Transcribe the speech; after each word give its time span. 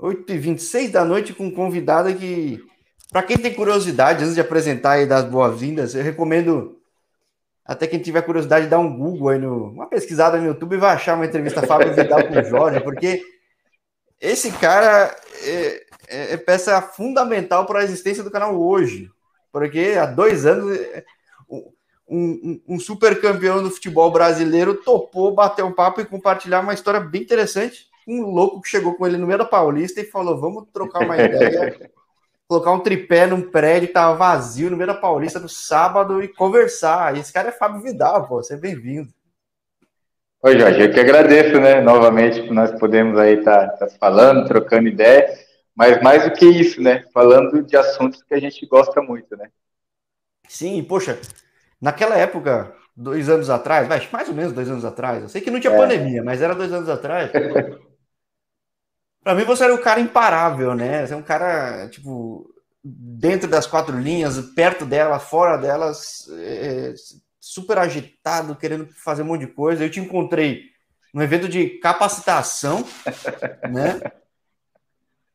8h26 0.00 0.90
da 0.90 1.04
noite 1.04 1.32
com 1.32 1.46
um 1.46 1.50
convidado 1.50 2.14
que, 2.14 2.62
para 3.10 3.22
quem 3.22 3.38
tem 3.38 3.54
curiosidade, 3.54 4.22
antes 4.22 4.34
de 4.34 4.40
apresentar 4.40 4.92
aí 4.92 5.06
das 5.06 5.24
boas-vindas, 5.24 5.94
eu 5.94 6.02
recomendo 6.02 6.78
até 7.64 7.86
quem 7.86 8.00
tiver 8.00 8.22
curiosidade 8.22 8.68
dar 8.68 8.78
um 8.78 8.96
Google 8.96 9.30
aí, 9.30 9.38
no, 9.38 9.70
uma 9.70 9.88
pesquisada 9.88 10.38
no 10.38 10.46
YouTube 10.46 10.74
e 10.74 10.78
vai 10.78 10.94
achar 10.94 11.14
uma 11.14 11.26
entrevista 11.26 11.66
Fábio 11.66 11.94
Vidal 11.94 12.28
com 12.28 12.38
o 12.38 12.44
Jorge, 12.44 12.80
porque 12.80 13.22
esse 14.20 14.52
cara 14.52 15.14
é, 15.42 15.86
é, 16.08 16.32
é 16.34 16.36
peça 16.36 16.80
fundamental 16.80 17.66
para 17.66 17.80
a 17.80 17.84
existência 17.84 18.22
do 18.22 18.30
canal 18.30 18.56
hoje. 18.60 19.10
Porque 19.50 19.96
há 19.98 20.06
dois 20.06 20.46
anos 20.46 20.78
um, 21.48 21.72
um, 22.08 22.62
um 22.68 22.78
super 22.78 23.20
campeão 23.20 23.62
do 23.62 23.70
futebol 23.70 24.10
brasileiro 24.10 24.74
topou 24.74 25.34
bater 25.34 25.64
um 25.64 25.72
papo 25.72 26.00
e 26.00 26.06
compartilhar 26.06 26.60
uma 26.60 26.74
história 26.74 27.00
bem 27.00 27.22
interessante. 27.22 27.86
Um 28.06 28.22
louco 28.22 28.60
que 28.60 28.68
chegou 28.68 28.94
com 28.94 29.06
ele 29.06 29.16
no 29.16 29.26
meio 29.26 29.38
da 29.38 29.44
Paulista 29.44 30.00
e 30.00 30.04
falou: 30.04 30.40
Vamos 30.40 30.66
trocar 30.72 31.04
uma 31.04 31.16
ideia, 31.16 31.90
colocar 32.46 32.72
um 32.72 32.80
tripé 32.80 33.26
num 33.26 33.42
prédio 33.50 33.88
que 33.88 33.94
tava 33.94 34.16
vazio 34.16 34.70
no 34.70 34.76
meio 34.76 34.86
da 34.86 34.94
Paulista 34.94 35.40
no 35.40 35.48
sábado 35.48 36.22
e 36.22 36.28
conversar. 36.28 37.16
E 37.16 37.20
esse 37.20 37.32
cara 37.32 37.48
é 37.48 37.52
Fábio 37.52 37.82
Vidal, 37.82 38.28
pô, 38.28 38.42
seja 38.42 38.60
bem-vindo. 38.60 39.08
Oi, 40.42 40.60
Jorge, 40.60 40.80
eu 40.80 40.92
que 40.92 41.00
agradeço, 41.00 41.58
né, 41.60 41.80
novamente, 41.80 42.42
que 42.42 42.52
nós 42.52 42.70
podemos 42.78 43.18
aí 43.18 43.38
estar 43.38 43.68
tá, 43.70 43.86
tá 43.86 43.88
falando, 43.98 44.46
trocando 44.46 44.86
ideia, 44.86 45.28
mas 45.74 46.00
mais 46.02 46.22
do 46.24 46.30
que 46.30 46.46
isso, 46.46 46.80
né, 46.80 47.04
falando 47.12 47.64
de 47.64 47.76
assuntos 47.76 48.22
que 48.22 48.32
a 48.32 48.38
gente 48.38 48.64
gosta 48.66 49.02
muito, 49.02 49.36
né. 49.36 49.48
Sim, 50.46 50.84
poxa, 50.84 51.18
naquela 51.80 52.16
época, 52.16 52.72
dois 52.96 53.28
anos 53.28 53.50
atrás, 53.50 53.88
mais 53.88 54.28
ou 54.28 54.34
menos 54.34 54.52
dois 54.52 54.70
anos 54.70 54.84
atrás, 54.84 55.22
eu 55.22 55.28
sei 55.28 55.40
que 55.40 55.50
não 55.50 55.58
tinha 55.58 55.72
é. 55.72 55.76
pandemia, 55.76 56.22
mas 56.22 56.40
era 56.40 56.54
dois 56.54 56.72
anos 56.72 56.88
atrás. 56.88 57.30
Para 59.26 59.34
mim, 59.34 59.42
você 59.42 59.64
era 59.64 59.74
um 59.74 59.82
cara 59.82 59.98
imparável, 59.98 60.72
né? 60.72 61.04
Você 61.04 61.12
é 61.12 61.16
um 61.16 61.22
cara, 61.22 61.88
tipo, 61.88 62.48
dentro 62.84 63.50
das 63.50 63.66
quatro 63.66 63.98
linhas, 63.98 64.38
perto 64.54 64.86
dela, 64.86 65.18
fora 65.18 65.56
delas, 65.56 66.28
é, 66.30 66.94
super 67.40 67.76
agitado, 67.76 68.54
querendo 68.54 68.86
fazer 68.86 69.22
um 69.22 69.24
monte 69.24 69.40
de 69.40 69.48
coisa. 69.48 69.82
Eu 69.82 69.90
te 69.90 69.98
encontrei 69.98 70.66
num 71.12 71.20
evento 71.24 71.48
de 71.48 71.70
capacitação, 71.80 72.86
né? 73.68 74.00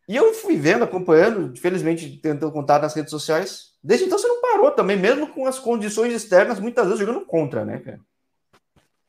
E 0.08 0.16
eu 0.16 0.34
fui 0.36 0.56
vendo, 0.56 0.86
acompanhando, 0.86 1.54
felizmente 1.60 2.16
tentando 2.16 2.54
contar 2.54 2.80
nas 2.80 2.94
redes 2.94 3.12
sociais. 3.12 3.72
Desde 3.84 4.06
então 4.06 4.18
você 4.18 4.28
não 4.30 4.40
parou 4.40 4.72
também, 4.72 4.96
mesmo 4.96 5.28
com 5.34 5.46
as 5.46 5.60
condições 5.60 6.14
externas, 6.14 6.62
muitas 6.62 6.86
vezes 6.86 7.00
jogando 7.02 7.26
contra, 7.26 7.66
né, 7.66 7.80
cara? 7.80 8.00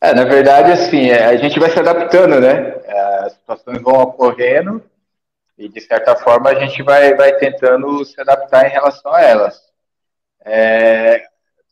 É, 0.03 0.13
na 0.13 0.25
verdade, 0.25 0.73
assim, 0.73 1.11
é, 1.11 1.27
a 1.27 1.37
gente 1.37 1.61
vai 1.61 1.71
se 1.71 1.79
adaptando, 1.79 2.41
né? 2.41 2.75
É, 2.85 3.01
as 3.25 3.35
situações 3.35 3.81
vão 3.81 4.03
ocorrendo 4.03 4.83
e, 5.57 5.69
de 5.69 5.81
certa 5.81 6.17
forma, 6.17 6.51
a 6.51 6.55
gente 6.57 6.83
vai, 6.83 7.15
vai 7.15 7.37
tentando 7.37 8.05
se 8.05 8.21
adaptar 8.21 8.67
em 8.67 8.71
relação 8.71 9.15
a 9.15 9.23
elas. 9.23 9.63
É, 10.45 11.25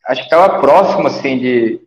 acho 0.07 0.21
que 0.21 0.33
estava 0.33 0.61
próximo, 0.61 1.07
assim, 1.07 1.37
de. 1.39 1.81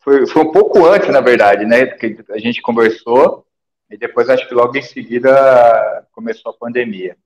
Foi, 0.00 0.26
foi 0.26 0.42
um 0.42 0.52
pouco 0.52 0.84
antes, 0.84 1.08
na 1.08 1.22
verdade, 1.22 1.64
né? 1.64 1.86
Que 1.86 2.18
a 2.32 2.38
gente 2.38 2.60
conversou, 2.60 3.46
e 3.90 3.96
depois, 3.96 4.28
acho 4.28 4.46
que 4.46 4.52
logo 4.52 4.76
em 4.76 4.82
seguida, 4.82 6.06
começou 6.12 6.52
a 6.52 6.58
pandemia. 6.58 7.16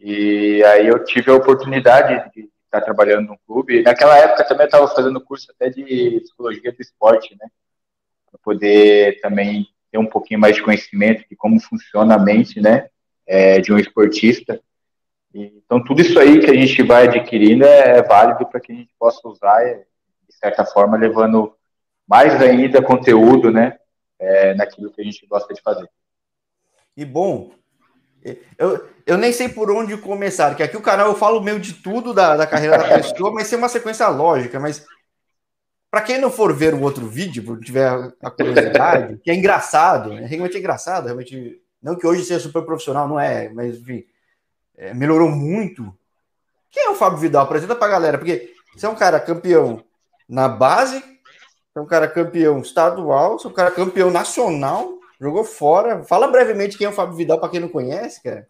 E 0.00 0.64
aí 0.64 0.88
eu 0.88 1.04
tive 1.04 1.30
a 1.30 1.36
oportunidade 1.36 2.28
de 2.34 2.50
estar 2.64 2.80
trabalhando 2.80 3.28
num 3.28 3.38
clube. 3.46 3.84
Naquela 3.84 4.18
época 4.18 4.42
também 4.42 4.64
eu 4.64 4.66
estava 4.66 4.88
fazendo 4.88 5.20
curso 5.20 5.46
até 5.52 5.70
de 5.70 6.18
psicologia 6.22 6.72
do 6.72 6.82
esporte, 6.82 7.36
né? 7.40 7.46
Para 8.34 8.40
poder 8.42 9.20
também 9.20 9.68
ter 9.92 9.98
um 9.98 10.06
pouquinho 10.06 10.40
mais 10.40 10.56
de 10.56 10.62
conhecimento 10.62 11.24
de 11.30 11.36
como 11.36 11.60
funciona 11.60 12.16
a 12.16 12.18
mente, 12.18 12.60
né? 12.60 12.88
É, 13.24 13.60
de 13.60 13.72
um 13.72 13.78
esportista. 13.78 14.60
Então, 15.32 15.82
tudo 15.82 16.00
isso 16.00 16.18
aí 16.18 16.40
que 16.40 16.50
a 16.50 16.54
gente 16.54 16.82
vai 16.82 17.04
adquirindo 17.06 17.64
é, 17.64 17.98
é 17.98 18.02
válido 18.02 18.44
para 18.46 18.60
que 18.60 18.72
a 18.72 18.74
gente 18.74 18.90
possa 18.98 19.26
usar, 19.26 19.64
de 19.64 20.36
certa 20.36 20.64
forma, 20.64 20.96
levando 20.96 21.54
mais 22.06 22.40
ainda 22.42 22.82
conteúdo, 22.82 23.50
né, 23.50 23.76
é, 24.18 24.54
naquilo 24.54 24.90
que 24.90 25.00
a 25.00 25.04
gente 25.04 25.26
gosta 25.26 25.54
de 25.54 25.62
fazer. 25.62 25.88
E 26.96 27.04
bom, 27.04 27.52
eu, 28.58 28.88
eu 29.06 29.16
nem 29.16 29.32
sei 29.32 29.48
por 29.48 29.70
onde 29.70 29.96
começar, 29.96 30.48
porque 30.48 30.62
aqui 30.62 30.76
o 30.76 30.82
canal 30.82 31.08
eu 31.08 31.16
falo 31.16 31.42
meio 31.42 31.58
de 31.60 31.74
tudo 31.74 32.12
da, 32.12 32.36
da 32.36 32.46
carreira 32.46 32.78
da 32.78 32.88
pessoa, 32.96 33.32
mas 33.32 33.48
tem 33.48 33.58
uma 33.58 33.68
sequência 33.68 34.08
lógica, 34.08 34.60
mas 34.60 34.86
para 35.94 36.02
quem 36.02 36.18
não 36.18 36.28
for 36.28 36.52
ver 36.52 36.74
o 36.74 36.82
outro 36.82 37.06
vídeo, 37.06 37.44
porque 37.44 37.66
tiver 37.66 37.88
a 38.20 38.28
curiosidade, 38.28 39.16
que 39.22 39.30
é 39.30 39.34
engraçado, 39.34 40.12
né? 40.12 40.26
realmente 40.26 40.56
é 40.56 40.58
engraçado, 40.58 41.04
realmente, 41.04 41.62
não 41.80 41.94
que 41.94 42.04
hoje 42.04 42.24
seja 42.24 42.40
super 42.40 42.62
profissional, 42.62 43.06
não 43.06 43.20
é, 43.20 43.48
mas 43.50 43.76
enfim, 43.76 44.04
é, 44.76 44.92
melhorou 44.92 45.30
muito. 45.30 45.96
Quem 46.68 46.82
é 46.82 46.90
o 46.90 46.96
Fábio 46.96 47.20
Vidal? 47.20 47.44
Apresenta 47.44 47.76
pra 47.76 47.86
galera, 47.86 48.18
porque 48.18 48.52
você 48.74 48.86
é 48.86 48.88
um 48.88 48.96
cara 48.96 49.20
campeão 49.20 49.84
na 50.28 50.48
base, 50.48 50.98
você 50.98 51.78
é 51.78 51.80
um 51.80 51.86
cara 51.86 52.08
campeão 52.08 52.58
estadual, 52.58 53.38
você 53.38 53.46
é 53.46 53.50
um 53.50 53.54
cara 53.54 53.70
campeão 53.70 54.10
nacional, 54.10 54.98
jogou 55.20 55.44
fora. 55.44 56.02
Fala 56.02 56.26
brevemente 56.26 56.76
quem 56.76 56.88
é 56.88 56.90
o 56.90 56.92
Fábio 56.92 57.14
Vidal 57.14 57.38
para 57.38 57.50
quem 57.50 57.60
não 57.60 57.68
conhece, 57.68 58.20
cara. 58.20 58.48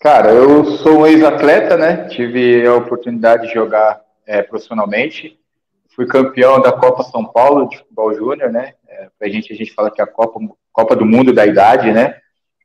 Cara, 0.00 0.32
eu 0.32 0.64
sou 0.78 1.02
um 1.02 1.06
ex-atleta, 1.06 1.76
né? 1.76 2.08
Tive 2.08 2.66
a 2.66 2.74
oportunidade 2.74 3.46
de 3.46 3.54
jogar 3.54 4.02
é, 4.26 4.42
profissionalmente. 4.42 5.38
Fui 5.94 6.06
campeão 6.06 6.60
da 6.60 6.72
Copa 6.72 7.04
São 7.04 7.24
Paulo 7.24 7.68
de 7.68 7.78
futebol 7.78 8.12
júnior, 8.14 8.50
né? 8.50 8.74
É, 8.88 9.08
pra 9.18 9.28
gente, 9.28 9.52
a 9.52 9.56
gente 9.56 9.72
fala 9.72 9.90
que 9.90 10.00
é 10.00 10.04
a 10.04 10.08
Copa, 10.08 10.40
Copa 10.72 10.96
do 10.96 11.04
Mundo 11.04 11.32
da 11.32 11.46
idade, 11.46 11.92
né? 11.92 12.16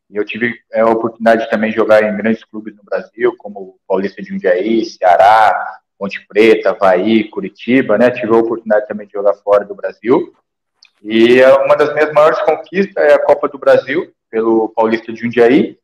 E 0.09 0.15
eu 0.15 0.25
tive 0.25 0.55
é, 0.71 0.81
a 0.81 0.87
oportunidade 0.87 1.43
de 1.43 1.49
também 1.49 1.71
jogar 1.71 2.03
em 2.03 2.17
grandes 2.17 2.43
clubes 2.43 2.75
no 2.75 2.83
Brasil, 2.83 3.35
como 3.37 3.77
Paulista 3.87 4.21
de 4.21 4.29
Jundiaí, 4.29 4.83
Ceará, 4.83 5.79
Ponte 5.97 6.25
Preta, 6.27 6.71
Havaí, 6.71 7.29
Curitiba, 7.29 7.97
né? 7.97 8.09
Tive 8.09 8.33
a 8.33 8.39
oportunidade 8.39 8.87
também 8.87 9.05
de 9.05 9.13
jogar 9.13 9.33
fora 9.35 9.63
do 9.63 9.75
Brasil. 9.75 10.33
E 11.03 11.39
é 11.39 11.53
uma 11.53 11.75
das 11.75 11.93
minhas 11.93 12.11
maiores 12.11 12.39
conquistas 12.41 13.03
é 13.03 13.13
a 13.13 13.23
Copa 13.23 13.47
do 13.47 13.59
Brasil, 13.59 14.11
pelo 14.31 14.69
Paulista 14.69 15.13
de 15.13 15.19
Jundiaí. 15.21 15.77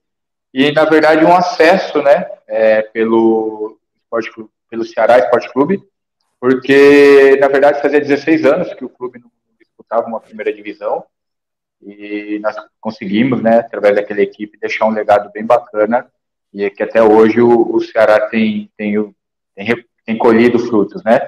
E, 0.51 0.71
na 0.71 0.85
verdade, 0.85 1.23
um 1.23 1.35
acesso, 1.35 2.01
né? 2.01 2.25
É, 2.47 2.81
pelo, 2.81 3.77
esporte, 4.01 4.31
pelo 4.67 4.83
Ceará 4.83 5.19
Esporte 5.19 5.51
Clube, 5.53 5.83
porque, 6.39 7.37
na 7.39 7.47
verdade, 7.47 7.81
fazia 7.81 7.99
16 7.99 8.45
anos 8.45 8.73
que 8.73 8.85
o 8.85 8.89
clube 8.89 9.19
não 9.19 9.31
disputava 9.59 10.07
uma 10.07 10.19
primeira 10.19 10.53
divisão 10.53 11.05
e 11.81 12.39
nós 12.41 12.55
conseguimos, 12.79 13.41
né, 13.41 13.59
através 13.59 13.95
daquela 13.95 14.21
equipe, 14.21 14.57
deixar 14.57 14.85
um 14.85 14.91
legado 14.91 15.31
bem 15.31 15.45
bacana 15.45 16.09
e 16.53 16.63
é 16.63 16.69
que 16.69 16.81
até 16.81 17.03
hoje 17.03 17.41
o, 17.41 17.75
o 17.75 17.81
Ceará 17.81 18.27
tem, 18.29 18.71
tem, 18.77 19.15
tem, 19.53 19.85
tem, 20.05 20.17
colhido 20.17 20.57
frutos, 20.57 21.03
né. 21.03 21.19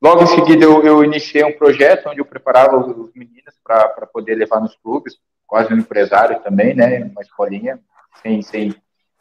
Logo 0.00 0.22
em 0.22 0.26
seguida 0.26 0.64
eu, 0.64 0.84
eu 0.84 1.04
iniciei 1.04 1.44
um 1.44 1.56
projeto 1.56 2.08
onde 2.08 2.20
eu 2.20 2.24
preparava 2.24 2.76
os, 2.76 2.96
os 2.96 3.14
meninos 3.14 3.54
para 3.64 4.06
poder 4.12 4.34
levar 4.34 4.60
nos 4.60 4.76
clubes, 4.76 5.16
quase 5.46 5.72
um 5.72 5.78
empresário 5.78 6.40
também, 6.40 6.74
né, 6.74 7.04
uma 7.04 7.22
escolinha, 7.22 7.78
sem, 8.22 8.42
sem 8.42 8.74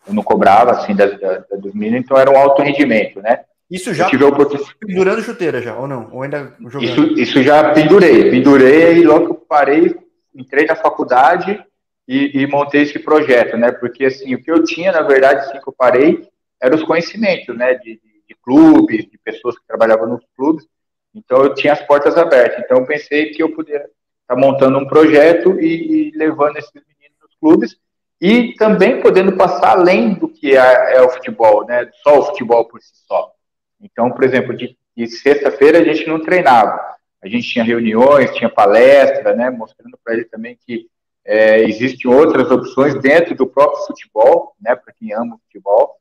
eu 0.07 0.13
não 0.13 0.23
cobrava 0.23 0.71
assim 0.71 0.95
dos 0.95 1.73
meninos, 1.73 2.05
então 2.05 2.17
era 2.17 2.31
um 2.31 2.37
alto 2.37 2.61
rendimento, 2.61 3.21
né. 3.21 3.45
Isso 3.69 3.93
já 3.93 4.09
tive 4.09 4.23
oportunidade... 4.23 4.75
pendurando 4.79 5.21
chuteira 5.21 5.61
já, 5.61 5.75
ou 5.75 5.87
não? 5.87 6.09
Ou 6.13 6.23
ainda 6.23 6.55
jogando? 6.59 6.83
Isso, 6.83 7.19
isso 7.19 7.43
já 7.43 7.73
pendurei, 7.73 8.31
pendurei 8.31 8.99
e 8.99 9.03
logo 9.03 9.25
que 9.25 9.31
eu 9.31 9.45
parei, 9.47 9.95
entrei 10.33 10.65
na 10.65 10.75
faculdade 10.75 11.61
e, 12.07 12.41
e, 12.41 12.47
montei 12.47 12.83
esse 12.83 12.97
projeto, 12.97 13.57
né? 13.57 13.71
Porque 13.71 14.05
assim, 14.05 14.33
o 14.33 14.41
que 14.41 14.49
eu 14.49 14.63
tinha, 14.63 14.93
na 14.93 15.01
verdade, 15.01 15.41
assim 15.41 15.59
que 15.59 15.67
eu 15.67 15.75
parei, 15.77 16.25
eram 16.61 16.77
os 16.77 16.83
conhecimentos, 16.83 17.55
né? 17.57 17.73
De, 17.73 17.95
de, 17.95 18.23
de 18.29 18.35
clubes, 18.41 19.09
de 19.09 19.17
pessoas 19.17 19.57
que 19.59 19.67
trabalhavam 19.67 20.07
nos 20.07 20.23
clubes. 20.35 20.65
Então 21.13 21.43
eu 21.43 21.53
tinha 21.53 21.73
as 21.73 21.81
portas 21.81 22.17
abertas. 22.17 22.63
Então 22.63 22.77
eu 22.77 22.85
pensei 22.85 23.31
que 23.31 23.43
eu 23.43 23.53
poderia 23.53 23.81
estar 23.81 23.89
tá 24.27 24.35
montando 24.37 24.77
um 24.77 24.87
projeto 24.87 25.59
e, 25.59 26.11
e, 26.11 26.17
levando 26.17 26.55
esses 26.55 26.71
meninos 26.73 27.17
nos 27.21 27.35
clubes 27.37 27.75
e 28.21 28.53
também 28.53 29.01
podendo 29.01 29.35
passar 29.35 29.71
além 29.71 30.13
do 30.13 30.29
que 30.29 30.55
é, 30.55 30.95
é 30.95 31.01
o 31.01 31.09
futebol, 31.09 31.65
né? 31.65 31.89
Só 32.01 32.19
o 32.19 32.23
futebol 32.27 32.65
por 32.65 32.81
si 32.81 32.91
só. 33.05 33.33
Então, 33.81 34.11
por 34.11 34.23
exemplo, 34.23 34.55
de, 34.55 34.77
de 34.95 35.07
sexta-feira 35.07 35.79
a 35.79 35.83
gente 35.83 36.07
não 36.07 36.21
treinava 36.21 36.97
a 37.21 37.27
gente 37.27 37.49
tinha 37.49 37.63
reuniões, 37.63 38.33
tinha 38.35 38.49
palestra, 38.49 39.35
né, 39.35 39.49
mostrando 39.49 39.97
para 40.03 40.13
ele 40.13 40.25
também 40.25 40.57
que 40.65 40.87
é, 41.25 41.61
existem 41.63 42.09
outras 42.09 42.49
opções 42.51 42.95
dentro 43.01 43.35
do 43.35 43.47
próprio 43.47 43.85
futebol, 43.85 44.55
né, 44.61 44.75
para 44.75 44.93
quem 44.93 45.13
ama 45.13 45.35
o 45.35 45.39
futebol. 45.39 45.95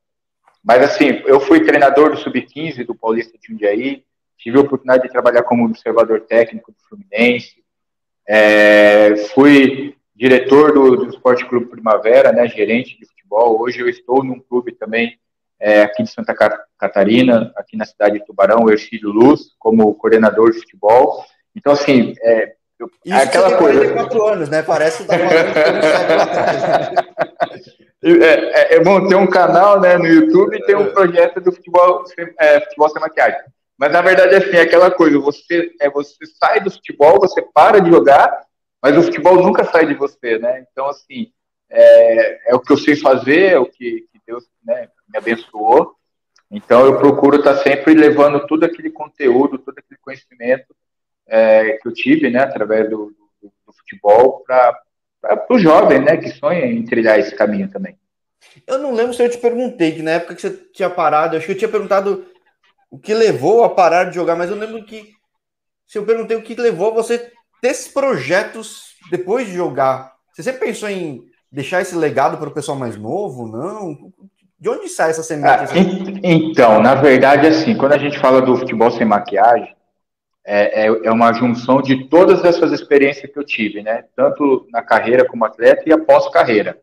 Mas, 0.62 0.82
assim, 0.82 1.22
eu 1.26 1.40
fui 1.40 1.64
treinador 1.64 2.10
do 2.10 2.16
Sub-15 2.16 2.84
do 2.84 2.94
Paulista 2.94 3.36
de 3.38 3.48
Jundiaí, 3.48 4.04
tive 4.36 4.58
a 4.58 4.60
oportunidade 4.60 5.04
de 5.04 5.12
trabalhar 5.12 5.42
como 5.42 5.64
observador 5.64 6.20
técnico 6.22 6.70
do 6.70 6.78
Fluminense, 6.88 7.64
é, 8.28 9.16
fui 9.34 9.96
diretor 10.14 10.72
do, 10.72 10.96
do 10.96 11.08
Esporte 11.08 11.44
Clube 11.46 11.66
Primavera, 11.66 12.32
né, 12.32 12.46
gerente 12.48 12.98
de 12.98 13.06
futebol. 13.06 13.60
Hoje 13.60 13.80
eu 13.80 13.88
estou 13.88 14.22
num 14.22 14.40
clube 14.40 14.72
também 14.72 15.18
é, 15.58 15.82
aqui 15.82 16.02
de 16.02 16.10
Santa 16.10 16.34
Catarina, 16.78 17.52
aqui 17.56 17.76
na 17.76 17.84
cidade 17.84 18.18
de 18.18 18.26
Tubarão, 18.26 18.64
o 18.64 18.70
Ercílio 18.70 19.10
Luz, 19.10 19.52
como 19.58 19.94
coordenador 19.94 20.50
de 20.52 20.60
futebol. 20.60 21.24
Então, 21.54 21.72
assim, 21.72 22.14
é, 22.22 22.54
Isso 23.04 23.16
aquela 23.16 23.56
coisa. 23.56 23.80
44 23.92 24.24
anos, 24.26 24.48
né? 24.48 24.62
Parece 24.62 25.02
que 25.02 25.08
tá 25.08 25.18
falando? 25.18 25.36
É, 28.02 28.74
é, 28.74 28.74
é 28.76 28.80
bom 28.84 29.08
ter 29.08 29.16
um 29.16 29.26
canal 29.26 29.80
né, 29.80 29.98
no 29.98 30.06
YouTube 30.06 30.56
e 30.56 30.64
ter 30.64 30.76
um 30.76 30.92
projeto 30.92 31.40
do 31.40 31.50
futebol, 31.50 32.04
é, 32.38 32.60
futebol 32.60 32.88
sem 32.90 33.00
maquiagem. 33.00 33.40
Mas 33.76 33.90
na 33.92 34.00
verdade, 34.00 34.36
assim, 34.36 34.56
é 34.56 34.60
aquela 34.60 34.90
coisa, 34.90 35.18
você, 35.18 35.72
é, 35.80 35.90
você 35.90 36.24
sai 36.38 36.60
do 36.60 36.70
futebol, 36.70 37.18
você 37.18 37.42
para 37.42 37.80
de 37.80 37.90
jogar, 37.90 38.42
mas 38.82 38.96
o 38.96 39.02
futebol 39.02 39.42
nunca 39.42 39.64
sai 39.64 39.86
de 39.86 39.94
você, 39.94 40.38
né? 40.38 40.64
Então, 40.70 40.86
assim, 40.86 41.32
é, 41.68 42.52
é 42.52 42.54
o 42.54 42.60
que 42.60 42.72
eu 42.72 42.76
sei 42.76 42.94
fazer, 42.94 43.52
é 43.54 43.58
o 43.58 43.66
que, 43.66 44.06
que 44.12 44.20
Deus 44.24 44.44
né, 44.64 44.88
me 45.08 45.18
abençoou. 45.18 45.95
Então, 46.50 46.86
eu 46.86 46.98
procuro 46.98 47.38
estar 47.38 47.56
sempre 47.56 47.94
levando 47.94 48.46
todo 48.46 48.64
aquele 48.64 48.90
conteúdo, 48.90 49.58
todo 49.58 49.78
aquele 49.78 49.98
conhecimento 50.00 50.74
é, 51.26 51.72
que 51.72 51.88
eu 51.88 51.92
tive, 51.92 52.30
né, 52.30 52.40
através 52.40 52.88
do, 52.88 53.14
do, 53.40 53.52
do 53.66 53.72
futebol, 53.72 54.44
para 54.46 55.46
o 55.50 55.58
jovem, 55.58 56.00
né, 56.00 56.16
que 56.16 56.28
sonha 56.30 56.64
em 56.64 56.84
trilhar 56.84 57.18
esse 57.18 57.34
caminho 57.34 57.68
também. 57.68 57.98
Eu 58.66 58.78
não 58.78 58.94
lembro 58.94 59.12
se 59.12 59.22
eu 59.22 59.30
te 59.30 59.38
perguntei, 59.38 59.92
que 59.92 60.02
na 60.02 60.12
época 60.12 60.34
que 60.34 60.42
você 60.42 60.50
tinha 60.50 60.88
parado, 60.88 61.36
acho 61.36 61.46
que 61.46 61.52
eu 61.52 61.58
tinha 61.58 61.70
perguntado 61.70 62.26
o 62.90 62.98
que 62.98 63.12
levou 63.12 63.64
a 63.64 63.74
parar 63.74 64.04
de 64.04 64.14
jogar, 64.14 64.36
mas 64.36 64.50
eu 64.50 64.56
lembro 64.56 64.84
que 64.84 65.12
se 65.86 65.98
eu 65.98 66.06
perguntei 66.06 66.36
o 66.36 66.42
que 66.42 66.54
levou 66.54 66.94
você 66.94 67.32
ter 67.60 67.68
esses 67.68 67.88
projetos 67.88 68.94
depois 69.10 69.46
de 69.46 69.54
jogar, 69.54 70.14
você 70.32 70.42
sempre 70.42 70.66
pensou 70.66 70.88
em 70.88 71.28
deixar 71.50 71.80
esse 71.80 71.96
legado 71.96 72.38
para 72.38 72.48
o 72.48 72.54
pessoal 72.54 72.78
mais 72.78 72.96
novo? 72.96 73.48
Não? 73.48 74.12
De 74.58 74.70
onde 74.70 74.88
sai 74.88 75.10
essa 75.10 75.22
semente? 75.22 75.48
Ah, 75.48 75.66
então, 76.22 76.80
na 76.80 76.94
verdade, 76.94 77.46
assim, 77.46 77.76
quando 77.76 77.92
a 77.92 77.98
gente 77.98 78.18
fala 78.18 78.40
do 78.40 78.56
futebol 78.56 78.90
sem 78.90 79.06
maquiagem, 79.06 79.76
é, 80.48 80.84
é, 80.84 80.86
é, 80.86 81.10
uma 81.10 81.32
junção 81.32 81.82
de 81.82 82.04
todas 82.08 82.44
essas 82.44 82.70
experiências 82.72 83.30
que 83.30 83.38
eu 83.38 83.44
tive, 83.44 83.82
né? 83.82 84.04
Tanto 84.14 84.66
na 84.70 84.80
carreira 84.80 85.26
como 85.26 85.44
atleta 85.44 85.82
e 85.84 85.92
após 85.92 86.28
carreira. 86.30 86.80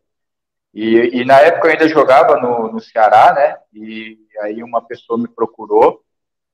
E, 0.72 1.20
e 1.20 1.24
na 1.24 1.40
época 1.40 1.68
eu 1.68 1.72
ainda 1.72 1.88
jogava 1.88 2.36
no, 2.36 2.70
no 2.70 2.80
Ceará, 2.80 3.32
né? 3.32 3.56
E 3.72 4.18
aí 4.42 4.62
uma 4.62 4.82
pessoa 4.82 5.18
me 5.18 5.26
procurou, 5.26 6.02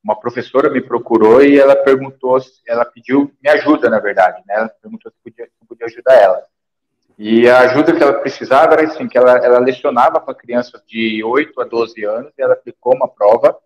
uma 0.05 0.15
professora 0.15 0.71
me 0.71 0.81
procurou 0.81 1.43
e 1.43 1.59
ela 1.59 1.75
perguntou, 1.75 2.39
ela 2.67 2.85
pediu 2.85 3.31
me 3.43 3.51
ajuda, 3.51 3.91
na 3.91 3.99
verdade, 3.99 4.41
né? 4.47 4.55
Ela 4.55 4.69
perguntou 4.69 5.11
se 5.11 5.19
podia, 5.23 5.47
se 5.47 5.67
podia 5.67 5.87
ajudar 5.87 6.15
ela. 6.15 6.43
E 7.23 7.47
a 7.47 7.59
ajuda 7.61 7.95
que 7.95 8.03
ela 8.03 8.15
precisava 8.15 8.73
era 8.73 8.85
assim, 8.85 9.07
que 9.07 9.19
ela, 9.19 9.33
ela 9.45 9.59
lecionava 9.59 10.19
para 10.19 10.35
crianças 10.35 10.83
de 10.87 11.23
8 11.23 11.61
a 11.61 11.65
12 11.65 12.03
anos 12.03 12.33
e 12.33 12.41
ela 12.41 12.55
aplicou 12.55 12.95
uma 12.95 13.07
prova 13.07 13.59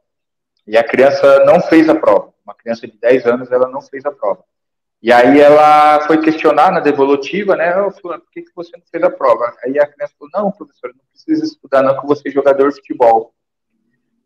e 0.66 0.76
a 0.76 0.82
criança 0.82 1.44
não 1.44 1.60
fez 1.60 1.88
a 1.88 1.94
prova. 1.94 2.34
Uma 2.44 2.52
criança 2.52 2.84
de 2.84 2.98
10 2.98 3.26
anos, 3.26 3.52
ela 3.52 3.68
não 3.68 3.80
fez 3.80 4.04
a 4.04 4.10
prova. 4.10 4.42
E 5.00 5.12
aí 5.12 5.40
ela 5.40 6.00
foi 6.00 6.20
questionar 6.20 6.72
na 6.72 6.80
devolutiva, 6.80 7.54
né? 7.54 7.78
Eu 7.78 7.92
falei, 7.92 8.18
por 8.18 8.30
que, 8.32 8.42
que 8.42 8.50
você 8.56 8.76
não 8.76 8.82
fez 8.90 9.04
a 9.04 9.10
prova? 9.10 9.54
Aí 9.64 9.78
a 9.78 9.86
criança 9.86 10.14
falou, 10.18 10.32
não, 10.34 10.50
professor, 10.50 10.88
não 10.92 11.04
precisa 11.12 11.44
estudar 11.44 11.80
não, 11.80 12.00
que 12.00 12.08
você 12.08 12.30
é 12.30 12.32
jogador 12.32 12.70
de 12.70 12.78
futebol. 12.78 13.32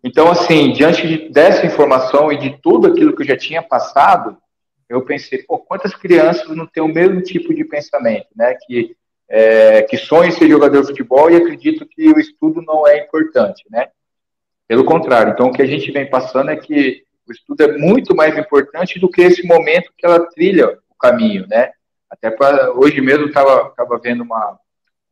Então, 0.02 0.31
assim, 0.31 0.72
diante 0.72 1.06
de, 1.06 1.28
dessa 1.28 1.66
informação 1.66 2.32
e 2.32 2.38
de 2.38 2.58
tudo 2.62 2.86
aquilo 2.86 3.14
que 3.14 3.24
eu 3.24 3.26
já 3.26 3.36
tinha 3.36 3.62
passado, 3.62 4.38
eu 4.88 5.04
pensei, 5.04 5.42
pô, 5.42 5.58
quantas 5.58 5.94
crianças 5.94 6.48
não 6.56 6.66
têm 6.66 6.82
o 6.82 6.88
mesmo 6.88 7.20
tipo 7.20 7.52
de 7.52 7.62
pensamento, 7.62 8.28
né? 8.34 8.54
Que, 8.66 8.96
é, 9.28 9.82
que 9.82 9.96
sonham 9.96 10.28
em 10.28 10.32
ser 10.32 10.48
jogador 10.48 10.80
de 10.80 10.88
futebol 10.88 11.30
e 11.30 11.36
acreditam 11.36 11.86
que 11.86 12.08
o 12.08 12.19
estudo 12.19 12.62
não 12.62 12.86
é 12.86 12.98
importante, 12.98 13.64
né? 13.70 13.88
Pelo 14.66 14.84
contrário, 14.84 15.32
então 15.32 15.48
o 15.48 15.52
que 15.52 15.62
a 15.62 15.66
gente 15.66 15.90
vem 15.90 16.08
passando 16.08 16.50
é 16.50 16.56
que 16.56 17.02
o 17.26 17.32
estudo 17.32 17.62
é 17.62 17.78
muito 17.78 18.14
mais 18.14 18.36
importante 18.38 18.98
do 18.98 19.10
que 19.10 19.22
esse 19.22 19.46
momento 19.46 19.92
que 19.96 20.06
ela 20.06 20.26
trilha 20.30 20.78
o 20.88 20.94
caminho, 20.98 21.46
né? 21.46 21.72
Até 22.08 22.34
hoje 22.75 23.00
mesmo 23.00 23.26
estava 23.26 23.70
tava 23.76 23.98
vendo 23.98 24.22
uma, 24.22 24.58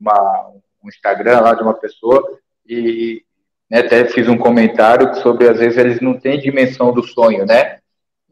uma, 0.00 0.52
um 0.82 0.88
Instagram 0.88 1.40
lá 1.40 1.54
de 1.54 1.62
uma 1.62 1.74
pessoa 1.74 2.38
e 2.66 3.22
né, 3.70 3.80
até 3.80 4.06
fiz 4.06 4.28
um 4.28 4.38
comentário 4.38 5.14
sobre 5.16 5.48
às 5.48 5.58
vezes 5.58 5.76
eles 5.76 6.00
não 6.00 6.18
têm 6.18 6.40
dimensão 6.40 6.92
do 6.92 7.02
sonho, 7.02 7.44
né? 7.44 7.80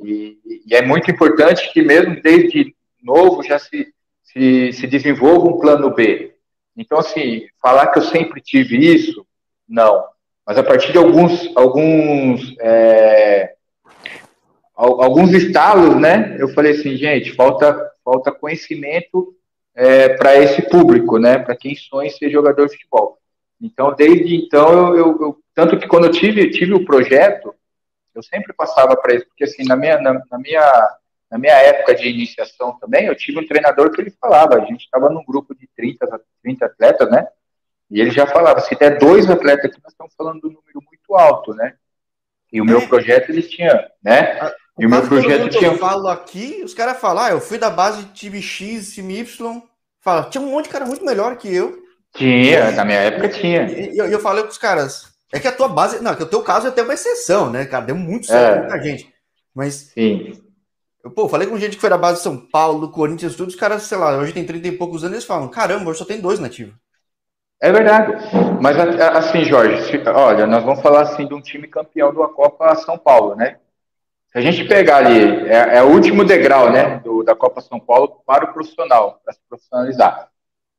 E, 0.03 0.39
e 0.67 0.75
é 0.75 0.83
muito 0.83 1.11
importante 1.11 1.71
que 1.73 1.83
mesmo 1.83 2.21
desde 2.23 2.75
novo 3.03 3.43
já 3.43 3.59
se, 3.59 3.93
se, 4.35 4.73
se 4.73 4.87
desenvolva 4.87 5.47
um 5.47 5.59
plano 5.59 5.95
B. 5.95 6.35
Então, 6.77 6.99
assim, 6.99 7.47
falar 7.63 7.87
que 7.87 8.01
eu 8.01 8.03
sempre 8.03 8.41
tive 8.41 8.77
isso, 8.77 9.25
não. 9.67 10.05
Mas 10.47 10.59
a 10.59 10.63
partir 10.63 10.93
de 10.93 10.99
alguns, 10.99 11.57
alguns 11.57 12.55
é, 12.61 13.55
alguns 14.75 15.33
estalos, 15.33 15.97
né? 15.97 16.37
Eu 16.39 16.49
falei 16.49 16.73
assim, 16.73 16.97
gente, 16.97 17.33
falta, 17.33 17.91
falta 18.05 18.33
conhecimento 18.33 19.35
é, 19.75 20.11
para 20.11 20.37
esse 20.37 20.63
público, 20.69 21.19
né? 21.19 21.39
Para 21.39 21.57
quem 21.57 21.75
sonha 21.75 22.11
ser 22.11 22.31
jogador 22.31 22.67
de 22.67 22.73
futebol. 22.73 23.19
Então, 23.61 23.95
desde 23.95 24.37
então, 24.37 24.95
eu, 24.95 24.97
eu, 24.97 25.19
eu 25.21 25.39
tanto 25.55 25.79
que 25.79 25.87
quando 25.87 26.07
eu 26.07 26.11
tive, 26.11 26.51
tive 26.51 26.75
o 26.75 26.85
projeto, 26.85 27.55
eu 28.15 28.23
sempre 28.23 28.53
passava 28.53 28.97
para 28.97 29.15
isso, 29.15 29.27
porque 29.27 29.45
assim, 29.45 29.65
na 29.65 29.77
minha, 29.77 30.01
na, 30.01 30.15
na, 30.31 30.39
minha, 30.39 30.97
na 31.31 31.39
minha 31.39 31.55
época 31.55 31.95
de 31.95 32.09
iniciação 32.09 32.79
também, 32.79 33.07
eu 33.07 33.15
tive 33.15 33.39
um 33.39 33.47
treinador 33.47 33.91
que 33.91 34.01
ele 34.01 34.11
falava, 34.21 34.57
a 34.57 34.65
gente 34.65 34.85
estava 34.85 35.09
num 35.11 35.25
grupo 35.25 35.55
de 35.55 35.69
30, 35.77 36.21
30 36.43 36.67
atletas, 36.67 37.11
né? 37.11 37.27
E 37.91 38.01
ele 38.01 38.11
já 38.11 38.27
falava, 38.27 38.61
se 38.61 38.75
der 38.75 38.99
dois 38.99 39.29
atletas 39.29 39.67
aqui, 39.67 39.81
nós 39.83 39.93
estamos 39.93 40.15
falando 40.17 40.41
de 40.41 40.47
um 40.47 40.53
número 40.53 40.83
muito 40.87 41.15
alto, 41.15 41.55
né? 41.55 41.75
E 42.53 42.61
o 42.61 42.65
meu 42.65 42.79
é. 42.79 42.87
projeto, 42.87 43.31
eles 43.31 43.51
tinham, 43.51 43.79
né? 44.03 44.53
E 44.79 44.87
o 44.87 44.89
meu 44.91 45.03
projeto 45.07 45.49
tinha. 45.51 45.71
Eu 45.71 45.79
falo 45.79 46.09
aqui, 46.09 46.63
os 46.65 46.75
caras 46.75 47.01
falam, 47.01 47.25
ah, 47.25 47.31
eu 47.31 47.41
fui 47.41 47.59
da 47.59 47.71
base 47.71 48.05
de 48.05 48.13
time 48.13 48.41
X, 48.41 48.95
time 48.95 49.19
Y. 49.21 49.63
Fala, 50.01 50.29
tinha 50.31 50.43
um 50.43 50.51
monte 50.51 50.67
de 50.67 50.71
cara 50.71 50.85
muito 50.85 51.05
melhor 51.05 51.37
que 51.37 51.53
eu. 51.53 51.83
Tinha, 52.15 52.71
na 52.71 52.85
minha 52.85 52.99
época 52.99 53.29
tinha. 53.29 53.65
E 53.65 53.99
eu, 53.99 54.07
eu 54.07 54.21
falei 54.21 54.45
com 54.45 54.51
os 54.51 54.59
caras, 54.59 55.13
é 55.33 55.41
que 55.41 55.49
a 55.49 55.53
tua 55.53 55.69
base. 55.69 56.01
Não, 56.01 56.15
que 56.15 56.23
o 56.23 56.29
teu 56.29 56.43
caso 56.43 56.67
é 56.67 56.71
até 56.71 56.83
uma 56.83 56.95
exceção, 56.95 57.51
né, 57.51 57.65
cara? 57.65 57.87
Deu 57.87 57.97
muito 57.97 58.27
certo, 58.27 58.57
é. 58.57 58.61
muita 58.61 58.83
gente. 58.83 59.13
Mas. 59.53 59.91
Sim. 59.93 60.44
Eu, 61.05 61.11
pô, 61.11 61.29
falei 61.29 61.47
com 61.47 61.59
gente 61.59 61.77
que 61.77 61.81
foi 61.83 61.91
da 61.91 61.99
base 61.99 62.17
de 62.17 62.23
São 62.23 62.35
Paulo, 62.35 62.91
Corinthians, 62.91 63.37
tudo, 63.37 63.51
os 63.51 63.55
caras, 63.55 63.83
sei 63.83 63.99
lá, 63.99 64.17
hoje 64.17 64.33
tem 64.33 64.47
30 64.47 64.69
e 64.69 64.73
poucos 64.73 65.05
anos, 65.05 65.17
eles 65.17 65.27
falam, 65.27 65.49
caramba, 65.49 65.91
hoje 65.91 65.99
só 65.99 66.05
tem 66.07 66.19
dois 66.19 66.41
nativos. 66.41 66.75
É 67.61 67.71
verdade. 67.71 68.13
Mas 68.61 68.79
assim, 68.79 69.45
Jorge, 69.45 70.03
olha, 70.09 70.47
nós 70.47 70.65
vamos 70.65 70.81
falar 70.81 71.03
assim 71.03 71.27
de 71.27 71.35
um 71.35 71.43
time 71.43 71.69
campeão 71.69 72.13
da 72.13 72.27
Copa 72.29 72.75
São 72.77 72.97
Paulo, 72.97 73.35
né? 73.35 73.59
Se 74.33 74.39
a 74.39 74.41
gente 74.41 74.65
pegar 74.65 74.97
ali, 74.97 75.47
é, 75.47 75.77
é 75.77 75.83
o 75.83 75.93
último 75.93 76.25
degrau, 76.25 76.73
né, 76.73 76.99
do, 77.01 77.23
da 77.23 77.37
Copa 77.37 77.61
São 77.61 77.79
Paulo 77.79 78.23
para 78.27 78.47
o 78.47 78.53
profissional, 78.55 79.21
para 79.23 79.35
se 79.35 79.41
profissionalizar. 79.49 80.29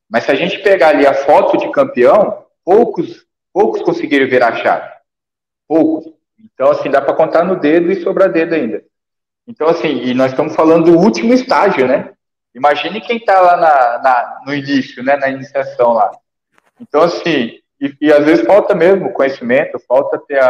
Mas 0.09 0.23
se 0.23 0.31
a 0.31 0.35
gente 0.35 0.57
pegar 0.59 0.89
ali 0.89 1.05
a 1.05 1.13
foto 1.13 1.55
de 1.55 1.71
campeão, 1.71 2.45
poucos, 2.63 3.25
poucos 3.53 3.81
conseguiram 3.83 4.27
virar 4.27 4.55
chave. 4.57 4.89
Poucos. 5.67 6.11
Então, 6.37 6.71
assim, 6.71 6.89
dá 6.89 7.01
para 7.01 7.13
contar 7.13 7.43
no 7.43 7.59
dedo 7.59 7.91
e 7.91 8.01
sobrar 8.03 8.31
dedo 8.31 8.55
ainda. 8.55 8.83
Então, 9.47 9.67
assim, 9.67 10.01
e 10.03 10.13
nós 10.13 10.31
estamos 10.31 10.55
falando 10.55 10.91
do 10.91 10.99
último 10.99 11.33
estágio, 11.33 11.87
né? 11.87 12.11
Imagine 12.53 13.01
quem 13.01 13.17
está 13.17 13.39
lá 13.39 13.57
na, 13.57 13.99
na, 14.01 14.41
no 14.45 14.53
início, 14.53 15.03
né, 15.03 15.17
na 15.17 15.29
iniciação 15.29 15.93
lá. 15.93 16.09
Então, 16.79 17.01
assim, 17.01 17.59
e, 17.79 17.93
e, 18.01 18.11
às 18.11 18.25
vezes 18.25 18.45
falta 18.45 18.73
mesmo 18.73 19.11
conhecimento, 19.11 19.77
falta 19.87 20.17
ter 20.17 20.39
a, 20.39 20.47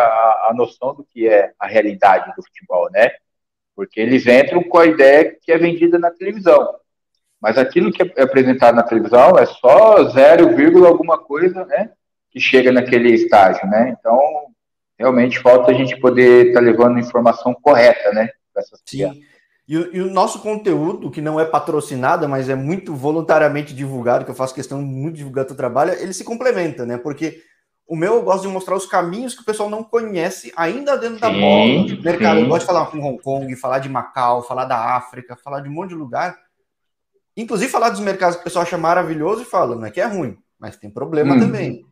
a 0.50 0.54
noção 0.56 0.94
do 0.94 1.04
que 1.04 1.28
é 1.28 1.52
a 1.60 1.68
realidade 1.68 2.34
do 2.36 2.44
futebol, 2.44 2.90
né? 2.92 3.12
Porque 3.76 4.00
eles 4.00 4.26
entram 4.28 4.64
com 4.64 4.78
a 4.78 4.86
ideia 4.86 5.36
que 5.42 5.52
é 5.52 5.58
vendida 5.58 6.00
na 6.00 6.12
televisão. 6.12 6.76
Mas 7.42 7.58
aquilo 7.58 7.92
que 7.92 8.14
é 8.16 8.22
apresentado 8.22 8.76
na 8.76 8.84
televisão 8.84 9.38
é 9.38 9.46
só 9.46 10.04
0, 10.04 10.86
alguma 10.86 11.18
coisa, 11.18 11.66
né? 11.66 11.92
Que 12.32 12.40
chega 12.40 12.72
naquele 12.72 13.10
estágio, 13.10 13.68
né? 13.68 13.96
Então, 14.00 14.20
realmente 14.98 15.40
falta 15.40 15.72
a 15.72 15.74
gente 15.74 16.00
poder 16.00 16.48
estar 16.48 16.60
tá 16.60 16.66
levando 16.66 17.00
informação 17.00 17.54
correta, 17.54 18.12
né? 18.14 18.30
Para 18.56 18.64
essas 18.64 18.80
Sim. 18.80 18.98
Crianças. 18.98 19.24
E, 19.68 19.74
e, 19.74 20.02
o 20.02 20.12
nosso 20.12 20.40
conteúdo, 20.40 21.10
que 21.10 21.22
não 21.22 21.40
é 21.40 21.46
patrocinado, 21.46 22.30
mas 22.30 22.48
é 22.50 22.56
muito 22.56 22.96
voluntariamente 22.96 23.74
divulgado, 23.74 24.24
que 24.24 24.32
eu 24.32 24.36
faço 24.36 24.54
questão 24.54 24.82
muito 24.82 25.16
de 25.16 25.20
divulgar 25.20 25.46
o 25.46 25.56
trabalho, 25.56 25.92
ele 25.94 26.14
se 26.14 26.24
complementa, 26.24 26.86
né? 26.86 26.98
Porque 26.98 27.42
o 27.88 27.96
meu 27.96 28.16
eu 28.16 28.24
gosto 28.24 28.44
de 28.44 28.48
mostrar 28.48 28.76
os 28.76 28.86
caminhos 28.86 29.36
que 29.36 29.42
o 29.42 29.46
pessoal 29.46 29.70
não 29.70 29.84
conhece 29.84 30.54
ainda 30.56 30.98
dentro 30.98 31.20
da 31.20 31.32
sim, 31.32 31.40
bola. 31.40 32.02
Mercado, 32.04 32.40
eu 32.40 32.48
gosto 32.48 32.62
de 32.62 32.68
falar 32.68 32.86
com 32.88 33.00
Hong 33.00 33.22
Kong, 33.22 33.56
falar 33.56 33.80
de 33.80 33.90
Macau, 33.90 34.44
falar 34.44 34.66
da 34.66 34.96
África, 34.96 35.36
falar 35.36 35.62
de 35.62 35.70
um 35.70 35.74
monte 35.74 35.90
de 35.90 35.96
lugar. 35.96 36.38
Inclusive 37.36 37.72
falar 37.72 37.90
dos 37.90 38.00
mercados 38.00 38.36
que 38.36 38.42
o 38.42 38.44
pessoal 38.46 38.64
acha 38.64 38.78
maravilhoso 38.78 39.42
e 39.42 39.46
fala, 39.46 39.76
não 39.76 39.86
é 39.86 39.92
que 39.92 40.00
é 40.00 40.06
ruim, 40.06 40.38
mas 40.60 40.78
tem 40.78 40.90
problema 40.90 41.36
hum. 41.36 41.40
também. 41.40 41.86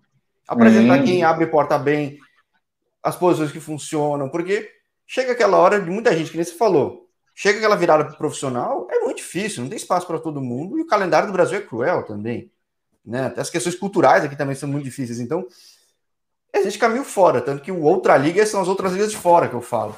Apresentar 0.48 1.00
hum. 1.00 1.04
quem 1.04 1.24
abre 1.24 1.48
porta 1.48 1.78
bem, 1.78 2.18
as 3.02 3.16
posições 3.16 3.52
que 3.52 3.60
funcionam, 3.60 4.30
porque 4.30 4.70
chega 5.06 5.32
aquela 5.32 5.58
hora 5.58 5.82
de 5.82 5.90
muita 5.90 6.16
gente, 6.16 6.32
que 6.32 6.38
nem 6.38 6.46
você 6.46 6.54
falou, 6.54 7.04
Chega 7.36 7.58
aquela 7.58 7.76
virada 7.76 8.06
para 8.06 8.16
profissional, 8.16 8.88
é 8.92 9.00
muito 9.00 9.18
difícil, 9.18 9.64
não 9.64 9.70
tem 9.70 9.78
espaço 9.78 10.06
para 10.06 10.20
todo 10.20 10.40
mundo, 10.40 10.78
e 10.78 10.82
o 10.82 10.88
calendário 10.88 11.28
do 11.28 11.34
Brasil 11.34 11.58
é 11.58 11.62
cruel 11.62 12.04
também. 12.04 12.52
Né? 13.04 13.26
Até 13.26 13.42
as 13.42 13.50
questões 13.50 13.76
culturais 13.76 14.24
aqui 14.24 14.36
também 14.36 14.56
são 14.56 14.70
muito 14.70 14.84
difíceis. 14.84 15.20
Então, 15.20 15.46
existe 16.54 16.78
caminho 16.78 17.04
fora, 17.04 17.42
tanto 17.42 17.64
que 17.64 17.72
o 17.72 17.82
outra 17.82 18.16
liga 18.18 18.46
são 18.46 18.62
as 18.62 18.68
outras 18.68 18.94
ligas 18.94 19.10
de 19.10 19.18
fora 19.18 19.48
que 19.48 19.56
eu 19.56 19.62
falo. 19.62 19.96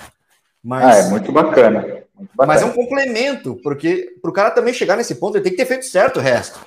Mas, 0.63 0.85
ah, 0.85 0.99
é 0.99 1.09
muito 1.09 1.31
bacana, 1.31 1.81
muito 1.81 2.31
bacana. 2.33 2.47
Mas 2.47 2.61
é 2.61 2.65
um 2.65 2.71
complemento, 2.71 3.59
porque 3.61 4.17
para 4.21 4.31
o 4.31 4.33
cara 4.33 4.51
também 4.51 4.73
chegar 4.73 4.95
nesse 4.95 5.15
ponto, 5.15 5.35
ele 5.35 5.43
tem 5.43 5.51
que 5.51 5.57
ter 5.57 5.65
feito 5.65 5.85
certo 5.85 6.17
o 6.17 6.21
resto. 6.21 6.57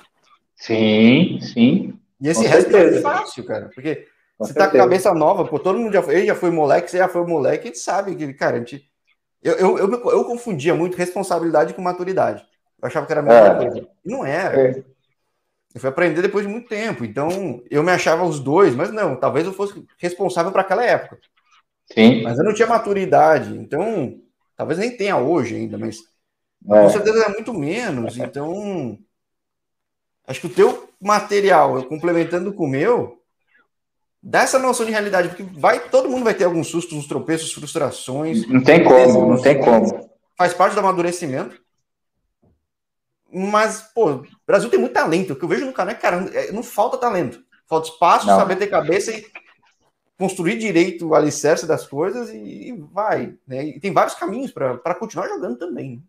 Sim, 0.55 1.39
sim. 1.41 1.99
E 2.21 2.29
esse 2.29 2.45
resto 2.45 2.75
é 2.77 3.01
fácil, 3.01 3.43
cara, 3.43 3.71
porque 3.73 4.07
você 4.39 4.53
tá 4.53 4.69
com 4.69 4.77
cabeça 4.77 5.13
nova, 5.13 5.45
pô, 5.45 5.59
todo 5.59 5.77
mundo 5.77 5.91
já 5.91 6.01
foi, 6.01 6.15
ele 6.15 6.27
já 6.27 6.35
foi 6.35 6.49
moleque, 6.49 6.89
você 6.89 6.97
já 6.97 7.09
foi 7.09 7.25
moleque, 7.25 7.63
a 7.63 7.67
gente 7.67 7.79
sabe 7.79 8.15
que, 8.15 8.33
cara, 8.33 8.55
a 8.55 8.59
gente. 8.59 8.89
Eu, 9.43 9.53
eu, 9.55 9.77
eu, 9.77 9.91
eu 9.91 10.25
confundia 10.25 10.73
muito 10.73 10.95
responsabilidade 10.95 11.73
com 11.73 11.81
maturidade. 11.81 12.45
Eu 12.81 12.87
achava 12.87 13.05
que 13.05 13.11
era 13.11 13.21
a 13.21 13.23
mesma 13.23 13.47
é. 13.47 13.55
coisa. 13.55 13.87
E 14.05 14.09
não 14.09 14.25
era. 14.25 14.69
É. 14.69 14.83
Eu 15.75 15.81
fui 15.81 15.89
aprender 15.89 16.21
depois 16.21 16.45
de 16.45 16.51
muito 16.51 16.69
tempo. 16.69 17.05
Então, 17.05 17.61
eu 17.69 17.83
me 17.83 17.91
achava 17.91 18.23
os 18.23 18.39
dois, 18.39 18.73
mas 18.73 18.91
não, 18.91 19.15
talvez 19.15 19.45
eu 19.45 19.53
fosse 19.53 19.85
responsável 19.97 20.51
para 20.51 20.61
aquela 20.61 20.83
época. 20.83 21.19
Sim. 21.93 22.23
Mas 22.23 22.37
eu 22.37 22.45
não 22.45 22.53
tinha 22.53 22.67
maturidade. 22.67 23.55
Então, 23.57 24.19
talvez 24.55 24.79
nem 24.79 24.95
tenha 24.95 25.17
hoje 25.17 25.55
ainda, 25.55 25.77
mas 25.77 25.97
é. 26.69 26.81
com 26.81 26.89
certeza 26.89 27.25
é 27.25 27.29
muito 27.29 27.53
menos. 27.53 28.17
Então, 28.17 28.97
acho 30.25 30.41
que 30.41 30.47
o 30.47 30.53
teu 30.53 30.89
material, 30.99 31.83
complementando 31.83 32.53
com 32.53 32.65
o 32.65 32.69
meu, 32.69 33.18
dá 34.21 34.41
essa 34.41 34.59
noção 34.59 34.85
de 34.85 34.91
realidade, 34.91 35.29
porque 35.29 35.43
vai, 35.43 35.79
todo 35.89 36.09
mundo 36.09 36.23
vai 36.23 36.33
ter 36.33 36.43
alguns 36.43 36.67
sustos, 36.67 36.97
uns 36.97 37.07
tropeços, 37.07 37.53
frustrações. 37.53 38.47
Não 38.47 38.63
tem 38.63 38.83
como, 38.83 39.33
não 39.33 39.41
tem 39.41 39.59
como. 39.59 40.09
Faz 40.37 40.53
parte 40.53 40.73
do 40.73 40.79
amadurecimento. 40.79 41.59
Mas, 43.31 43.81
pô, 43.93 44.11
o 44.11 44.25
Brasil 44.45 44.69
tem 44.69 44.79
muito 44.79 44.93
talento. 44.93 45.33
O 45.33 45.35
que 45.35 45.43
eu 45.43 45.49
vejo 45.49 45.65
no 45.65 45.73
canal 45.73 45.93
é, 45.93 45.97
cara, 45.97 46.17
é, 46.33 46.51
não 46.51 46.63
falta 46.63 46.97
talento. 46.97 47.43
Falta 47.67 47.89
espaço, 47.89 48.25
não. 48.25 48.37
saber 48.37 48.55
ter 48.55 48.67
cabeça 48.67 49.11
e 49.11 49.25
construir 50.17 50.57
direito 50.57 51.07
o 51.07 51.15
alicerce 51.15 51.67
das 51.67 51.85
coisas 51.85 52.29
e, 52.29 52.73
vai. 52.91 53.35
Né? 53.47 53.65
E 53.65 53.79
tem 53.79 53.93
vários 53.93 54.15
caminhos 54.15 54.51
para 54.51 54.95
continuar 54.95 55.27
jogando 55.27 55.57
também. 55.57 56.03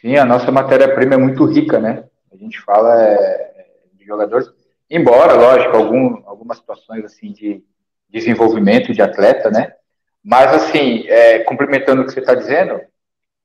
Sim, 0.00 0.16
a 0.16 0.24
nossa 0.24 0.50
matéria-prima 0.50 1.14
é 1.14 1.18
muito 1.18 1.44
rica, 1.44 1.78
né? 1.78 2.08
A 2.32 2.36
gente 2.36 2.60
fala 2.62 3.00
é, 3.00 3.66
de 3.92 4.04
jogadores, 4.04 4.48
embora, 4.90 5.34
lógico, 5.34 5.76
algum, 5.76 6.22
algumas 6.26 6.58
situações 6.58 7.04
assim 7.04 7.32
de 7.32 7.62
desenvolvimento 8.08 8.92
de 8.92 9.02
atleta, 9.02 9.50
né? 9.50 9.72
Mas, 10.22 10.52
assim, 10.54 11.06
é, 11.08 11.40
complementando 11.40 12.02
o 12.02 12.06
que 12.06 12.12
você 12.12 12.20
está 12.20 12.34
dizendo, 12.34 12.80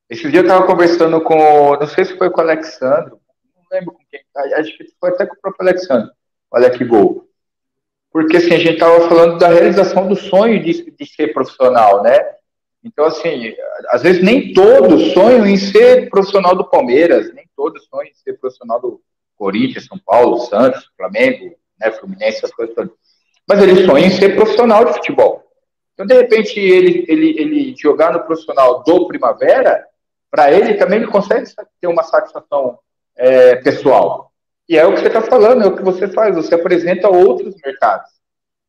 esse 0.09 0.29
dia 0.29 0.39
eu 0.39 0.43
estava 0.43 0.65
conversando 0.65 1.21
com, 1.21 1.75
não 1.75 1.87
sei 1.87 2.05
se 2.05 2.17
foi 2.17 2.29
com 2.29 2.39
o 2.39 2.43
Alexandre, 2.43 3.11
não 3.11 3.63
lembro 3.71 3.93
com 3.93 4.03
quem, 4.09 4.21
acho 4.55 4.77
que 4.77 4.85
foi 4.99 5.09
até 5.09 5.25
com 5.25 5.35
o 5.35 5.41
próprio 5.41 5.67
Alexandre, 5.67 6.09
olha 6.49 6.69
que 6.69 6.85
gol. 6.85 7.27
Porque 8.11 8.37
assim, 8.37 8.53
a 8.53 8.57
gente 8.57 8.73
estava 8.73 9.07
falando 9.07 9.37
da 9.37 9.49
realização 9.49 10.07
do 10.07 10.15
sonho 10.15 10.63
de, 10.63 10.91
de 10.91 11.05
ser 11.05 11.33
profissional, 11.33 12.01
né? 12.01 12.17
Então, 12.83 13.05
assim, 13.05 13.53
às 13.89 14.01
vezes 14.01 14.23
nem 14.23 14.53
todos 14.53 15.11
sonham 15.11 15.45
em 15.45 15.57
ser 15.57 16.09
profissional 16.09 16.55
do 16.55 16.69
Palmeiras, 16.69 17.33
nem 17.33 17.45
todos 17.55 17.85
sonham 17.87 18.09
em 18.09 18.13
ser 18.13 18.39
profissional 18.39 18.79
do 18.79 19.01
Corinthians, 19.39 19.85
São 19.85 19.97
Paulo, 20.05 20.37
Santos, 20.41 20.91
Flamengo, 20.97 21.55
né, 21.79 21.89
Fluminense, 21.91 22.39
essas 22.39 22.51
coisas 22.51 22.75
todas. 22.75 22.91
Mas 23.47 23.63
ele 23.63 23.85
sonha 23.85 24.05
em 24.05 24.11
ser 24.11 24.35
profissional 24.35 24.83
de 24.83 24.93
futebol. 24.93 25.49
Então, 25.93 26.05
de 26.05 26.13
repente, 26.13 26.59
ele, 26.59 27.05
ele, 27.07 27.39
ele 27.39 27.75
jogar 27.75 28.13
no 28.13 28.23
profissional 28.23 28.83
do 28.83 29.07
Primavera, 29.07 29.83
para 30.29 30.51
ele 30.51 30.75
também 30.75 30.99
ele 30.99 31.11
consegue 31.11 31.47
ter 31.81 31.87
uma 31.87 32.03
satisfação 32.03 32.77
é, 33.17 33.55
pessoal. 33.55 34.31
E 34.67 34.77
é 34.77 34.85
o 34.85 34.93
que 34.93 35.01
você 35.01 35.07
está 35.07 35.21
falando, 35.21 35.63
é 35.63 35.67
o 35.67 35.75
que 35.75 35.83
você 35.83 36.07
faz, 36.07 36.35
você 36.35 36.53
apresenta 36.53 37.09
outros 37.09 37.55
mercados. 37.65 38.11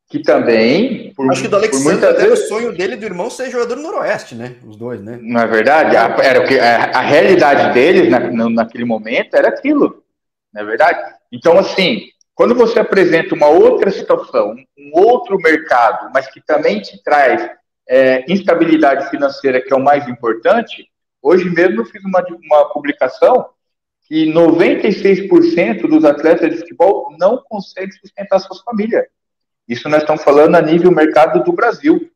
Que 0.09 0.19
também. 0.19 1.13
Por, 1.15 1.31
Acho 1.31 1.43
que 1.43 1.47
do 1.47 1.55
Alexandre 1.55 2.05
até 2.05 2.27
vezes... 2.27 2.45
o 2.45 2.47
sonho 2.49 2.73
dele 2.73 2.95
e 2.95 2.97
do 2.97 3.05
irmão 3.05 3.29
ser 3.29 3.49
jogador 3.49 3.75
do 3.75 3.81
Noroeste, 3.81 4.35
né? 4.35 4.55
Os 4.67 4.75
dois, 4.75 4.99
né? 5.01 5.17
Não 5.21 5.39
é 5.39 5.47
verdade? 5.47 5.95
A, 5.95 6.17
era 6.21 6.41
a, 6.41 6.99
a, 6.99 7.01
realidade 7.01 7.73
deles 7.73 8.09
na, 8.09 8.49
naquele 8.49 8.83
momento 8.83 9.35
era 9.35 9.47
aquilo. 9.47 10.03
Não 10.53 10.61
é 10.61 10.65
verdade? 10.65 11.15
Então, 11.31 11.57
assim, 11.57 12.09
quando 12.35 12.55
você 12.55 12.79
apresenta 12.79 13.35
uma 13.35 13.47
outra 13.47 13.91
situação, 13.91 14.55
um 14.77 14.91
outro 14.93 15.37
mercado, 15.37 16.11
mas 16.13 16.27
que 16.27 16.41
também 16.41 16.81
te 16.81 17.01
traz 17.03 17.49
é, 17.87 18.25
instabilidade 18.31 19.09
financeira, 19.09 19.61
que 19.61 19.73
é 19.73 19.75
o 19.75 19.83
mais 19.83 20.07
importante, 20.07 20.91
Hoje 21.21 21.47
mesmo 21.49 21.81
eu 21.81 21.85
fiz 21.85 22.03
uma, 22.03 22.23
uma 22.43 22.73
publicação 22.73 23.49
que 24.07 24.25
96% 24.25 25.87
dos 25.87 26.03
atletas 26.03 26.49
de 26.49 26.57
futebol 26.57 27.15
não 27.17 27.37
conseguem 27.37 27.91
sustentar 27.91 28.39
suas 28.39 28.59
famílias. 28.61 29.05
Isso 29.67 29.87
nós 29.87 30.01
estamos 30.01 30.23
falando 30.23 30.55
a 30.55 30.61
nível 30.61 30.91
mercado 30.91 31.43
do 31.43 31.53
Brasil. 31.53 32.10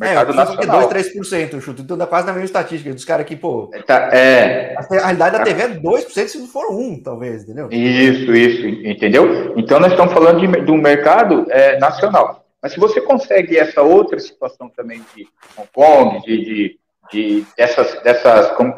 Mercado 0.00 0.32
é, 0.32 0.34
nacional. 0.34 0.88
2, 0.88 1.14
3%, 1.14 1.54
o 1.54 1.60
chuto. 1.60 1.82
Então 1.82 1.96
dá 1.96 2.06
quase 2.06 2.26
na 2.26 2.32
mesma 2.32 2.46
estatística 2.46 2.94
dos 2.94 3.04
caras 3.04 3.26
que, 3.26 3.36
pô. 3.36 3.70
É, 3.72 3.82
tá, 3.82 4.08
é, 4.12 4.74
a 4.76 4.82
realidade 4.94 5.38
da 5.38 5.44
TV 5.44 5.62
é 5.62 5.68
2% 5.68 6.28
se 6.28 6.38
não 6.38 6.46
for 6.46 6.72
1, 6.72 7.02
talvez, 7.02 7.44
entendeu? 7.44 7.68
Isso, 7.70 8.34
isso, 8.34 8.66
entendeu? 8.66 9.54
Então 9.56 9.78
nós 9.78 9.92
estamos 9.92 10.12
falando 10.12 10.40
de, 10.40 10.64
de 10.64 10.70
um 10.70 10.78
mercado 10.78 11.46
é, 11.50 11.78
nacional. 11.78 12.46
Mas 12.62 12.72
se 12.72 12.80
você 12.80 13.00
consegue 13.00 13.58
essa 13.58 13.82
outra 13.82 14.18
situação 14.18 14.68
também 14.68 15.02
de 15.14 15.26
Hong 15.56 15.68
Kong, 15.72 16.20
de, 16.22 16.44
de 16.44 16.80
de 17.12 17.44
dessas, 17.56 18.00
dessas 18.02 18.50
como, 18.52 18.74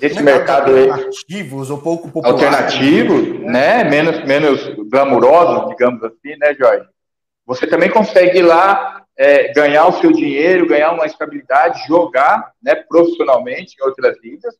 desse 0.00 0.22
mercado 0.22 0.70
alternativos 0.70 1.70
ou 1.70 1.78
pouco 1.78 2.10
populares, 2.10 2.44
alternativos, 2.44 3.40
né? 3.40 3.82
né? 3.82 3.84
Menos 3.84 4.24
menos 4.24 4.74
glamurosos, 4.90 5.68
digamos 5.68 6.02
assim, 6.04 6.36
né, 6.38 6.54
Jorge? 6.54 6.86
Você 7.46 7.66
também 7.66 7.90
consegue 7.90 8.38
ir 8.38 8.42
lá 8.42 9.01
é, 9.16 9.52
ganhar 9.52 9.86
o 9.86 10.00
seu 10.00 10.12
dinheiro, 10.12 10.66
ganhar 10.66 10.92
uma 10.92 11.06
estabilidade, 11.06 11.86
jogar, 11.86 12.52
né, 12.62 12.74
profissionalmente 12.74 13.76
em 13.78 13.84
outras 13.84 14.16
ligas. 14.22 14.54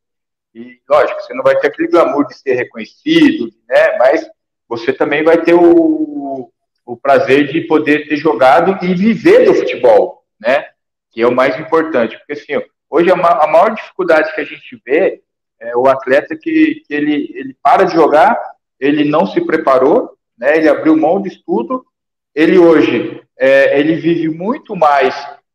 E 0.55 0.81
lógico, 0.89 1.21
você 1.21 1.35
não 1.35 1.43
vai 1.43 1.59
ter 1.59 1.69
aquele 1.69 1.89
glamour 1.89 2.27
de 2.27 2.35
ser 2.35 2.55
reconhecido, 2.55 3.51
né? 3.67 3.97
Mas 3.97 4.29
você 4.69 4.93
também 4.93 5.25
vai 5.25 5.39
ter 5.39 5.55
o, 5.55 6.53
o 6.85 6.97
prazer 6.97 7.49
de 7.49 7.63
poder 7.63 8.07
ter 8.07 8.17
jogado 8.17 8.85
e 8.85 8.95
viver 8.95 9.47
do 9.47 9.55
futebol, 9.55 10.25
né? 10.39 10.67
Que 11.11 11.23
é 11.23 11.27
o 11.27 11.35
mais 11.35 11.59
importante, 11.59 12.19
porque 12.19 12.35
assim, 12.35 12.53
Hoje, 12.95 13.11
a, 13.11 13.17
maior 13.17 13.75
dificuldade 13.75 14.35
que 14.35 14.41
a 14.43 14.45
gente 14.45 14.83
vê 14.85 15.23
é 15.59 15.75
o 15.75 15.87
atleta 15.89 16.37
que, 16.37 16.83
que 16.87 16.93
ele, 16.93 17.33
ele 17.35 17.57
para 17.63 17.85
de 17.85 17.95
jogar, 17.95 18.39
ele 18.79 19.03
não 19.03 19.25
se 19.25 19.41
preparou, 19.41 20.11
né, 20.37 20.59
ele 20.59 20.69
abriu 20.69 20.95
mão 20.95 21.23
de 21.23 21.29
estudo, 21.29 21.87
ele 22.35 22.59
hoje 22.59 23.23
é, 23.39 23.79
ele 23.79 23.97
vive 23.97 24.29
muito 24.29 24.77
mais 24.77 25.15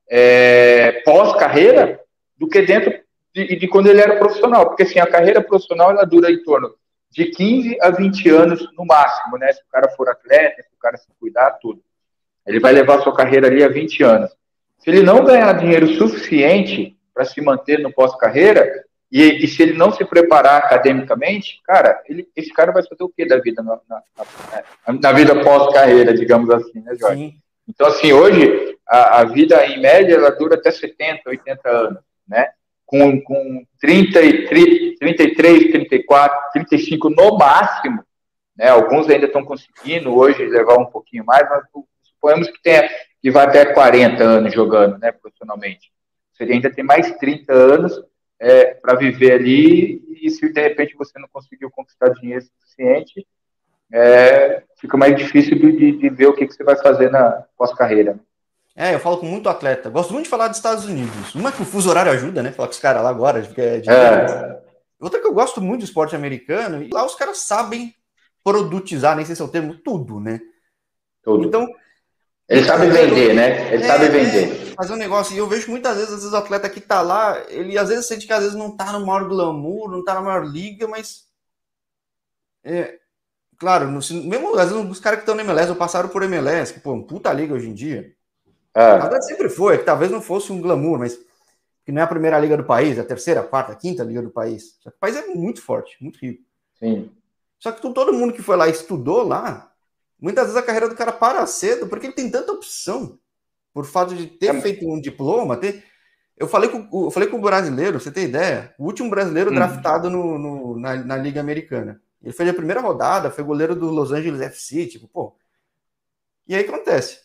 é, 0.09 1.01
pós-carreira 1.03 1.99
do 2.37 2.47
que 2.47 2.61
dentro 2.61 2.93
de, 3.33 3.55
de, 3.55 3.67
quando 3.67 3.87
ele 3.87 4.01
era 4.01 4.17
profissional, 4.17 4.67
porque 4.67 4.83
assim, 4.83 4.99
a 4.99 5.07
carreira 5.07 5.41
profissional 5.41 5.91
ela 5.91 6.05
dura 6.05 6.31
em 6.31 6.41
torno 6.43 6.73
de 7.11 7.25
15 7.25 7.77
a 7.81 7.89
20 7.91 8.29
anos 8.29 8.67
no 8.77 8.85
máximo, 8.85 9.37
né? 9.37 9.51
Se 9.51 9.61
o 9.61 9.71
cara 9.71 9.89
for 9.89 10.09
atleta, 10.09 10.61
se 10.61 10.75
o 10.75 10.79
cara 10.79 10.97
se 10.97 11.07
cuidar, 11.19 11.51
tudo. 11.61 11.81
Ele 12.45 12.59
vai 12.59 12.73
levar 12.73 13.01
sua 13.01 13.15
carreira 13.15 13.47
ali 13.47 13.63
a 13.63 13.67
20 13.67 14.03
anos. 14.03 14.31
Se 14.79 14.89
ele 14.89 15.03
não 15.03 15.23
ganhar 15.23 15.53
dinheiro 15.53 15.87
suficiente 15.95 16.97
para 17.13 17.25
se 17.25 17.41
manter 17.41 17.79
no 17.79 17.91
pós-carreira, 17.91 18.85
e, 19.11 19.45
e, 19.45 19.47
se 19.47 19.63
ele 19.63 19.73
não 19.73 19.91
se 19.91 20.03
preparar 20.03 20.57
academicamente, 20.57 21.61
cara, 21.63 22.01
ele, 22.07 22.27
esse 22.35 22.51
cara 22.51 22.71
vai 22.71 22.83
fazer 22.83 23.03
o 23.03 23.09
que 23.09 23.25
da 23.25 23.37
vida 23.37 23.63
na, 23.63 23.79
na, 23.89 24.01
na, 24.85 24.93
na 24.93 25.11
vida 25.13 25.41
pós-carreira, 25.41 26.13
digamos 26.13 26.49
assim, 26.49 26.81
né, 26.81 26.93
Jorge? 26.95 27.17
Sim. 27.17 27.33
Então, 27.67 27.87
assim, 27.87 28.11
hoje, 28.11 28.77
a, 28.87 29.21
a, 29.21 29.23
vida, 29.25 29.65
em 29.65 29.79
média, 29.79 30.15
ela 30.15 30.31
dura 30.31 30.55
até 30.55 30.71
70, 30.71 31.21
80 31.29 31.69
anos, 31.69 31.99
né? 32.27 32.49
Com, 32.85 33.21
com 33.21 33.65
30, 33.81 34.19
30, 34.19 34.97
33, 34.99 35.71
34, 35.71 36.51
35 36.53 37.09
no 37.09 37.37
máximo, 37.37 38.03
né? 38.57 38.69
Alguns 38.69 39.09
ainda 39.09 39.25
estão 39.25 39.43
conseguindo 39.43 40.15
hoje 40.15 40.45
levar 40.45 40.77
um 40.77 40.85
pouquinho 40.85 41.25
mais, 41.25 41.47
mas 41.49 41.63
suponhamos 42.03 42.49
que 42.49 42.61
tenha 42.61 42.89
que 43.21 43.31
vai 43.31 43.45
até 43.45 43.65
40 43.65 44.23
anos 44.23 44.53
jogando, 44.53 44.97
né, 44.99 45.11
profissionalmente. 45.11 45.91
Você 46.33 46.43
ainda 46.43 46.69
tem 46.69 46.83
mais 46.83 47.11
30 47.17 47.51
anos 47.51 47.99
é, 48.39 48.73
para 48.75 48.95
viver 48.95 49.33
ali, 49.33 50.01
e 50.21 50.29
se 50.29 50.51
de 50.51 50.61
repente 50.61 50.95
você 50.95 51.17
não 51.19 51.27
conseguiu 51.31 51.69
conquistar 51.71 52.09
dinheiro 52.09 52.45
suficiente, 52.45 53.25
é, 53.91 54.63
fica 54.79 54.97
mais 54.97 55.15
difícil 55.15 55.57
de, 55.57 55.93
de, 55.93 56.09
ver 56.09 56.27
o 56.27 56.33
que, 56.33 56.45
que 56.45 56.53
você 56.53 56.63
vai 56.63 56.75
fazer 56.75 57.09
na 57.09 57.43
pós-carreira. 57.57 58.19
É, 58.75 58.93
eu 58.93 58.99
falo 58.99 59.17
com 59.17 59.25
muito 59.25 59.49
atleta. 59.49 59.89
Gosto 59.89 60.13
muito 60.13 60.25
de 60.25 60.29
falar 60.29 60.49
dos 60.49 60.57
Estados 60.57 60.85
Unidos. 60.85 61.33
Uma 61.33 61.51
que 61.51 61.61
o 61.61 61.65
fuso 61.65 61.89
horário 61.89 62.11
ajuda, 62.11 62.43
né? 62.43 62.51
Falar 62.51 62.67
com 62.67 62.73
os 62.73 62.79
caras 62.79 63.01
lá 63.01 63.09
agora. 63.09 63.39
É 63.39 63.79
de 63.79 63.89
é. 63.89 64.61
Outra 64.99 65.19
que 65.19 65.25
eu 65.25 65.33
gosto 65.33 65.61
muito 65.61 65.81
do 65.81 65.85
esporte 65.85 66.15
americano, 66.15 66.83
e 66.83 66.89
lá 66.89 67.05
os 67.05 67.15
caras 67.15 67.39
sabem 67.39 67.93
produtizar, 68.43 69.15
nem 69.15 69.25
sei 69.25 69.35
se 69.35 69.41
é 69.41 69.45
o 69.45 69.49
termo, 69.49 69.75
tudo, 69.75 70.19
né? 70.19 70.39
Tudo. 71.23 71.47
Então, 71.47 71.67
ele 72.47 72.63
sabe 72.63 72.87
vender, 72.87 73.33
né? 73.33 73.73
Ele 73.73 73.83
é, 73.83 73.87
sabe 73.87 74.07
vender. 74.09 74.66
É, 74.77 74.81
fazer 74.81 74.93
um 74.93 74.97
negócio. 74.97 75.35
E 75.35 75.37
eu 75.37 75.47
vejo 75.47 75.69
muitas 75.69 75.95
vezes, 75.95 76.13
às 76.13 76.19
vezes, 76.19 76.33
o 76.33 76.37
atleta 76.37 76.69
que 76.69 76.79
tá 76.79 77.01
lá, 77.01 77.43
ele 77.49 77.77
às 77.77 77.89
vezes 77.89 78.05
sente 78.05 78.27
que 78.27 78.33
às 78.33 78.43
vezes 78.43 78.55
não 78.55 78.75
tá 78.75 78.91
no 78.93 79.05
maior 79.05 79.27
glamour, 79.27 79.89
não 79.89 80.03
tá 80.03 80.13
na 80.13 80.21
maior 80.21 80.45
liga, 80.45 80.87
mas. 80.87 81.25
É, 82.63 82.99
claro, 83.57 83.87
no, 83.87 83.99
mesmo 84.25 84.57
às 84.57 84.69
vezes 84.71 84.91
os 84.91 84.99
caras 84.99 85.19
que 85.19 85.23
estão 85.23 85.35
no 85.35 85.41
MLS 85.41 85.69
ou 85.69 85.75
passaram 85.75 86.09
por 86.09 86.23
MLS, 86.23 86.73
que, 86.73 86.79
pô, 86.79 86.93
um 86.93 87.03
puta 87.03 87.33
liga 87.33 87.53
hoje 87.53 87.69
em 87.69 87.73
dia. 87.73 88.13
É. 88.73 89.21
sempre 89.21 89.49
foi, 89.49 89.79
que 89.79 89.85
talvez 89.85 90.11
não 90.11 90.21
fosse 90.21 90.51
um 90.51 90.61
glamour, 90.61 90.99
mas 90.99 91.17
que 91.83 91.91
não 91.91 92.01
é 92.01 92.03
a 92.03 92.07
primeira 92.07 92.37
liga 92.37 92.55
do 92.55 92.63
país, 92.63 92.97
é 92.97 93.01
a 93.01 93.05
terceira, 93.05 93.39
a 93.39 93.43
quarta, 93.43 93.71
a 93.71 93.75
quinta 93.75 94.03
liga 94.03 94.21
do 94.21 94.29
país. 94.29 94.77
Só 94.81 94.91
que 94.91 94.97
o 94.97 94.99
país 94.99 95.15
é 95.15 95.25
muito 95.27 95.61
forte, 95.61 95.97
muito 95.99 96.19
rico. 96.19 96.43
Sim. 96.77 97.09
Só 97.57 97.71
que 97.71 97.81
todo 97.81 98.13
mundo 98.13 98.33
que 98.33 98.41
foi 98.41 98.55
lá 98.55 98.67
e 98.67 98.71
estudou 98.71 99.23
lá, 99.23 99.71
muitas 100.19 100.47
vezes 100.47 100.57
a 100.57 100.65
carreira 100.65 100.89
do 100.89 100.95
cara 100.95 101.11
para 101.11 101.45
cedo 101.47 101.87
porque 101.87 102.07
ele 102.07 102.13
tem 102.13 102.29
tanta 102.29 102.51
opção. 102.51 103.17
Por 103.77 103.85
fato 103.85 104.15
de 104.15 104.25
ter 104.25 104.55
é. 104.55 104.59
feito 104.59 104.89
um 104.89 104.99
diploma, 104.99 105.55
ter. 105.55 105.83
Eu 106.35 106.47
falei 106.47 106.67
com, 106.67 107.05
eu 107.05 107.11
falei 107.11 107.29
com 107.29 107.37
o 107.37 107.41
brasileiro, 107.41 107.99
você 107.99 108.11
tem 108.11 108.23
ideia? 108.23 108.73
O 108.75 108.85
último 108.85 109.07
brasileiro 109.07 109.51
hum. 109.51 109.53
draftado 109.53 110.09
no, 110.09 110.39
no 110.39 110.79
na, 110.79 110.95
na, 110.95 111.15
Liga 111.15 111.39
Americana. 111.39 112.01
Ele 112.19 112.33
fez 112.33 112.49
a 112.49 112.55
primeira 112.55 112.81
rodada, 112.81 113.29
foi 113.29 113.43
goleiro 113.43 113.75
do 113.75 113.91
Los 113.91 114.11
Angeles 114.11 114.41
FC, 114.41 114.87
tipo, 114.87 115.07
pô. 115.07 115.37
E 116.47 116.55
aí 116.55 116.65
acontece. 116.65 117.19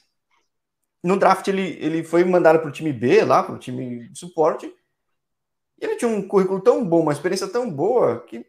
No 1.02 1.18
draft 1.18 1.48
ele, 1.48 1.78
ele 1.80 2.04
foi 2.04 2.22
mandado 2.22 2.58
para 2.58 2.68
o 2.68 2.72
time 2.72 2.92
B, 2.92 3.24
lá, 3.24 3.42
para 3.42 3.54
o 3.54 3.58
time 3.58 4.10
de 4.10 4.18
suporte. 4.18 4.66
E 5.80 5.86
ele 5.86 5.96
tinha 5.96 6.10
um 6.10 6.20
currículo 6.20 6.60
tão 6.60 6.84
bom, 6.84 7.00
uma 7.00 7.14
experiência 7.14 7.48
tão 7.48 7.70
boa, 7.70 8.20
que 8.26 8.44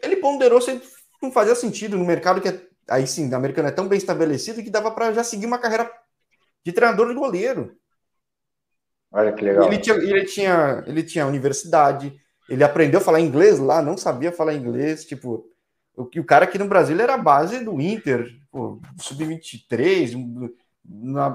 ele 0.00 0.18
ponderou 0.18 0.60
se 0.60 0.80
não 1.20 1.32
fazia 1.32 1.56
sentido 1.56 1.98
no 1.98 2.04
mercado 2.04 2.40
que 2.40 2.48
é, 2.48 2.62
aí 2.88 3.08
sim, 3.08 3.34
a 3.34 3.36
americana 3.36 3.70
é 3.70 3.72
tão 3.72 3.88
bem 3.88 3.98
estabelecido 3.98 4.62
que 4.62 4.70
dava 4.70 4.92
para 4.92 5.12
já 5.12 5.24
seguir 5.24 5.46
uma 5.46 5.58
carreira 5.58 5.90
de 6.68 6.72
treinador 6.72 7.08
de 7.08 7.14
goleiro. 7.14 7.74
Olha 9.10 9.32
que 9.32 9.42
legal. 9.42 9.66
Ele 9.66 9.78
tinha, 9.78 9.96
ele 9.96 10.24
tinha, 10.24 10.84
ele 10.86 11.02
tinha 11.02 11.26
universidade, 11.26 12.14
ele 12.46 12.62
aprendeu 12.62 13.00
a 13.00 13.02
falar 13.02 13.20
inglês 13.20 13.58
lá, 13.58 13.80
não 13.80 13.96
sabia 13.96 14.30
falar 14.30 14.54
inglês, 14.54 15.06
tipo, 15.06 15.48
o 15.96 16.04
o 16.04 16.24
cara 16.24 16.44
aqui 16.44 16.58
no 16.58 16.68
Brasil 16.68 16.98
era 17.00 17.14
a 17.14 17.18
base 17.18 17.64
do 17.64 17.80
Inter, 17.80 18.28
sub-23, 19.00 20.52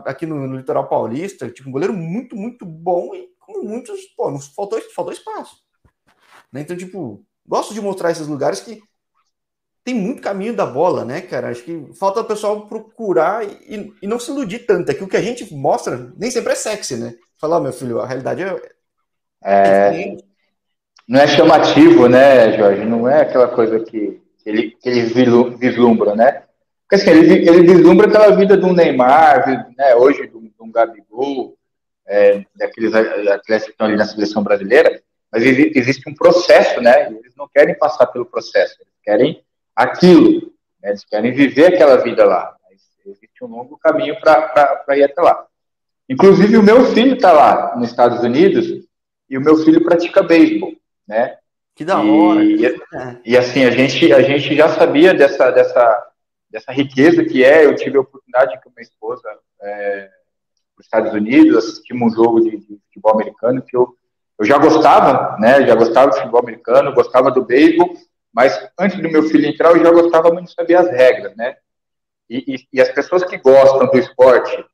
aqui 0.06 0.28
no, 0.28 0.48
no, 0.48 0.56
litoral 0.56 0.88
paulista, 0.88 1.50
tipo, 1.50 1.68
um 1.68 1.72
goleiro 1.72 1.94
muito, 1.94 2.36
muito 2.36 2.64
bom 2.64 3.16
e 3.16 3.28
com 3.40 3.64
muitos, 3.64 4.02
pô, 4.16 4.38
faltou, 4.56 4.80
faltou 4.94 5.12
espaço. 5.12 5.58
Né? 6.52 6.62
Então, 6.62 6.78
tipo, 6.78 7.26
gosto 7.46 7.74
de 7.74 7.82
mostrar 7.82 8.12
esses 8.12 8.28
lugares 8.28 8.60
que 8.62 8.82
tem 9.84 9.94
muito 9.94 10.22
caminho 10.22 10.56
da 10.56 10.66
bola, 10.66 11.04
né, 11.04 11.22
cara? 11.22 11.50
Acho 11.50 11.64
que 11.64 11.90
falta 12.00 12.22
o 12.22 12.26
pessoal 12.26 12.68
procurar 12.68 13.46
e, 13.46 13.94
e 14.02 14.08
não 14.08 14.20
se 14.20 14.32
iludir 14.32 14.60
tanto. 14.60 14.90
É 14.90 14.94
que 14.94 15.04
o 15.04 15.08
que 15.08 15.18
a 15.18 15.22
gente 15.22 15.54
mostra 15.54 16.12
nem 16.18 16.32
sempre 16.32 16.54
é 16.54 16.56
sexy, 16.56 16.96
né? 16.96 17.14
Falar, 17.40 17.60
meu 17.60 17.74
filho, 17.74 18.00
a 18.00 18.08
realidade 18.08 18.44
é. 18.44 18.62
é... 19.44 20.18
Não 21.08 21.20
é 21.20 21.28
chamativo, 21.28 22.08
né, 22.08 22.58
Jorge? 22.58 22.86
Não 22.86 23.10
é 23.10 23.22
aquela 23.22 23.50
coisa 23.50 23.80
que, 23.82 24.22
ele, 24.46 24.72
que 24.82 24.88
eles 24.88 25.12
vislumbram, 25.60 26.16
né? 26.16 26.44
Porque 26.84 26.96
assim, 26.96 27.10
ele, 27.10 27.50
ele 27.50 27.64
vislumbra 27.64 28.08
aquela 28.08 28.34
vida 28.36 28.56
do 28.56 28.72
Neymar, 28.72 29.74
né, 29.78 29.96
hoje 29.96 30.28
do, 30.28 30.40
do 30.40 30.72
Gabigol, 30.72 31.58
é, 32.08 32.46
daqueles 32.56 32.94
atletas 32.94 33.66
que 33.66 33.72
estão 33.72 33.88
ali 33.88 33.96
na 33.96 34.06
seleção 34.06 34.44
brasileira, 34.44 35.02
mas 35.32 35.44
existe 35.44 36.08
um 36.08 36.14
processo, 36.14 36.80
né? 36.80 37.08
Eles 37.08 37.34
não 37.36 37.48
querem 37.48 37.76
passar 37.78 38.06
pelo 38.08 38.26
processo, 38.26 38.76
eles 38.80 38.94
querem 39.04 39.44
aquilo, 39.76 40.54
né? 40.82 40.90
eles 40.90 41.06
querem 41.06 41.32
viver 41.32 41.74
aquela 41.74 41.98
vida 41.98 42.26
lá. 42.26 42.56
Mas 42.70 42.82
existe 43.06 43.44
um 43.44 43.48
longo 43.48 43.78
caminho 43.78 44.20
para 44.20 44.98
ir 44.98 45.04
até 45.04 45.22
lá. 45.22 45.46
Inclusive, 46.10 46.58
o 46.58 46.64
meu 46.64 46.86
filho 46.94 47.16
está 47.16 47.32
lá 47.32 47.76
nos 47.76 47.90
Estados 47.90 48.20
Unidos 48.24 48.68
e 49.30 49.38
o 49.38 49.42
meu 49.42 49.58
filho 49.58 49.84
pratica 49.84 50.22
beisebol, 50.22 50.74
né? 51.08 51.38
Que 51.76 51.84
da 51.84 52.00
hora. 52.00 52.44
E, 52.44 52.66
é. 52.66 52.76
e, 53.26 53.38
assim, 53.38 53.64
a 53.64 53.72
gente, 53.72 54.14
a 54.14 54.22
gente 54.22 54.56
já 54.56 54.70
sabia 54.70 55.14
dessa, 55.14 55.50
dessa, 55.50 56.12
dessa 56.50 56.72
riqueza 56.72 57.24
que 57.24 57.44
é. 57.44 57.66
Eu 57.66 57.76
tive 57.76 57.98
a 57.98 58.02
oportunidade 58.02 58.60
com 58.62 58.70
minha 58.70 58.84
esposa 58.84 59.28
é, 59.62 60.10
nos 60.78 60.86
Estados 60.86 61.14
Unidos, 61.14 61.58
assistimos 61.58 62.14
um 62.14 62.16
jogo 62.16 62.42
de, 62.42 62.58
de, 62.58 62.80
futebol 62.86 63.14
americano 63.14 63.62
que 63.62 63.76
eu, 63.76 63.96
eu 64.38 64.46
já 64.46 64.58
gostava, 64.58 65.38
né? 65.40 65.66
Já 65.66 65.74
gostava 65.74 66.12
de 66.12 66.18
futebol 66.18 66.42
americano, 66.42 66.94
gostava 66.94 67.32
do 67.32 67.44
beisebol, 67.44 67.96
mas 68.34 68.68
antes 68.80 69.00
do 69.00 69.10
meu 69.10 69.24
filho 69.24 69.46
entrar, 69.46 69.72
eu 69.72 69.84
já 69.84 69.92
gostava 69.92 70.32
muito 70.32 70.48
de 70.48 70.54
saber 70.54 70.76
as 70.76 70.90
regras, 70.90 71.36
né? 71.36 71.56
E, 72.30 72.56
e, 72.56 72.68
e 72.74 72.82
as 72.82 72.90
pessoas 72.90 73.24
que 73.24 73.38
gostam 73.38 73.86
do 73.88 74.00
esporte 74.00 74.66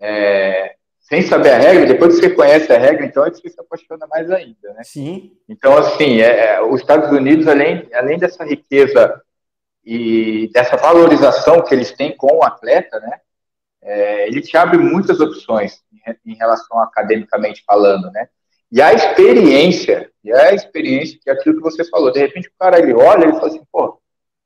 é, 0.00 0.76
sem 1.00 1.22
saber 1.22 1.50
a 1.50 1.58
regra, 1.58 1.86
depois 1.86 2.14
que 2.14 2.20
você 2.20 2.34
conhece 2.34 2.72
a 2.72 2.78
regra, 2.78 3.04
então 3.04 3.24
é 3.24 3.30
que 3.30 3.38
você 3.38 3.50
se 3.50 3.60
apaixona 3.60 4.06
mais 4.06 4.30
ainda, 4.30 4.72
né? 4.72 4.82
Sim. 4.84 5.36
Então, 5.48 5.76
assim, 5.76 6.20
é, 6.20 6.54
é, 6.54 6.62
os 6.62 6.80
Estados 6.80 7.10
Unidos, 7.10 7.46
além, 7.46 7.88
além 7.92 8.18
dessa 8.18 8.44
riqueza 8.44 9.20
e 9.84 10.48
dessa 10.52 10.76
valorização 10.76 11.62
que 11.62 11.74
eles 11.74 11.92
têm 11.92 12.16
com 12.16 12.36
o 12.36 12.44
atleta, 12.44 13.00
né? 13.00 13.20
É, 13.82 14.28
ele 14.28 14.40
te 14.40 14.56
abre 14.56 14.78
muitas 14.78 15.18
opções 15.18 15.82
em, 15.92 16.32
em 16.32 16.36
relação 16.36 16.78
academicamente 16.80 17.64
falando, 17.66 18.10
né? 18.12 18.28
E 18.72 18.80
a 18.80 18.94
experiência, 18.94 20.10
e 20.24 20.32
a 20.32 20.54
experiência, 20.54 21.18
que 21.22 21.28
é 21.28 21.34
aquilo 21.34 21.56
que 21.56 21.62
você 21.62 21.84
falou, 21.84 22.10
de 22.10 22.20
repente 22.20 22.48
o 22.48 22.52
cara 22.58 22.78
ele 22.78 22.94
olha 22.94 23.26
e 23.26 23.32
fala 23.32 23.48
assim, 23.48 23.62
pô, 23.70 24.00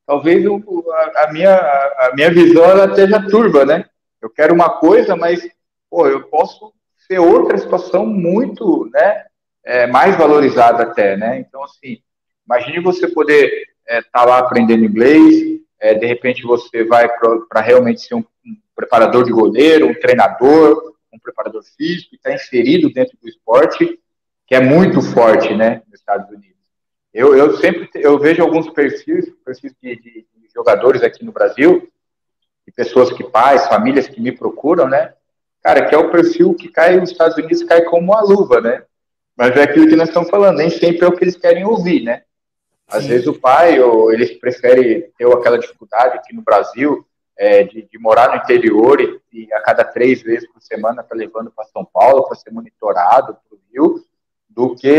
talvez 0.05 0.45
a, 0.45 1.23
a, 1.23 1.31
minha, 1.31 1.55
a 1.55 2.11
minha 2.13 2.29
visão 2.29 2.65
ela 2.65 2.87
esteja 2.87 3.25
turva, 3.25 3.63
né? 3.63 3.85
Eu 4.21 4.29
quero 4.29 4.53
uma 4.53 4.69
coisa, 4.69 5.15
mas, 5.15 5.47
pô, 5.89 6.07
eu 6.07 6.23
posso 6.23 6.73
ser 7.07 7.19
outra 7.19 7.57
situação 7.57 8.05
muito, 8.05 8.89
né, 8.91 9.27
é, 9.63 9.87
mais 9.87 10.17
valorizada 10.17 10.83
até, 10.83 11.15
né? 11.15 11.39
Então, 11.39 11.63
assim, 11.63 11.99
imagine 12.45 12.81
você 12.81 13.07
poder 13.07 13.45
estar 13.45 13.95
é, 13.95 14.01
tá 14.01 14.25
lá 14.25 14.39
aprendendo 14.39 14.83
inglês, 14.83 15.61
é, 15.79 15.93
de 15.93 16.05
repente 16.05 16.43
você 16.43 16.83
vai 16.83 17.07
para 17.47 17.61
realmente 17.61 18.01
ser 18.01 18.15
um, 18.15 18.25
um 18.45 18.57
preparador 18.75 19.23
de 19.23 19.31
goleiro, 19.31 19.87
um 19.87 19.93
treinador, 19.93 20.95
um 21.13 21.17
preparador 21.17 21.63
físico, 21.77 22.15
está 22.15 22.33
inserido 22.33 22.91
dentro 22.91 23.17
do 23.21 23.29
esporte, 23.29 23.97
que 24.47 24.55
é 24.55 24.61
muito 24.61 25.01
forte, 25.01 25.53
né, 25.53 25.81
nos 25.87 25.99
Estados 25.99 26.29
Unidos. 26.29 26.57
Eu, 27.13 27.35
eu 27.35 27.57
sempre 27.57 27.89
eu 27.95 28.17
vejo 28.17 28.41
alguns 28.41 28.69
perfis, 28.69 29.29
perfis 29.43 29.73
de, 29.81 29.95
de, 29.97 30.11
de 30.33 30.49
jogadores 30.55 31.03
aqui 31.03 31.23
no 31.23 31.31
Brasil, 31.31 31.91
e 32.65 32.71
pessoas 32.71 33.11
que 33.11 33.23
pais, 33.23 33.67
famílias 33.67 34.07
que 34.07 34.21
me 34.21 34.31
procuram, 34.31 34.87
né, 34.87 35.13
cara, 35.61 35.85
que 35.85 35.93
é 35.93 35.97
o 35.97 36.09
perfil 36.09 36.53
que 36.53 36.69
cai 36.69 36.97
nos 36.97 37.11
Estados 37.11 37.37
Unidos 37.37 37.63
cai 37.63 37.83
como 37.83 38.13
uma 38.13 38.21
luva, 38.21 38.61
né? 38.61 38.83
Mas 39.35 39.55
é 39.55 39.63
aquilo 39.63 39.87
que 39.87 39.95
nós 39.95 40.07
estamos 40.07 40.29
falando, 40.29 40.57
nem 40.57 40.69
sempre 40.69 41.05
é 41.05 41.07
o 41.07 41.11
que 41.11 41.23
eles 41.23 41.37
querem 41.37 41.65
ouvir, 41.65 42.03
né? 42.03 42.23
Às 42.87 43.03
Sim. 43.03 43.09
vezes 43.09 43.27
o 43.27 43.39
pai, 43.39 43.79
ou 43.79 44.11
eles 44.13 44.31
preferem 44.39 45.11
ter 45.17 45.27
aquela 45.27 45.59
dificuldade 45.59 46.17
aqui 46.17 46.33
no 46.33 46.41
Brasil, 46.41 47.05
é, 47.37 47.63
de, 47.63 47.83
de, 47.83 47.99
morar 47.99 48.29
no 48.29 48.37
interior 48.37 48.99
e, 48.99 49.21
e, 49.31 49.53
a 49.53 49.61
cada 49.61 49.83
três 49.83 50.23
vezes 50.23 50.51
por 50.51 50.61
semana 50.61 51.03
tá 51.03 51.13
levando 51.13 51.51
para 51.51 51.65
São 51.65 51.85
Paulo 51.85 52.23
para 52.23 52.35
ser 52.35 52.51
monitorado 52.51 53.37
para 53.47 53.55
o 53.55 53.59
Rio, 53.71 54.03
do 54.57 54.73
que 54.73 54.89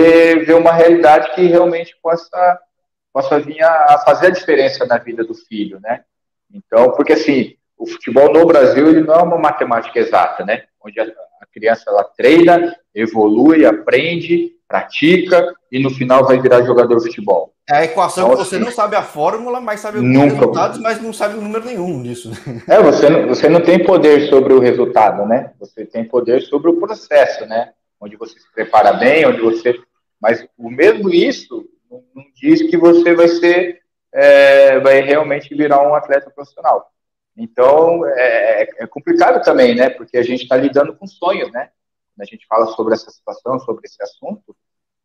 ver 0.46 0.54
uma 0.54 0.72
realidade 0.72 1.34
que 1.34 1.42
realmente 1.42 1.96
possa, 2.00 2.60
possa 3.12 3.40
vir 3.40 3.60
a, 3.60 4.00
fazer 4.06 4.28
a 4.28 4.30
diferença 4.30 4.86
na 4.86 4.98
vida 4.98 5.24
do 5.24 5.34
filho, 5.34 5.80
né? 5.80 6.02
Então, 6.54 6.92
porque 6.92 7.14
assim, 7.14 7.56
o 7.76 7.84
futebol 7.84 8.32
no 8.32 8.46
Brasil 8.46 8.88
ele 8.88 9.00
não 9.00 9.14
é 9.16 9.22
uma 9.24 9.36
matemática 9.36 9.98
exata, 9.98 10.44
né? 10.44 10.62
Onde 10.80 11.00
a, 11.00 11.02
a 11.02 11.46
criança 11.52 11.82
ela 11.88 12.04
treina, 12.04 12.72
evolui, 12.94 13.66
aprende, 13.66 14.52
pratica 14.68 15.52
e 15.72 15.82
no 15.82 15.90
final 15.90 16.24
vai 16.24 16.38
virar 16.40 16.62
jogador 16.62 16.96
de 16.98 17.06
futebol. 17.06 17.52
É 17.68 17.78
a 17.78 17.84
equação 17.84 18.26
então, 18.26 18.38
que 18.38 18.44
você 18.44 18.56
assim, 18.56 18.64
não 18.64 18.70
sabe 18.70 18.94
a 18.94 19.02
fórmula, 19.02 19.60
mas 19.60 19.80
sabe 19.80 19.98
os 19.98 20.04
resultados, 20.04 20.78
mas 20.78 21.02
não 21.02 21.12
sabe 21.12 21.36
o 21.36 21.40
número 21.40 21.64
nenhum 21.64 22.00
disso. 22.00 22.30
É, 22.68 22.80
você 22.80 23.10
não, 23.10 23.26
você 23.26 23.48
não 23.48 23.60
tem 23.60 23.84
poder 23.84 24.28
sobre 24.28 24.52
o 24.52 24.60
resultado, 24.60 25.26
né? 25.26 25.50
Você 25.58 25.84
tem 25.84 26.04
poder 26.04 26.42
sobre 26.42 26.70
o 26.70 26.78
processo, 26.78 27.44
né? 27.44 27.72
Onde 28.00 28.16
você 28.16 28.38
se 28.38 28.52
prepara 28.52 28.92
bem, 28.92 29.26
onde 29.26 29.40
você. 29.40 29.78
Mas 30.20 30.46
o 30.56 30.70
mesmo 30.70 31.10
isso 31.10 31.68
não, 31.90 32.02
diz 32.34 32.62
que 32.62 32.76
você 32.76 33.14
vai 33.14 33.28
ser, 33.28 33.80
é, 34.12 34.78
vai 34.80 35.00
realmente 35.00 35.54
virar 35.54 35.82
um 35.82 35.94
atleta 35.94 36.30
profissional. 36.30 36.90
Então 37.36 38.04
é, 38.06 38.62
é, 38.62 38.68
é 38.78 38.86
complicado 38.86 39.42
também, 39.44 39.74
né? 39.74 39.90
Porque 39.90 40.16
a 40.18 40.22
gente 40.22 40.42
está 40.42 40.56
lidando 40.56 40.96
com 40.96 41.06
sonhos, 41.06 41.50
né? 41.52 41.70
Quando 42.14 42.22
a 42.22 42.30
gente 42.30 42.46
fala 42.46 42.66
sobre 42.68 42.94
essa 42.94 43.10
situação, 43.10 43.58
sobre 43.60 43.86
esse 43.86 44.02
assunto. 44.02 44.56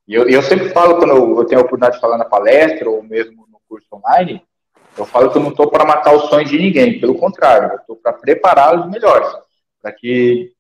E 0.08 0.14
eu, 0.16 0.28
eu 0.28 0.42
sempre 0.42 0.70
falo, 0.70 0.98
quando 0.98 1.40
eu 1.40 1.46
tenho 1.46 1.62
a 1.62 1.64
oportunidade 1.64 1.96
de 1.96 2.02
falar 2.02 2.18
na 2.18 2.26
palestra 2.26 2.90
ou 2.90 3.02
mesmo 3.04 3.48
no 3.50 3.62
curso 3.70 3.88
online, 3.94 4.44
eu 4.98 5.06
falo 5.06 5.32
que 5.32 5.38
eu 5.38 5.42
não 5.42 5.52
estou 5.52 5.70
para 5.70 5.86
matar 5.86 6.16
os 6.16 6.30
sonhos 6.30 6.50
de 6.50 6.58
ninguém, 6.58 7.00
pelo 7.00 7.18
contrário, 7.18 7.72
eu 7.72 7.78
estou 7.78 7.96
para 7.96 8.14
prepará-los 8.14 8.90
melhores, 8.90 9.30
para 9.82 9.92
que 9.92 10.54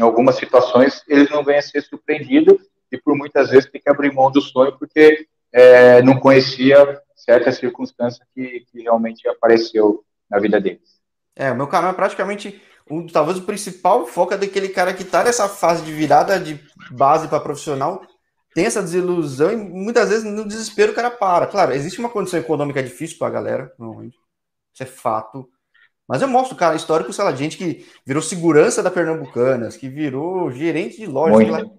em 0.00 0.02
algumas 0.02 0.36
situações, 0.36 1.04
eles 1.06 1.28
não 1.28 1.44
venham 1.44 1.58
a 1.58 1.62
ser 1.62 1.82
surpreendidos 1.82 2.56
e 2.90 2.96
por 2.96 3.14
muitas 3.14 3.50
vezes 3.50 3.70
tem 3.70 3.80
que 3.80 3.90
abrir 3.90 4.10
mão 4.10 4.30
do 4.30 4.40
sonho 4.40 4.76
porque 4.78 5.26
é, 5.52 6.00
não 6.00 6.18
conhecia 6.18 6.98
certa 7.14 7.52
circunstância 7.52 8.26
que, 8.34 8.64
que 8.72 8.80
realmente 8.80 9.28
apareceu 9.28 10.02
na 10.30 10.38
vida 10.38 10.58
deles. 10.58 10.98
É, 11.36 11.52
o 11.52 11.54
meu 11.56 11.66
canal 11.66 11.90
é 11.90 11.94
praticamente 11.94 12.62
um, 12.90 13.06
talvez 13.06 13.36
o 13.36 13.42
principal 13.42 14.06
foco 14.06 14.32
é 14.32 14.38
daquele 14.38 14.70
cara 14.70 14.94
que 14.94 15.02
está 15.02 15.22
nessa 15.22 15.46
fase 15.50 15.84
de 15.84 15.92
virada 15.92 16.40
de 16.40 16.58
base 16.90 17.28
para 17.28 17.38
profissional, 17.38 18.00
tem 18.54 18.64
essa 18.64 18.80
desilusão 18.80 19.52
e 19.52 19.56
muitas 19.56 20.08
vezes 20.08 20.24
no 20.24 20.48
desespero 20.48 20.92
o 20.92 20.94
cara 20.94 21.10
para. 21.10 21.46
Claro, 21.46 21.72
existe 21.72 22.00
uma 22.00 22.08
condição 22.08 22.40
econômica 22.40 22.82
difícil 22.82 23.18
para 23.18 23.28
a 23.28 23.30
galera, 23.30 23.72
isso 24.72 24.82
é 24.82 24.86
fato. 24.86 25.46
Mas 26.10 26.22
eu 26.22 26.26
mostro, 26.26 26.56
cara, 26.56 26.74
histórico, 26.74 27.12
sei 27.12 27.22
lá, 27.22 27.32
gente 27.36 27.56
que 27.56 27.86
virou 28.04 28.20
segurança 28.20 28.82
da 28.82 28.90
Pernambucanas, 28.90 29.76
que 29.76 29.88
virou 29.88 30.50
gerente 30.50 30.96
de 30.96 31.06
loja. 31.06 31.70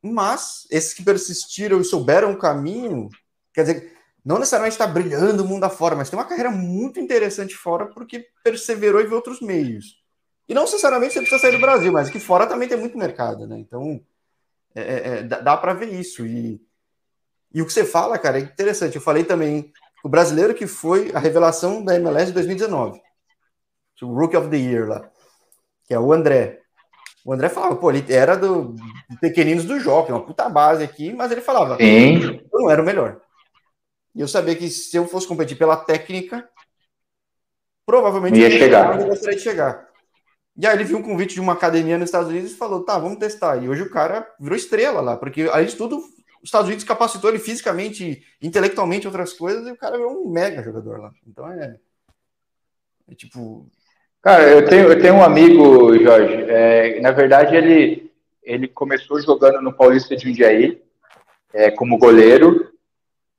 Mas 0.00 0.64
esses 0.70 0.94
que 0.94 1.02
persistiram 1.02 1.80
e 1.80 1.84
souberam 1.84 2.30
o 2.30 2.38
caminho, 2.38 3.08
quer 3.52 3.62
dizer, 3.62 3.98
não 4.24 4.38
necessariamente 4.38 4.74
está 4.74 4.86
brilhando 4.86 5.42
o 5.42 5.48
mundo 5.48 5.64
afora, 5.64 5.96
mas 5.96 6.08
tem 6.08 6.16
uma 6.16 6.24
carreira 6.24 6.52
muito 6.52 7.00
interessante 7.00 7.56
fora 7.56 7.86
porque 7.86 8.28
perseverou 8.44 9.00
em 9.00 9.12
outros 9.12 9.40
meios. 9.40 10.00
E 10.48 10.54
não 10.54 10.62
necessariamente 10.62 11.14
você 11.14 11.18
precisa 11.18 11.40
sair 11.40 11.50
do 11.56 11.60
Brasil, 11.60 11.90
mas 11.90 12.10
aqui 12.10 12.20
fora 12.20 12.46
também 12.46 12.68
tem 12.68 12.78
muito 12.78 12.96
mercado, 12.96 13.44
né? 13.44 13.58
Então, 13.58 14.00
é, 14.72 14.82
é, 14.82 15.08
é 15.18 15.22
dá, 15.24 15.40
dá 15.40 15.56
para 15.56 15.74
ver 15.74 15.92
isso. 15.92 16.24
E, 16.24 16.62
e 17.52 17.60
o 17.60 17.66
que 17.66 17.72
você 17.72 17.84
fala, 17.84 18.16
cara, 18.20 18.38
é 18.38 18.42
interessante. 18.42 18.94
Eu 18.94 19.02
falei 19.02 19.24
também, 19.24 19.72
o 20.04 20.08
brasileiro 20.08 20.54
que 20.54 20.66
foi 20.66 21.10
a 21.14 21.18
revelação 21.18 21.82
da 21.82 21.96
MLS 21.96 22.26
de 22.26 22.34
2019, 22.34 23.00
o 24.02 24.06
Rookie 24.06 24.36
of 24.36 24.50
the 24.50 24.56
Year 24.56 24.86
lá, 24.86 25.10
que 25.86 25.94
é 25.94 25.98
o 25.98 26.12
André. 26.12 26.60
O 27.24 27.32
André 27.32 27.48
falava, 27.48 27.74
pô, 27.74 27.90
ele 27.90 28.04
era 28.12 28.36
do, 28.36 28.74
do 28.74 29.18
Pequeninos 29.18 29.64
do 29.64 29.80
Jockey, 29.80 30.12
uma 30.12 30.26
puta 30.26 30.46
base 30.46 30.84
aqui, 30.84 31.10
mas 31.14 31.32
ele 31.32 31.40
falava, 31.40 31.78
Sim. 31.78 32.22
eu 32.22 32.60
não 32.60 32.70
era 32.70 32.82
o 32.82 32.84
melhor. 32.84 33.18
E 34.14 34.20
eu 34.20 34.28
sabia 34.28 34.54
que 34.54 34.68
se 34.68 34.94
eu 34.94 35.08
fosse 35.08 35.26
competir 35.26 35.56
pela 35.56 35.74
técnica, 35.74 36.46
provavelmente 37.86 38.38
ia 38.38 38.48
eu 38.48 38.58
chegar. 38.58 39.00
Eu 39.00 39.06
gostaria 39.06 39.38
de 39.38 39.42
chegar. 39.42 39.88
E 40.54 40.66
aí 40.66 40.76
ele 40.76 40.84
viu 40.84 40.98
um 40.98 41.02
convite 41.02 41.34
de 41.34 41.40
uma 41.40 41.54
academia 41.54 41.96
nos 41.96 42.08
Estados 42.08 42.28
Unidos 42.28 42.52
e 42.52 42.56
falou: 42.56 42.84
tá, 42.84 42.98
vamos 42.98 43.18
testar. 43.18 43.56
E 43.56 43.70
hoje 43.70 43.82
o 43.82 43.90
cara 43.90 44.30
virou 44.38 44.56
estrela 44.56 45.00
lá, 45.00 45.16
porque 45.16 45.48
além 45.50 45.66
de 45.66 45.74
tudo, 45.74 46.00
os 46.44 46.48
Estados 46.48 46.66
Unidos 46.66 46.84
capacitou 46.84 47.30
ele 47.30 47.38
fisicamente, 47.38 48.22
intelectualmente, 48.42 49.06
outras 49.06 49.32
coisas, 49.32 49.66
e 49.66 49.70
o 49.72 49.76
cara 49.78 49.96
virou 49.96 50.12
um 50.12 50.30
mega 50.30 50.62
jogador 50.62 51.00
lá. 51.00 51.10
Então 51.26 51.50
é. 51.50 51.78
É 53.10 53.14
tipo. 53.14 53.66
Cara, 54.20 54.42
eu 54.50 54.62
tenho, 54.66 54.88
eu 54.88 55.00
tenho 55.00 55.14
um 55.14 55.22
amigo, 55.22 55.98
Jorge. 55.98 56.34
É, 56.50 57.00
na 57.00 57.12
verdade, 57.12 57.56
ele, 57.56 58.12
ele 58.42 58.68
começou 58.68 59.18
jogando 59.22 59.62
no 59.62 59.72
Paulista 59.72 60.14
de 60.14 60.24
Jundiaí, 60.24 60.82
é, 61.50 61.70
como 61.70 61.96
goleiro, 61.96 62.70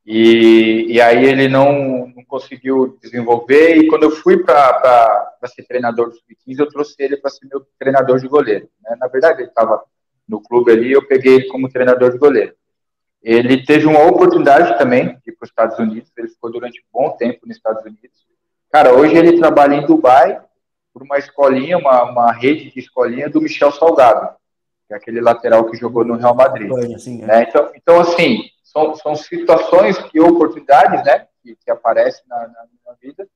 e, 0.04 0.88
e 0.90 1.00
aí 1.00 1.26
ele 1.26 1.48
não, 1.48 2.08
não 2.08 2.26
conseguiu 2.26 2.98
desenvolver. 3.04 3.78
E 3.78 3.88
quando 3.88 4.04
eu 4.04 4.12
fui 4.12 4.44
para 4.44 5.32
ser 5.46 5.64
treinador 5.64 6.10
do 6.10 6.16
Sub-15, 6.16 6.60
eu 6.60 6.70
trouxe 6.70 6.96
ele 6.98 7.18
para 7.18 7.30
ser 7.30 7.46
meu 7.46 7.64
treinador 7.78 8.20
de 8.20 8.28
goleiro. 8.28 8.68
Né? 8.84 8.96
Na 9.00 9.08
verdade, 9.08 9.42
ele 9.42 9.50
estava 9.50 9.84
no 10.28 10.42
clube 10.42 10.72
ali 10.72 10.92
eu 10.92 11.08
peguei 11.08 11.36
ele 11.36 11.48
como 11.50 11.70
treinador 11.70 12.12
de 12.12 12.18
goleiro. 12.18 12.56
Ele 13.26 13.66
teve 13.66 13.88
uma 13.88 14.06
oportunidade 14.06 14.78
também 14.78 15.18
de 15.26 15.32
ir 15.32 15.36
para 15.36 15.46
os 15.46 15.50
Estados 15.50 15.80
Unidos. 15.80 16.12
Ele 16.16 16.28
ficou 16.28 16.52
durante 16.52 16.80
um 16.80 16.84
bom 16.94 17.10
tempo 17.18 17.48
nos 17.48 17.58
Estados 17.58 17.84
Unidos. 17.84 18.24
Cara, 18.72 18.94
hoje 18.94 19.16
ele 19.18 19.40
trabalha 19.40 19.74
em 19.74 19.86
Dubai 19.88 20.40
por 20.94 21.02
uma 21.02 21.18
escolinha, 21.18 21.76
uma, 21.80 22.04
uma 22.04 22.32
rede 22.32 22.72
de 22.72 22.80
escolinha 22.80 23.28
do 23.28 23.42
Michel 23.42 23.72
Salgado, 23.72 24.36
que 24.88 24.94
é 24.94 24.98
aquele 24.98 25.22
lateral 25.22 25.66
que 25.66 25.76
jogou 25.76 26.06
no 26.06 26.16
Real 26.18 26.36
Madrid. 26.36 26.72
Assim, 26.96 27.24
é. 27.24 27.26
né? 27.26 27.46
então, 27.50 27.72
então, 27.74 28.00
assim, 28.00 28.44
são, 28.64 28.96
são 28.96 29.16
situações 29.16 29.98
e 30.14 30.20
oportunidades, 30.20 31.04
né, 31.04 31.26
que, 31.42 31.56
que 31.56 31.72
aparecem 31.72 32.24
na, 32.28 32.38
na, 32.38 32.66
na, 32.86 32.94
vida 33.02 33.28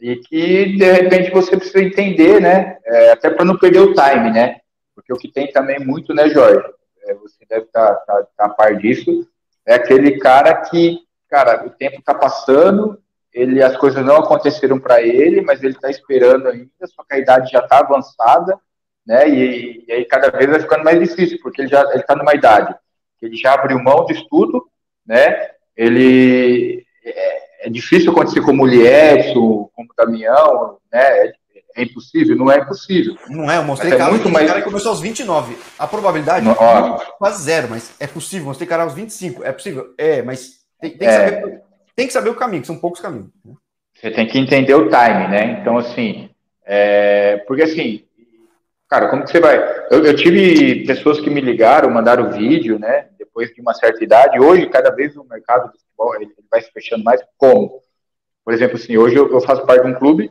e 0.00 0.14
que, 0.14 0.76
de 0.76 0.92
repente, 0.92 1.32
você 1.32 1.56
precisa 1.56 1.82
entender, 1.82 2.40
né, 2.40 2.78
é, 2.84 3.10
até 3.10 3.30
para 3.30 3.44
não 3.44 3.58
perder 3.58 3.80
o 3.80 3.94
time, 3.94 4.30
né, 4.30 4.60
porque 4.94 5.12
o 5.12 5.16
que 5.16 5.26
tem 5.26 5.50
também 5.50 5.80
muito, 5.80 6.14
né, 6.14 6.28
Jorge, 6.28 6.62
você 7.14 7.44
deve 7.48 7.66
estar 7.66 7.94
tá, 7.94 8.04
tá, 8.06 8.26
tá 8.36 8.44
a 8.46 8.48
par 8.48 8.76
disso, 8.76 9.28
é 9.66 9.74
aquele 9.74 10.18
cara 10.18 10.54
que, 10.62 11.00
cara, 11.28 11.66
o 11.66 11.70
tempo 11.70 11.98
está 11.98 12.14
passando, 12.14 12.98
ele, 13.32 13.62
as 13.62 13.76
coisas 13.76 14.04
não 14.04 14.16
aconteceram 14.16 14.78
para 14.78 15.02
ele, 15.02 15.40
mas 15.42 15.62
ele 15.62 15.74
está 15.74 15.90
esperando 15.90 16.48
ainda, 16.48 16.70
só 16.86 17.04
que 17.04 17.14
a 17.14 17.18
idade 17.18 17.50
já 17.50 17.60
está 17.60 17.78
avançada, 17.78 18.58
né, 19.06 19.28
e, 19.28 19.84
e, 19.86 19.92
aí 19.92 20.04
cada 20.04 20.30
vez 20.30 20.50
vai 20.50 20.60
ficando 20.60 20.84
mais 20.84 20.98
difícil, 20.98 21.38
porque 21.42 21.62
ele 21.62 21.68
já 21.68 21.82
está 21.94 22.14
numa 22.14 22.34
idade 22.34 22.74
que 23.18 23.26
ele 23.26 23.36
já 23.36 23.54
abriu 23.54 23.78
mão 23.82 24.04
de 24.06 24.14
estudo, 24.14 24.66
né? 25.06 25.50
Ele 25.76 26.84
é, 27.04 27.66
é 27.66 27.70
difícil 27.70 28.12
acontecer 28.12 28.40
como 28.40 28.62
o 28.62 28.66
Lietso, 28.66 29.70
como 29.74 29.88
o 29.90 29.94
Damião, 29.96 30.78
né? 30.92 31.26
É, 31.26 31.32
é, 31.80 31.84
impossível? 31.84 32.36
Não 32.36 32.50
é 32.50 32.58
impossível. 32.58 33.16
Não 33.28 33.50
é, 33.50 33.58
eu 33.58 33.64
mostrei 33.64 33.92
é 33.92 33.96
cara, 33.96 34.10
muito 34.10 34.28
mais... 34.28 34.48
cara 34.48 34.62
começou 34.62 34.90
aos 34.90 35.00
29. 35.00 35.56
A 35.78 35.86
probabilidade 35.86 36.44
não, 36.44 36.52
é 36.52 37.06
quase 37.18 37.42
zero, 37.42 37.68
mas 37.70 37.94
é 37.98 38.06
possível. 38.06 38.46
Mostrei 38.46 38.68
cara 38.68 38.82
aos 38.82 38.94
25. 38.94 39.44
É 39.44 39.52
possível? 39.52 39.94
É, 39.96 40.22
mas 40.22 40.60
tem, 40.80 40.90
tem, 40.90 40.98
que, 40.98 41.04
é. 41.04 41.30
saber, 41.30 41.62
tem 41.94 42.06
que 42.06 42.12
saber 42.12 42.30
o 42.30 42.34
caminho, 42.34 42.62
que 42.62 42.66
são 42.66 42.78
poucos 42.78 43.00
caminhos. 43.00 43.28
Né? 43.44 43.54
Você 43.94 44.10
tem 44.10 44.26
que 44.26 44.38
entender 44.38 44.74
o 44.74 44.88
time, 44.88 45.28
né? 45.28 45.58
Então, 45.60 45.76
assim, 45.76 46.30
é, 46.64 47.38
porque 47.46 47.62
assim, 47.62 48.04
Cara, 48.88 49.10
como 49.10 49.22
que 49.22 49.30
você 49.30 49.38
vai? 49.38 49.58
Eu, 49.90 50.06
eu, 50.06 50.16
tive 50.16 50.86
pessoas 50.86 51.20
que 51.20 51.28
me 51.28 51.42
ligaram, 51.42 51.90
mandaram 51.90 52.32
vídeo, 52.32 52.78
né? 52.78 53.08
Depois 53.18 53.52
de 53.52 53.60
uma 53.60 53.74
certa 53.74 54.02
idade. 54.02 54.40
Hoje, 54.40 54.66
cada 54.70 54.90
vez 54.90 55.14
o 55.14 55.24
mercado 55.24 55.70
do 55.70 55.78
futebol 55.78 56.14
ele 56.16 56.32
vai 56.50 56.62
se 56.62 56.72
fechando 56.72 57.04
mais. 57.04 57.20
Como? 57.36 57.82
Por 58.42 58.54
exemplo, 58.54 58.76
assim, 58.76 58.96
hoje 58.96 59.14
eu, 59.14 59.30
eu 59.30 59.42
faço 59.42 59.66
parte 59.66 59.82
de 59.84 59.90
um 59.90 59.94
clube 59.94 60.30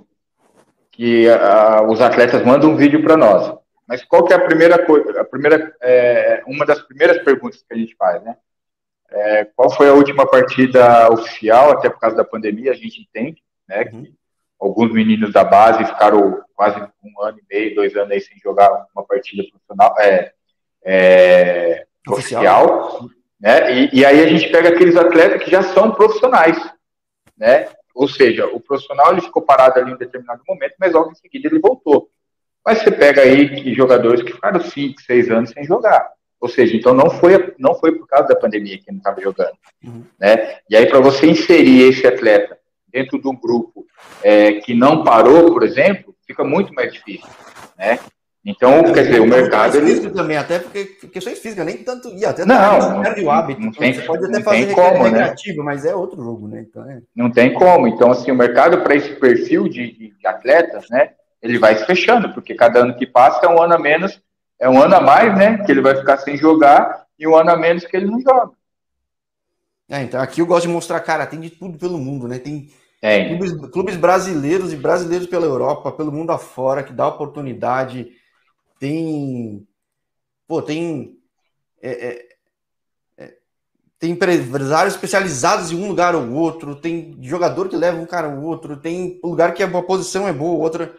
que 0.98 1.30
a, 1.30 1.84
os 1.84 2.02
atletas 2.02 2.44
mandam 2.44 2.72
um 2.72 2.76
vídeo 2.76 3.02
para 3.02 3.16
nós. 3.16 3.58
Mas 3.88 4.04
qual 4.04 4.26
que 4.26 4.34
é 4.34 4.36
a 4.36 4.46
primeira 4.46 4.86
coisa? 4.86 5.22
A 5.22 5.24
primeira, 5.24 5.74
é, 5.82 6.44
uma 6.46 6.66
das 6.66 6.82
primeiras 6.82 7.24
perguntas 7.24 7.64
que 7.64 7.74
a 7.74 7.78
gente 7.78 7.96
faz, 7.96 8.22
né? 8.22 8.36
É, 9.10 9.46
qual 9.56 9.70
foi 9.70 9.88
a 9.88 9.94
última 9.94 10.28
partida 10.28 11.10
oficial? 11.10 11.72
Até 11.72 11.90
por 11.90 12.00
causa 12.00 12.18
da 12.18 12.26
pandemia, 12.26 12.72
a 12.72 12.76
gente 12.76 13.02
entende, 13.02 13.42
né? 13.66 13.86
Que 13.86 13.96
uhum 13.96 14.14
alguns 14.60 14.92
meninos 14.92 15.32
da 15.32 15.44
base 15.44 15.86
ficaram 15.86 16.42
quase 16.56 16.80
um 17.04 17.24
ano 17.24 17.40
e 17.40 17.54
meio, 17.54 17.76
dois 17.76 17.96
anos 17.96 18.12
aí 18.12 18.22
sem 18.22 18.38
jogar 18.40 18.88
uma 18.96 19.06
partida 19.06 19.44
profissional, 19.50 19.96
é, 20.00 20.32
é 20.84 21.86
oficial, 22.08 22.44
oficial 22.44 23.10
né? 23.40 23.74
E, 23.74 24.00
e, 24.00 24.06
aí 24.06 24.20
a 24.20 24.28
gente 24.28 24.50
pega 24.52 24.70
aqueles 24.70 24.96
atletas 24.96 25.44
que 25.44 25.52
já 25.52 25.62
são 25.62 25.92
profissionais, 25.92 26.58
né? 27.38 27.70
Ou 27.98 28.08
seja, 28.08 28.46
o 28.46 28.60
profissional 28.60 29.12
ele 29.12 29.22
ficou 29.22 29.42
parado 29.42 29.80
ali 29.80 29.90
em 29.90 29.96
um 29.96 29.98
determinado 29.98 30.44
momento, 30.48 30.76
mas 30.80 30.94
logo 30.94 31.12
em 31.12 31.16
seguida 31.16 31.48
ele 31.48 31.60
voltou. 31.60 32.08
Mas 32.64 32.78
você 32.80 32.92
pega 32.92 33.22
aí 33.22 33.74
jogadores 33.74 34.22
que 34.22 34.34
ficaram 34.34 34.60
cinco, 34.60 35.02
seis 35.02 35.32
anos 35.32 35.50
sem 35.50 35.64
jogar. 35.64 36.12
Ou 36.40 36.48
seja, 36.48 36.78
então 36.78 36.94
não 36.94 37.10
foi, 37.10 37.56
não 37.58 37.74
foi 37.74 37.94
por 37.94 38.06
causa 38.06 38.28
da 38.28 38.36
pandemia 38.36 38.78
que 38.78 38.92
não 38.92 39.00
estava 39.00 39.20
jogando. 39.20 39.58
Uhum. 39.84 40.04
Né? 40.20 40.60
E 40.70 40.78
aí, 40.78 40.86
para 40.86 41.00
você 41.00 41.26
inserir 41.26 41.90
esse 41.90 42.06
atleta 42.06 42.60
dentro 42.88 43.20
de 43.20 43.28
um 43.28 43.36
grupo 43.36 43.84
é, 44.22 44.54
que 44.54 44.76
não 44.76 45.04
parou, 45.04 45.52
por 45.52 45.64
exemplo, 45.64 46.16
fica 46.28 46.44
muito 46.44 46.72
mais 46.76 46.94
difícil, 46.94 47.28
né? 47.76 48.00
Então, 48.50 48.82
quer 48.94 49.04
dizer, 49.04 49.20
o 49.20 49.28
mercado... 49.28 49.76
Ele... 49.76 50.10
também, 50.10 50.38
até 50.38 50.58
porque 50.58 50.86
questões 51.12 51.38
físicas, 51.38 51.66
nem 51.66 51.84
tanto... 51.84 52.08
E 52.14 52.26
até 52.26 52.46
não, 52.46 53.02
perde 53.02 53.22
o 53.22 53.30
hábito. 53.30 53.60
Não 53.60 53.74
tem, 53.74 53.92
você 53.92 54.04
pode 54.04 54.26
até 54.26 54.42
fazer 54.42 54.74
como, 54.74 55.04
né? 55.04 55.10
recreativo, 55.10 55.58
né? 55.58 55.64
mas 55.66 55.84
é 55.84 55.94
outro 55.94 56.24
jogo, 56.24 56.48
né? 56.48 56.66
Então, 56.68 56.90
é... 56.90 57.02
Não 57.14 57.30
tem 57.30 57.54
como. 57.54 57.90
Então, 57.90 58.10
assim, 58.10 58.32
o 58.32 58.36
mercado 58.36 58.82
para 58.84 58.96
esse 58.96 59.16
perfil 59.16 59.68
de, 59.68 59.92
de, 59.92 60.14
atletas, 60.26 60.86
né? 60.90 61.10
Ele 61.42 61.60
vai 61.60 61.76
se 61.76 61.86
fechando, 61.86 62.34
porque 62.34 62.56
cada 62.56 62.80
ano 62.80 62.96
que 62.96 63.06
passa 63.06 63.46
é 63.46 63.50
um 63.50 63.62
ano 63.62 63.74
a 63.74 63.80
menos, 63.80 64.18
é 64.58 64.70
um 64.70 64.82
ano 64.82 64.96
a 64.96 65.02
mais, 65.02 65.38
né? 65.38 65.58
Que 65.66 65.72
ele 65.74 65.82
vai 65.82 65.98
ficar 65.98 66.16
sem 66.16 66.38
jogar 66.38 67.06
e 67.20 67.28
um 67.28 67.36
ano 67.36 67.52
a 67.52 67.58
menos 67.58 67.86
que 67.86 67.98
ele 67.98 68.06
não 68.06 68.22
joga. 68.22 68.52
É, 69.90 70.04
então 70.04 70.22
aqui 70.22 70.40
eu 70.40 70.46
gosto 70.46 70.68
de 70.68 70.74
mostrar, 70.74 71.02
cara, 71.02 71.26
tem 71.26 71.42
de 71.42 71.50
tudo 71.50 71.78
pelo 71.78 71.98
mundo, 71.98 72.30
né? 72.30 72.40
Tem 72.40 72.70
Clubes, 73.00 73.52
clubes, 73.72 73.96
brasileiros 73.96 74.74
e 74.74 74.76
brasileiros 74.76 75.28
pela 75.28 75.46
Europa, 75.46 75.92
pelo 75.92 76.12
mundo 76.12 76.32
afora, 76.32 76.82
que 76.82 76.92
dá 76.92 77.08
oportunidade. 77.08 78.12
Tem. 78.80 79.68
Pô, 80.48 80.62
tem. 80.62 81.20
É, 81.82 82.08
é, 82.08 82.30
é, 83.18 83.38
tem 84.00 84.12
empresários 84.12 84.96
especializados 84.96 85.72
em 85.72 85.76
um 85.76 85.88
lugar 85.88 86.16
ou 86.16 86.32
outro, 86.32 86.76
tem 86.76 87.18
jogador 87.22 87.70
que 87.70 87.76
leva 87.76 88.00
um 88.00 88.06
cara 88.06 88.30
ou 88.30 88.44
outro, 88.44 88.78
tem 88.78 89.20
lugar 89.24 89.54
que 89.54 89.64
a 89.64 89.82
posição 89.84 90.28
é 90.28 90.34
boa, 90.34 90.64
outra. 90.64 90.96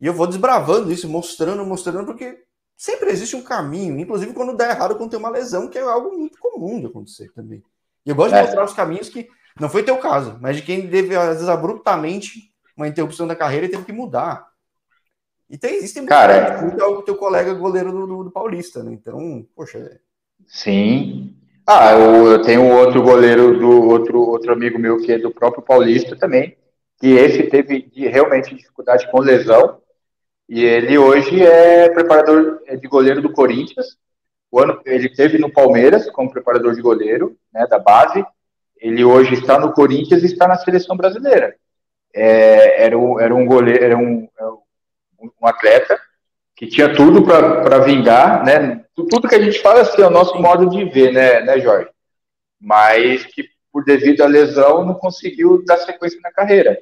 E 0.00 0.06
eu 0.06 0.14
vou 0.14 0.26
desbravando 0.26 0.90
isso, 0.90 1.08
mostrando, 1.08 1.64
mostrando, 1.64 2.06
porque 2.06 2.42
sempre 2.76 3.10
existe 3.10 3.36
um 3.36 3.42
caminho, 3.42 3.98
inclusive 3.98 4.32
quando 4.32 4.56
dá 4.56 4.70
errado, 4.70 4.96
quando 4.96 5.10
tem 5.10 5.18
uma 5.18 5.28
lesão, 5.28 5.68
que 5.68 5.76
é 5.76 5.82
algo 5.82 6.16
muito 6.16 6.38
comum 6.38 6.80
de 6.80 6.86
acontecer 6.86 7.30
também. 7.32 7.62
E 8.06 8.10
eu 8.10 8.16
gosto 8.16 8.32
de 8.32 8.38
é. 8.38 8.42
mostrar 8.42 8.64
os 8.64 8.72
caminhos 8.72 9.10
que 9.10 9.28
não 9.60 9.68
foi 9.68 9.82
teu 9.82 9.98
caso, 9.98 10.38
mas 10.40 10.56
de 10.56 10.62
quem 10.62 10.88
teve, 10.88 11.14
às 11.14 11.34
vezes, 11.34 11.48
abruptamente 11.48 12.50
uma 12.74 12.88
interrupção 12.88 13.26
da 13.26 13.36
carreira 13.36 13.66
e 13.66 13.68
teve 13.68 13.84
que 13.84 13.92
mudar. 13.92 14.49
E 15.50 15.58
tem, 15.58 15.74
existem 15.74 16.06
Cara, 16.06 16.62
muito 16.62 16.80
o 16.82 17.02
teu 17.02 17.16
colega 17.16 17.52
goleiro 17.52 17.90
do, 17.90 18.06
do, 18.06 18.24
do, 18.24 18.30
Paulista, 18.30 18.84
né? 18.84 18.92
Então, 18.92 19.44
poxa. 19.56 19.78
É... 19.78 19.98
Sim. 20.46 21.34
Ah, 21.66 21.92
eu, 21.92 22.26
eu 22.28 22.42
tenho 22.42 22.66
outro 22.68 23.02
goleiro 23.02 23.58
do 23.58 23.88
outro, 23.88 24.20
outro 24.20 24.52
amigo 24.52 24.78
meu 24.78 24.98
que 24.98 25.12
é 25.12 25.18
do 25.18 25.30
próprio 25.30 25.62
Paulista 25.62 26.16
também, 26.16 26.56
que 27.00 27.08
esse 27.08 27.42
teve 27.44 27.82
de, 27.82 28.06
realmente 28.06 28.54
dificuldade 28.54 29.10
com 29.10 29.20
lesão. 29.20 29.80
E 30.48 30.64
ele 30.64 30.96
hoje 30.96 31.42
é 31.42 31.88
preparador 31.88 32.60
de 32.80 32.88
goleiro 32.88 33.20
do 33.20 33.32
Corinthians. 33.32 33.98
O 34.52 34.60
ano, 34.60 34.80
ele 34.84 35.08
teve 35.08 35.38
no 35.38 35.52
Palmeiras 35.52 36.08
como 36.10 36.30
preparador 36.30 36.74
de 36.74 36.82
goleiro, 36.82 37.36
né, 37.52 37.66
da 37.66 37.78
base, 37.78 38.24
ele 38.80 39.04
hoje 39.04 39.34
está 39.34 39.58
no 39.58 39.72
Corinthians 39.72 40.22
e 40.22 40.26
está 40.26 40.48
na 40.48 40.56
seleção 40.56 40.96
brasileira. 40.96 41.54
É, 42.12 42.84
era, 42.84 42.98
um, 42.98 43.20
era 43.20 43.34
um 43.34 43.46
goleiro, 43.46 43.84
era 43.84 43.96
um, 43.96 44.28
um 45.40 45.46
atleta 45.46 46.00
que 46.56 46.66
tinha 46.66 46.94
tudo 46.94 47.22
para 47.22 47.78
vingar, 47.78 48.44
né? 48.44 48.84
Tudo 48.94 49.28
que 49.28 49.34
a 49.34 49.40
gente 49.40 49.60
fala 49.60 49.80
assim, 49.80 50.02
é 50.02 50.06
o 50.06 50.10
nosso 50.10 50.38
modo 50.38 50.68
de 50.68 50.84
ver, 50.84 51.12
né, 51.12 51.40
né, 51.40 51.58
Jorge? 51.58 51.88
Mas 52.60 53.24
que 53.24 53.48
por 53.72 53.84
devido 53.84 54.22
à 54.22 54.26
lesão, 54.26 54.84
não 54.84 54.94
conseguiu 54.94 55.64
dar 55.64 55.78
sequência 55.78 56.18
na 56.22 56.32
carreira. 56.32 56.78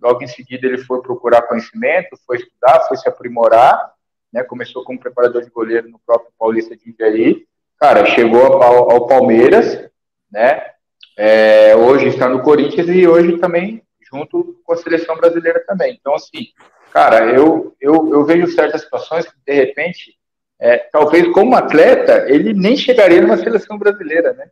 Logo 0.00 0.22
em 0.22 0.26
seguida, 0.26 0.66
ele 0.66 0.78
foi 0.78 1.00
procurar 1.02 1.42
conhecimento, 1.42 2.18
foi 2.26 2.38
estudar, 2.38 2.80
foi 2.88 2.96
se 2.96 3.08
aprimorar, 3.08 3.92
né? 4.32 4.42
Começou 4.42 4.82
como 4.82 4.98
preparador 4.98 5.42
de 5.44 5.50
goleiro 5.50 5.88
no 5.88 6.00
próprio 6.04 6.32
Paulista 6.38 6.76
de 6.76 6.84
Jundiaí. 6.86 7.44
Cara, 7.78 8.06
chegou 8.06 8.62
ao, 8.62 8.90
ao 8.90 9.06
Palmeiras, 9.06 9.88
né? 10.30 10.70
É, 11.16 11.76
hoje 11.76 12.08
está 12.08 12.28
no 12.28 12.42
Corinthians 12.42 12.88
e 12.88 13.06
hoje 13.06 13.36
também 13.38 13.82
junto 14.10 14.58
com 14.64 14.72
a 14.72 14.76
seleção 14.76 15.16
brasileira 15.16 15.62
também. 15.66 15.96
Então, 15.98 16.14
assim, 16.14 16.48
cara, 16.92 17.26
eu, 17.32 17.74
eu, 17.80 18.12
eu 18.12 18.24
vejo 18.24 18.46
certas 18.48 18.82
situações 18.82 19.26
que, 19.26 19.34
de 19.44 19.52
repente, 19.52 20.16
é, 20.60 20.78
talvez 20.78 21.26
como 21.32 21.56
atleta, 21.56 22.28
ele 22.28 22.52
nem 22.52 22.76
chegaria 22.76 23.20
numa 23.20 23.36
seleção 23.36 23.78
brasileira, 23.78 24.32
né? 24.34 24.50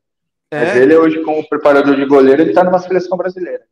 É. 0.50 0.64
Mas 0.64 0.76
ele 0.76 0.96
hoje, 0.96 1.22
como 1.22 1.48
preparador 1.48 1.94
de 1.94 2.04
goleiro, 2.06 2.42
ele 2.42 2.50
está 2.50 2.64
numa 2.64 2.78
seleção 2.78 3.16
brasileira. 3.16 3.64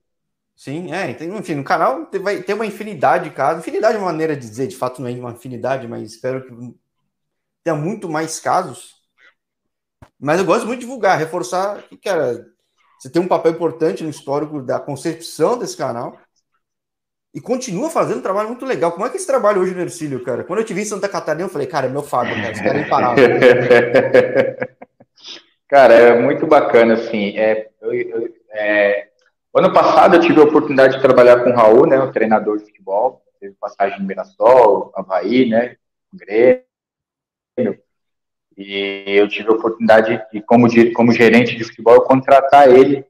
Sim, 0.54 0.92
é. 0.92 1.10
enfim, 1.10 1.54
no 1.54 1.64
canal 1.64 2.08
vai 2.20 2.42
ter 2.42 2.54
uma 2.54 2.66
infinidade 2.66 3.28
de 3.28 3.34
casos. 3.34 3.62
Infinidade 3.62 3.96
é 3.96 3.98
uma 3.98 4.12
maneira 4.12 4.36
de 4.36 4.48
dizer, 4.48 4.66
de 4.66 4.76
fato 4.76 5.00
não 5.00 5.08
é 5.08 5.12
uma 5.12 5.32
infinidade, 5.32 5.86
mas 5.86 6.12
espero 6.12 6.44
que 6.44 6.74
tenha 7.64 7.76
muito 7.76 8.08
mais 8.08 8.40
casos. 8.40 8.96
Mas 10.18 10.40
eu 10.40 10.44
gosto 10.44 10.66
muito 10.66 10.80
de 10.80 10.86
divulgar, 10.86 11.18
reforçar 11.18 11.82
que, 11.82 11.96
cara, 11.96 12.44
você 12.98 13.08
tem 13.08 13.22
um 13.22 13.28
papel 13.28 13.52
importante 13.52 14.02
no 14.02 14.10
histórico 14.10 14.60
da 14.60 14.80
concepção 14.80 15.56
desse 15.56 15.76
canal 15.76 16.18
e 17.34 17.40
continua 17.40 17.90
fazendo 17.90 18.18
um 18.18 18.22
trabalho 18.22 18.48
muito 18.48 18.64
legal. 18.64 18.92
Como 18.92 19.04
é 19.04 19.08
que 19.08 19.16
é 19.16 19.18
esse 19.18 19.26
trabalho 19.26 19.60
hoje 19.60 19.74
no 19.74 19.80
Ercílio, 19.80 20.24
cara? 20.24 20.44
Quando 20.44 20.60
eu 20.60 20.64
te 20.64 20.72
vi 20.72 20.82
em 20.82 20.86
Santa 20.86 21.08
Catarina, 21.08 21.44
eu 21.44 21.50
falei, 21.50 21.66
cara, 21.66 21.86
é 21.86 21.90
meu 21.90 22.02
Fábio, 22.02 22.34
cara, 22.34 22.52
esse 22.52 22.62
cara 22.62 22.78
é 22.78 22.82
imparável. 22.82 23.28
cara, 25.68 25.94
é 25.94 26.20
muito 26.20 26.46
bacana, 26.46 26.94
assim. 26.94 27.36
É, 27.36 27.68
eu, 27.82 27.92
eu, 27.92 28.34
é, 28.50 29.08
ano 29.54 29.72
passado 29.72 30.16
eu 30.16 30.20
tive 30.20 30.40
a 30.40 30.44
oportunidade 30.44 30.96
de 30.96 31.02
trabalhar 31.02 31.42
com 31.42 31.50
o 31.50 31.54
Raul, 31.54 31.86
né, 31.86 31.98
o 31.98 32.12
treinador 32.12 32.58
de 32.58 32.64
futebol, 32.64 33.22
teve 33.40 33.54
passagem 33.60 34.00
no 34.00 34.06
Mirassol, 34.06 34.92
Havaí, 34.94 35.48
né, 35.48 35.76
Grêmio, 36.12 36.64
e 38.56 39.04
eu 39.06 39.28
tive 39.28 39.48
a 39.48 39.52
oportunidade 39.52 40.20
de, 40.32 40.40
como, 40.42 40.66
como 40.94 41.12
gerente 41.12 41.56
de 41.56 41.64
futebol, 41.64 42.02
contratar 42.02 42.68
ele 42.68 43.04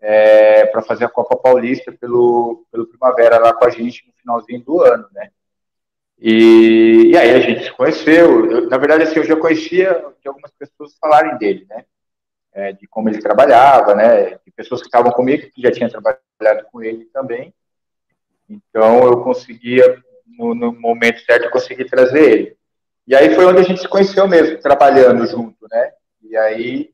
é, 0.00 0.66
para 0.66 0.82
fazer 0.82 1.04
a 1.04 1.10
Copa 1.10 1.36
Paulista 1.36 1.92
pelo, 1.92 2.66
pelo 2.70 2.86
Primavera 2.86 3.38
lá 3.38 3.52
com 3.52 3.64
a 3.64 3.70
gente 3.70 4.06
no 4.06 4.12
finalzinho 4.14 4.62
do 4.62 4.80
ano, 4.80 5.08
né? 5.12 5.30
E, 6.18 7.10
e 7.12 7.16
aí 7.16 7.30
a 7.32 7.40
gente 7.40 7.64
se 7.64 7.72
conheceu. 7.72 8.50
Eu, 8.50 8.68
na 8.68 8.78
verdade, 8.78 9.02
assim, 9.02 9.18
eu 9.18 9.24
já 9.24 9.36
conhecia 9.36 9.92
de 10.20 10.28
algumas 10.28 10.50
pessoas 10.52 10.96
falarem 11.00 11.36
dele, 11.38 11.66
né? 11.68 11.84
É, 12.52 12.72
de 12.72 12.86
como 12.86 13.08
ele 13.08 13.20
trabalhava, 13.20 13.94
né? 13.94 14.38
De 14.44 14.50
pessoas 14.54 14.80
que 14.80 14.86
estavam 14.86 15.12
comigo 15.12 15.50
que 15.50 15.60
já 15.60 15.70
tinham 15.70 15.90
trabalhado 15.90 16.66
com 16.72 16.82
ele 16.82 17.04
também. 17.06 17.52
Então 18.48 19.04
eu 19.04 19.22
conseguia, 19.22 20.02
no, 20.26 20.54
no 20.54 20.72
momento 20.72 21.20
certo, 21.20 21.44
eu 21.44 21.50
consegui 21.50 21.84
trazer 21.84 22.30
ele. 22.30 22.56
E 23.06 23.14
aí 23.14 23.34
foi 23.34 23.44
onde 23.44 23.60
a 23.60 23.62
gente 23.62 23.80
se 23.80 23.88
conheceu 23.88 24.26
mesmo, 24.26 24.58
trabalhando 24.58 25.26
junto, 25.26 25.66
né? 25.70 25.92
E 26.22 26.36
aí, 26.36 26.90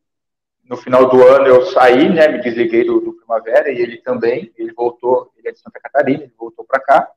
no 0.72 0.76
final 0.78 1.06
do 1.10 1.22
ano, 1.22 1.46
eu 1.46 1.66
saí, 1.66 2.08
né? 2.08 2.28
Me 2.28 2.40
desliguei 2.40 2.82
do, 2.82 2.98
do 2.98 3.12
Primavera 3.12 3.70
e 3.70 3.78
ele 3.78 3.98
também. 3.98 4.50
Ele 4.56 4.72
voltou, 4.72 5.30
ele 5.36 5.48
é 5.48 5.52
de 5.52 5.60
Santa 5.60 5.78
Catarina, 5.78 6.22
ele 6.22 6.32
voltou 6.38 6.64
para 6.64 6.80
cá. 6.80 7.10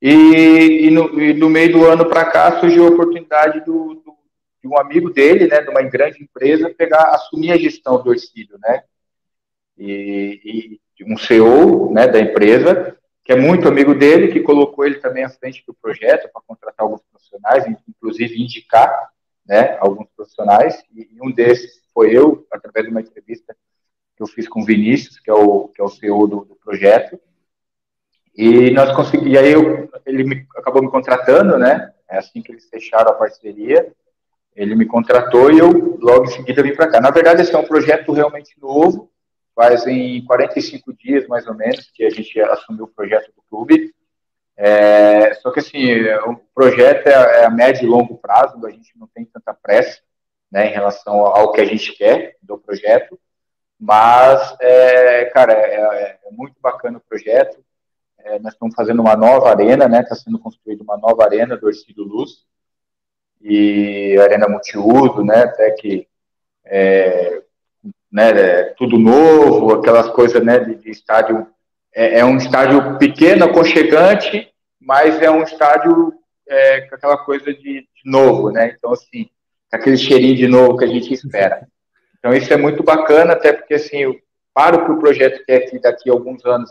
E, 0.00 0.86
e, 0.86 0.90
no, 0.92 1.20
e, 1.20 1.34
no, 1.34 1.50
meio 1.50 1.72
do 1.72 1.84
ano 1.84 2.08
para 2.08 2.24
cá 2.26 2.60
surgiu 2.60 2.86
a 2.86 2.90
oportunidade 2.90 3.64
do, 3.64 3.94
do, 3.94 4.14
de 4.62 4.68
um 4.68 4.78
amigo 4.78 5.10
dele, 5.10 5.48
né? 5.48 5.62
De 5.62 5.68
uma 5.68 5.82
grande 5.82 6.22
empresa, 6.22 6.72
pegar, 6.78 7.10
assumir 7.10 7.50
a 7.50 7.56
gestão 7.56 8.00
do 8.00 8.10
Orcílio, 8.10 8.56
né? 8.60 8.84
E, 9.76 10.80
e 11.00 11.12
um 11.12 11.18
CEO, 11.18 11.92
né? 11.92 12.06
Da 12.06 12.20
empresa 12.20 12.96
que 13.24 13.32
é 13.32 13.36
muito 13.36 13.66
amigo 13.66 13.96
dele, 13.96 14.28
que 14.28 14.38
colocou 14.38 14.86
ele 14.86 15.00
também 15.00 15.24
à 15.24 15.28
frente 15.28 15.64
do 15.66 15.74
projeto 15.74 16.30
para 16.32 16.42
contratar 16.46 16.84
alguns 16.84 17.02
profissionais, 17.10 17.64
inclusive 17.88 18.40
indicar 18.40 19.10
né, 19.44 19.76
alguns 19.80 20.06
profissionais, 20.16 20.80
e, 20.94 21.08
um 21.20 21.32
desses 21.32 21.85
foi 21.96 22.14
eu, 22.14 22.46
através 22.52 22.84
de 22.84 22.90
uma 22.90 23.00
entrevista 23.00 23.56
que 24.14 24.22
eu 24.22 24.26
fiz 24.26 24.46
com 24.46 24.60
o 24.60 24.64
Vinícius, 24.66 25.18
que 25.18 25.30
é 25.30 25.34
o, 25.34 25.68
que 25.68 25.80
é 25.80 25.84
o 25.84 25.88
CEO 25.88 26.26
do, 26.26 26.44
do 26.44 26.54
projeto, 26.56 27.18
e 28.36 28.70
nós 28.70 28.94
conseguimos, 28.94 29.32
e 29.32 29.38
aí 29.38 29.52
eu, 29.52 29.88
ele 30.04 30.22
me, 30.22 30.46
acabou 30.58 30.82
me 30.82 30.90
contratando, 30.90 31.56
né, 31.56 31.90
é 32.06 32.18
assim 32.18 32.42
que 32.42 32.52
eles 32.52 32.68
fecharam 32.68 33.12
a 33.12 33.14
parceria, 33.14 33.90
ele 34.54 34.74
me 34.74 34.84
contratou 34.84 35.50
e 35.50 35.58
eu 35.58 35.96
logo 35.98 36.24
em 36.24 36.32
seguida 36.32 36.62
vim 36.62 36.74
para 36.74 36.88
cá. 36.88 37.00
Na 37.00 37.10
verdade, 37.10 37.40
esse 37.40 37.54
é 37.54 37.58
um 37.58 37.66
projeto 37.66 38.12
realmente 38.12 38.60
novo, 38.60 39.10
fazem 39.54 40.22
45 40.26 40.92
dias, 40.92 41.26
mais 41.26 41.46
ou 41.46 41.54
menos, 41.54 41.90
que 41.94 42.04
a 42.04 42.10
gente 42.10 42.38
assumiu 42.40 42.84
o 42.84 42.88
projeto 42.88 43.32
do 43.34 43.42
clube. 43.48 43.94
É, 44.54 45.32
só 45.36 45.50
que, 45.50 45.60
assim, 45.60 46.02
o 46.26 46.36
projeto 46.54 47.06
é, 47.06 47.40
é, 47.40 47.44
a 47.46 47.50
médio 47.50 47.84
e 47.84 47.88
longo 47.88 48.18
prazo, 48.18 48.64
a 48.66 48.70
gente 48.70 48.98
não 48.98 49.06
tem 49.06 49.24
tanta 49.24 49.54
pressa 49.54 50.05
né, 50.56 50.68
em 50.68 50.72
relação 50.72 51.26
ao 51.26 51.52
que 51.52 51.60
a 51.60 51.66
gente 51.66 51.92
quer 51.92 52.34
do 52.40 52.56
projeto, 52.56 53.20
mas, 53.78 54.56
é, 54.58 55.26
cara, 55.26 55.52
é, 55.52 55.74
é, 55.74 56.18
é 56.24 56.30
muito 56.30 56.54
bacana 56.62 56.96
o 56.96 57.02
projeto. 57.06 57.62
É, 58.20 58.38
nós 58.38 58.54
estamos 58.54 58.74
fazendo 58.74 59.02
uma 59.02 59.14
nova 59.14 59.50
arena, 59.50 59.86
né? 59.86 60.00
Está 60.00 60.14
sendo 60.14 60.38
construída 60.38 60.82
uma 60.82 60.96
nova 60.96 61.24
arena 61.24 61.58
do 61.58 61.66
Orcílio 61.66 62.04
Luz, 62.04 62.46
e 63.42 64.16
arena 64.18 64.48
multiuso, 64.48 65.22
né? 65.22 65.42
Até 65.42 65.72
que 65.72 66.08
é, 66.64 67.42
né, 68.10 68.30
é 68.30 68.62
tudo 68.78 68.98
novo, 68.98 69.74
aquelas 69.74 70.08
coisas 70.08 70.42
né, 70.42 70.58
de, 70.58 70.74
de 70.76 70.90
estádio. 70.90 71.46
É, 71.92 72.24
um 72.24 72.38
estádio 72.38 72.96
pequeno, 72.96 73.44
aconchegante, 73.44 74.50
mas 74.80 75.20
é 75.20 75.30
um 75.30 75.42
estádio 75.42 76.14
com 76.88 76.94
aquela 76.94 77.18
coisa 77.18 77.52
de, 77.52 77.82
de, 77.82 77.88
novo, 78.04 78.50
né? 78.50 78.74
Então, 78.76 78.92
assim, 78.92 79.28
aquele 79.72 79.96
cheirinho 79.96 80.36
de 80.36 80.48
novo 80.48 80.76
que 80.76 80.84
a 80.84 80.88
gente 80.88 81.12
espera. 81.12 81.66
Então, 82.18 82.32
isso 82.32 82.52
é 82.52 82.56
muito 82.56 82.82
bacana, 82.82 83.32
até 83.32 83.52
porque, 83.52 83.74
assim, 83.74 83.98
eu 83.98 84.18
paro 84.52 84.84
para 84.84 84.92
o 84.92 84.98
projeto 84.98 85.44
que 85.44 85.52
é 85.52 85.60
que 85.60 85.78
daqui 85.78 86.08
a 86.08 86.12
alguns 86.12 86.44
anos 86.44 86.70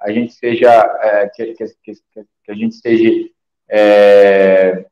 a 0.00 0.10
gente 0.10 0.32
seja, 0.34 0.70
é, 1.02 1.28
que, 1.28 1.54
que, 1.54 1.64
que, 1.82 1.94
que, 2.14 2.50
a 2.50 2.54
gente 2.54 2.74
seja 2.76 3.28
é, 3.68 4.84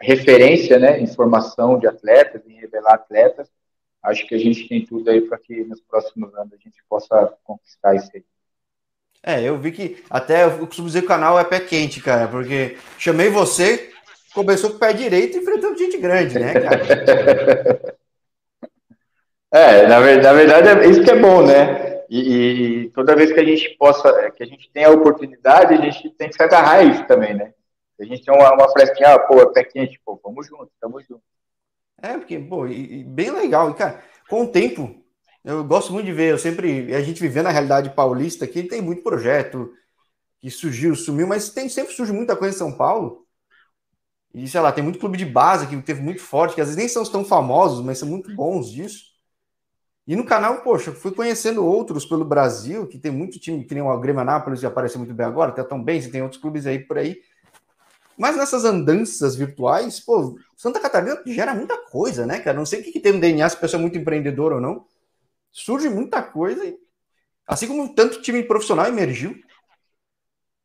referência, 0.00 0.78
né, 0.78 1.00
em 1.00 1.06
formação 1.06 1.78
de 1.78 1.86
atletas, 1.86 2.42
em 2.46 2.54
revelar 2.60 2.94
atletas, 2.94 3.48
acho 4.02 4.26
que 4.26 4.34
a 4.34 4.38
gente 4.38 4.68
tem 4.68 4.84
tudo 4.84 5.10
aí 5.10 5.20
para 5.20 5.38
que 5.38 5.64
nos 5.64 5.80
próximos 5.80 6.34
anos 6.34 6.52
a 6.52 6.56
gente 6.56 6.82
possa 6.88 7.34
conquistar 7.44 7.94
isso 7.94 8.10
aí. 8.14 8.24
É, 9.22 9.42
eu 9.42 9.58
vi 9.58 9.72
que 9.72 10.02
até 10.08 10.44
eu 10.44 10.66
costumo 10.66 10.86
dizer 10.86 11.00
que 11.00 11.06
o 11.06 11.08
canal 11.08 11.38
é 11.38 11.44
pé 11.44 11.58
quente, 11.58 12.00
cara, 12.00 12.28
porque 12.28 12.76
chamei 12.98 13.28
você, 13.28 13.92
começou 14.38 14.70
com 14.70 14.76
o 14.76 14.78
pé 14.78 14.92
direito 14.92 15.36
e 15.36 15.40
enfrentando 15.40 15.76
gente 15.76 15.98
grande, 15.98 16.38
né, 16.38 16.54
cara? 16.54 17.96
é, 19.50 19.86
na, 19.88 20.00
na 20.00 20.32
verdade 20.32 20.68
é 20.68 20.86
isso 20.88 21.02
que 21.02 21.10
é 21.10 21.16
bom, 21.16 21.44
né? 21.44 22.04
E, 22.08 22.20
e, 22.20 22.90
toda 22.90 23.16
vez 23.16 23.32
que 23.32 23.40
a 23.40 23.44
gente 23.44 23.76
possa, 23.76 24.30
que 24.30 24.42
a 24.42 24.46
gente 24.46 24.70
tem 24.72 24.84
a 24.84 24.90
oportunidade, 24.90 25.74
a 25.74 25.76
gente 25.76 26.08
tem 26.10 26.28
que 26.28 26.36
se 26.36 26.42
agarrar 26.42 26.76
a 26.76 26.84
isso 26.84 27.04
também, 27.06 27.34
né? 27.34 27.52
A 28.00 28.04
gente 28.04 28.24
tem 28.24 28.32
uma, 28.32 28.54
uma 28.54 28.70
fresquinha, 28.70 29.14
ah, 29.14 29.18
pô, 29.18 29.40
é 29.40 29.52
pé 29.52 29.64
quente, 29.64 30.00
pô, 30.04 30.18
vamos 30.22 30.46
junto, 30.46 30.70
tamo 30.80 31.00
junto. 31.00 31.22
É, 32.00 32.16
porque, 32.16 32.38
pô, 32.38 32.66
e, 32.66 33.00
e 33.00 33.04
bem 33.04 33.30
legal. 33.30 33.70
E, 33.70 33.74
cara, 33.74 34.02
com 34.30 34.44
o 34.44 34.48
tempo, 34.48 35.02
eu 35.44 35.64
gosto 35.64 35.92
muito 35.92 36.06
de 36.06 36.12
ver, 36.12 36.30
eu 36.30 36.38
sempre, 36.38 36.94
a 36.94 37.00
gente 37.02 37.20
vivendo 37.20 37.48
a 37.48 37.50
realidade 37.50 37.90
paulista 37.90 38.44
aqui, 38.44 38.62
tem 38.62 38.80
muito 38.80 39.02
projeto 39.02 39.74
que 40.40 40.48
surgiu, 40.50 40.94
sumiu, 40.94 41.26
mas 41.26 41.50
tem 41.50 41.68
sempre 41.68 41.92
surge 41.92 42.12
muita 42.12 42.36
coisa 42.36 42.54
em 42.54 42.58
São 42.58 42.72
Paulo. 42.76 43.26
E, 44.34 44.46
sei 44.46 44.60
lá, 44.60 44.70
tem 44.70 44.84
muito 44.84 44.98
clube 44.98 45.16
de 45.16 45.24
base 45.24 45.66
que 45.66 45.80
teve 45.82 46.00
muito 46.00 46.20
forte, 46.20 46.54
que 46.54 46.60
às 46.60 46.68
vezes 46.68 46.78
nem 46.78 46.88
são 46.88 47.02
tão 47.04 47.24
famosos, 47.24 47.84
mas 47.84 47.98
são 47.98 48.08
muito 48.08 48.34
bons 48.34 48.70
disso. 48.70 49.08
E 50.06 50.16
no 50.16 50.24
canal, 50.24 50.62
poxa, 50.62 50.92
fui 50.92 51.12
conhecendo 51.12 51.64
outros 51.64 52.06
pelo 52.06 52.24
Brasil, 52.24 52.86
que 52.86 52.98
tem 52.98 53.10
muito 53.10 53.38
time, 53.38 53.64
que 53.64 53.74
nem 53.74 53.82
o 53.82 54.00
Grêmio 54.00 54.22
Anápolis, 54.22 54.60
que 54.60 54.66
aparece 54.66 54.96
muito 54.96 55.12
bem 55.12 55.26
agora, 55.26 55.50
até 55.50 55.62
tão 55.62 55.82
bem, 55.82 56.00
você 56.00 56.10
tem 56.10 56.22
outros 56.22 56.40
clubes 56.40 56.66
aí 56.66 56.78
por 56.78 56.98
aí, 56.98 57.20
mas 58.18 58.36
nessas 58.36 58.64
andanças 58.64 59.36
virtuais, 59.36 60.00
pô, 60.00 60.36
Santa 60.56 60.80
Catarina 60.80 61.22
gera 61.24 61.54
muita 61.54 61.78
coisa, 61.78 62.26
né, 62.26 62.40
cara? 62.40 62.56
Não 62.58 62.66
sei 62.66 62.80
o 62.80 62.82
que, 62.82 62.90
que 62.90 62.98
tem 62.98 63.12
no 63.12 63.20
DNA, 63.20 63.48
se 63.48 63.56
a 63.56 63.60
pessoa 63.60 63.78
é 63.78 63.82
muito 63.82 63.96
empreendedora 63.96 64.56
ou 64.56 64.60
não. 64.60 64.84
Surge 65.52 65.88
muita 65.88 66.20
coisa, 66.20 66.64
e, 66.64 66.76
assim 67.46 67.68
como 67.68 67.94
tanto 67.94 68.20
time 68.20 68.42
profissional 68.42 68.86
emergiu. 68.86 69.40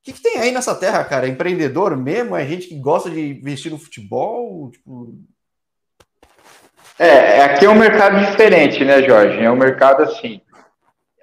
Que, 0.04 0.12
que 0.12 0.22
tem 0.22 0.38
aí 0.38 0.52
nessa 0.52 0.76
terra, 0.76 1.04
cara? 1.06 1.26
É 1.26 1.30
empreendedor 1.30 1.96
mesmo? 1.96 2.36
É 2.36 2.46
gente 2.46 2.68
que 2.68 2.78
gosta 2.78 3.10
de 3.10 3.22
investir 3.22 3.72
no 3.72 3.80
futebol? 3.80 4.70
Tipo... 4.70 5.16
É, 7.00 7.42
aqui 7.44 7.66
é 7.66 7.70
um 7.70 7.80
mercado 7.80 8.20
diferente, 8.20 8.84
né, 8.84 9.02
Jorge? 9.02 9.40
É 9.40 9.50
um 9.50 9.56
mercado 9.56 10.04
assim. 10.04 10.42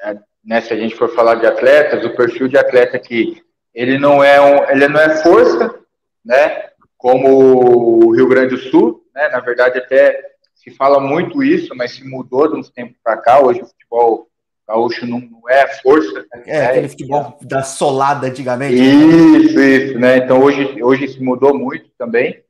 É, 0.02 0.16
né, 0.42 0.62
se 0.62 0.72
a 0.72 0.76
gente 0.76 0.96
for 0.96 1.14
falar 1.14 1.34
de 1.34 1.46
atletas, 1.46 2.04
o 2.04 2.16
perfil 2.16 2.48
de 2.48 2.56
atleta 2.56 2.96
aqui, 2.96 3.42
ele 3.74 3.98
não 3.98 4.24
é 4.24 4.40
um, 4.40 4.70
ele 4.70 4.88
não 4.88 4.98
é 4.98 5.22
força, 5.22 5.78
né? 6.24 6.70
Como 6.96 8.06
o 8.06 8.14
Rio 8.14 8.28
Grande 8.28 8.56
do 8.56 8.62
Sul, 8.62 9.04
né? 9.14 9.28
Na 9.28 9.40
verdade, 9.40 9.78
até 9.78 10.18
se 10.54 10.70
fala 10.70 10.98
muito 10.98 11.42
isso, 11.42 11.74
mas 11.76 11.92
se 11.92 12.04
mudou 12.04 12.50
de 12.50 12.58
uns 12.58 12.70
tempos 12.70 12.96
para 13.04 13.18
cá. 13.18 13.40
Hoje 13.40 13.60
o 13.60 13.66
futebol 13.66 14.29
gaúcho 14.70 15.06
não, 15.06 15.28
é 15.48 15.66
força. 15.82 16.24
É, 16.46 16.58
né? 16.58 16.66
aquele 16.66 16.88
futebol 16.88 17.38
da 17.42 17.62
solada 17.62 18.28
antigamente. 18.28 18.74
Isso, 18.74 19.58
né? 19.58 19.66
isso, 19.66 19.98
né? 19.98 20.16
Então 20.18 20.40
hoje, 20.40 20.82
hoje 20.82 21.08
se 21.08 21.22
mudou 21.22 21.58
muito 21.58 21.90
também. 21.98 22.42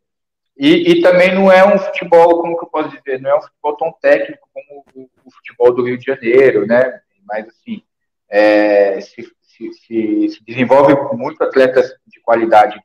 E, 0.56 0.92
e, 0.92 1.00
também 1.00 1.34
não 1.34 1.50
é 1.50 1.64
um 1.64 1.78
futebol, 1.78 2.42
como 2.42 2.58
que 2.58 2.66
eu 2.66 2.68
posso 2.68 2.90
dizer, 2.90 3.18
não 3.18 3.30
é 3.30 3.38
um 3.38 3.40
futebol 3.40 3.76
tão 3.78 3.92
técnico 3.92 4.46
como 4.52 4.84
o, 4.94 5.10
o 5.24 5.30
futebol 5.30 5.74
do 5.74 5.84
Rio 5.84 5.96
de 5.96 6.04
Janeiro, 6.04 6.66
né? 6.66 7.00
Mas 7.26 7.48
assim, 7.48 7.82
é, 8.28 9.00
se, 9.00 9.22
se, 9.40 9.72
se, 9.72 10.28
se, 10.28 10.44
desenvolve 10.44 10.94
muito 11.16 11.42
atletas 11.42 11.90
de 12.06 12.20
qualidade 12.20 12.78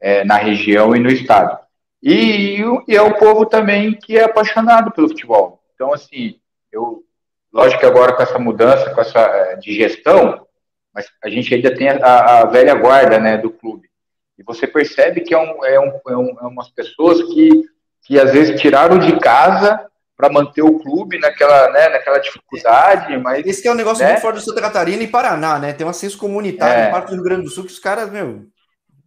é, 0.00 0.22
na 0.24 0.36
região 0.36 0.94
e 0.94 1.00
no 1.00 1.10
estado. 1.10 1.58
E, 2.00 2.60
e, 2.86 2.94
é 2.94 3.02
o 3.02 3.18
povo 3.18 3.44
também 3.44 3.94
que 3.94 4.16
é 4.16 4.22
apaixonado 4.22 4.92
pelo 4.92 5.08
futebol. 5.08 5.60
Então, 5.74 5.92
assim, 5.92 6.38
eu, 6.70 7.02
lógico 7.52 7.80
que 7.80 7.86
agora 7.86 8.12
com 8.12 8.22
essa 8.22 8.38
mudança, 8.38 8.90
com 8.90 9.00
essa 9.00 9.20
é, 9.20 9.56
de 9.56 9.74
gestão, 9.74 10.46
mas 10.94 11.06
a 11.22 11.28
gente 11.28 11.54
ainda 11.54 11.74
tem 11.74 11.88
a, 11.88 12.40
a 12.40 12.44
velha 12.46 12.74
guarda, 12.74 13.18
né, 13.18 13.36
do 13.36 13.50
clube. 13.50 13.88
E 14.38 14.42
você 14.42 14.66
percebe 14.66 15.20
que 15.20 15.34
é, 15.34 15.38
um, 15.38 15.64
é, 15.64 15.80
um, 15.80 16.00
é, 16.08 16.16
um, 16.16 16.36
é 16.40 16.46
umas 16.46 16.68
pessoas 16.70 17.22
que, 17.22 17.62
que 18.04 18.18
às 18.18 18.32
vezes 18.32 18.60
tiraram 18.60 18.98
de 18.98 19.18
casa 19.18 19.84
para 20.16 20.32
manter 20.32 20.62
o 20.62 20.78
clube 20.80 21.18
naquela, 21.18 21.70
né, 21.70 21.88
naquela 21.90 22.18
dificuldade, 22.18 23.16
mas... 23.18 23.46
Esse 23.46 23.62
que 23.62 23.68
é 23.68 23.72
um 23.72 23.76
negócio 23.76 24.02
né? 24.02 24.10
muito 24.10 24.22
forte 24.22 24.40
de 24.40 24.44
Santa 24.44 24.60
Catarina 24.60 25.02
e 25.02 25.06
Paraná, 25.06 25.60
né? 25.60 25.72
Tem 25.72 25.86
um 25.86 25.90
acesso 25.90 26.18
comunitário 26.18 26.84
é. 26.84 26.88
em 26.88 26.90
parte 26.90 27.10
do 27.10 27.14
Rio 27.14 27.22
Grande 27.22 27.42
do 27.42 27.50
Sul 27.50 27.64
que 27.64 27.72
os 27.72 27.78
caras, 27.78 28.10
meu, 28.10 28.46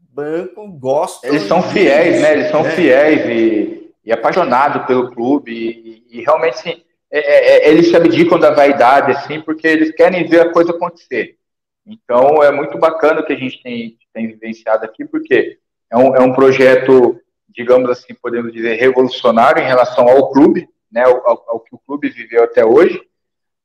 banco, 0.09 0.65
gostam... 0.79 1.29
Eles 1.29 1.43
são 1.43 1.61
fiéis, 1.61 2.21
né? 2.21 2.33
Eles 2.33 2.51
são 2.51 2.65
é. 2.65 2.71
fiéis 2.71 3.25
e, 3.25 3.91
e 4.05 4.11
apaixonados 4.13 4.85
pelo 4.85 5.11
clube 5.11 5.51
e, 5.51 6.19
e 6.19 6.21
realmente, 6.21 6.53
assim, 6.53 6.81
é, 7.11 7.19
é, 7.19 7.67
é, 7.67 7.69
eles 7.69 7.89
se 7.89 7.95
abdicam 7.95 8.39
da 8.39 8.51
vaidade, 8.51 9.11
assim, 9.11 9.41
porque 9.41 9.67
eles 9.67 9.91
querem 9.91 10.25
ver 10.25 10.41
a 10.41 10.51
coisa 10.51 10.71
acontecer. 10.71 11.37
Então, 11.85 12.41
é 12.41 12.51
muito 12.51 12.77
bacana 12.77 13.19
o 13.19 13.25
que 13.25 13.33
a 13.33 13.37
gente 13.37 13.61
tem, 13.61 13.97
tem 14.13 14.27
vivenciado 14.27 14.85
aqui, 14.85 15.03
porque 15.03 15.57
é 15.91 15.97
um, 15.97 16.15
é 16.15 16.21
um 16.21 16.31
projeto, 16.31 17.19
digamos 17.49 17.89
assim, 17.89 18.13
podemos 18.13 18.53
dizer, 18.53 18.75
revolucionário 18.75 19.61
em 19.61 19.67
relação 19.67 20.07
ao 20.07 20.31
clube, 20.31 20.69
né, 20.89 21.03
ao, 21.03 21.43
ao 21.47 21.59
que 21.59 21.75
o 21.75 21.79
clube 21.79 22.09
viveu 22.09 22.43
até 22.43 22.65
hoje, 22.65 23.01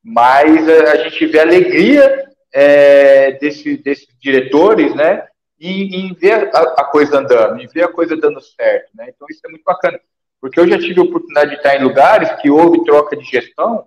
mas 0.03 0.69
a, 0.69 0.93
a 0.93 0.97
gente 0.97 1.27
vê 1.27 1.39
a 1.39 1.43
alegria 1.43 2.29
é, 2.53 3.33
desse, 3.33 3.77
desses 3.77 4.09
diretores, 4.21 4.95
né, 4.95 5.27
em, 5.61 6.07
em 6.07 6.15
ver 6.15 6.51
a, 6.55 6.63
a, 6.81 6.85
coisa 6.85 7.19
andando, 7.19 7.61
em 7.61 7.67
ver 7.67 7.85
a 7.85 7.93
coisa 7.93 8.17
dando 8.17 8.41
certo, 8.41 8.91
né, 8.95 9.07
então 9.09 9.27
isso 9.31 9.41
é 9.45 9.49
muito 9.49 9.65
bacana, 9.65 10.01
porque 10.41 10.61
eu 10.61 10.69
já 10.69 10.79
tive 10.79 11.01
a 11.01 11.05
oportunidade 11.05 11.51
de 11.51 11.57
estar 11.57 11.77
em 11.77 11.83
lugares 11.83 12.31
que 12.41 12.51
houve 12.51 12.85
troca 12.85 13.17
de 13.17 13.25
gestão, 13.25 13.87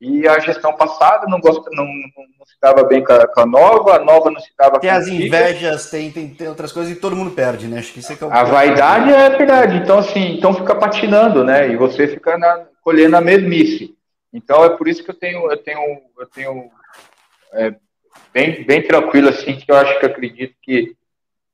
e 0.00 0.26
a 0.26 0.38
gestão 0.38 0.74
passada 0.74 1.26
não, 1.26 1.38
gosta, 1.38 1.68
não, 1.72 1.84
não, 1.84 2.46
se 2.46 2.56
dava 2.60 2.84
bem 2.84 3.04
com 3.04 3.12
a, 3.12 3.26
com 3.26 3.40
a, 3.40 3.46
nova, 3.46 3.96
a 3.96 3.98
nova 3.98 4.30
não 4.30 4.40
se 4.40 4.50
dava 4.58 4.80
Tem 4.80 4.88
as 4.88 5.06
invejas, 5.06 5.90
tem, 5.90 6.10
tem, 6.10 6.30
tem, 6.30 6.48
outras 6.48 6.72
coisas 6.72 6.90
e 6.90 6.98
todo 6.98 7.14
mundo 7.14 7.32
perde, 7.32 7.68
né? 7.68 7.80
Acho 7.80 7.92
que 7.92 7.98
isso 7.98 8.10
é 8.10 8.16
que 8.16 8.24
é 8.24 8.26
o 8.26 8.32
A 8.32 8.42
vaidade 8.44 9.12
é 9.12 9.28
verdade. 9.28 9.76
Então, 9.76 9.98
assim, 9.98 10.36
então 10.36 10.54
fica 10.54 10.74
patinando, 10.74 11.44
né? 11.44 11.68
E 11.68 11.76
você 11.76 12.08
fica 12.08 12.38
na, 12.38 12.66
colhendo 12.80 13.14
a 13.14 13.20
mesmice. 13.20 13.94
Então 14.32 14.64
é 14.64 14.70
por 14.70 14.88
isso 14.88 15.04
que 15.04 15.10
eu 15.10 15.14
tenho, 15.14 15.50
eu 15.50 15.56
tenho, 15.58 16.00
eu 16.18 16.26
tenho 16.26 16.70
é, 17.52 17.74
bem, 18.32 18.64
bem 18.64 18.82
tranquilo, 18.82 19.28
assim, 19.28 19.56
que 19.56 19.70
eu 19.70 19.76
acho 19.76 20.00
que 20.00 20.06
acredito 20.06 20.54
que 20.62 20.96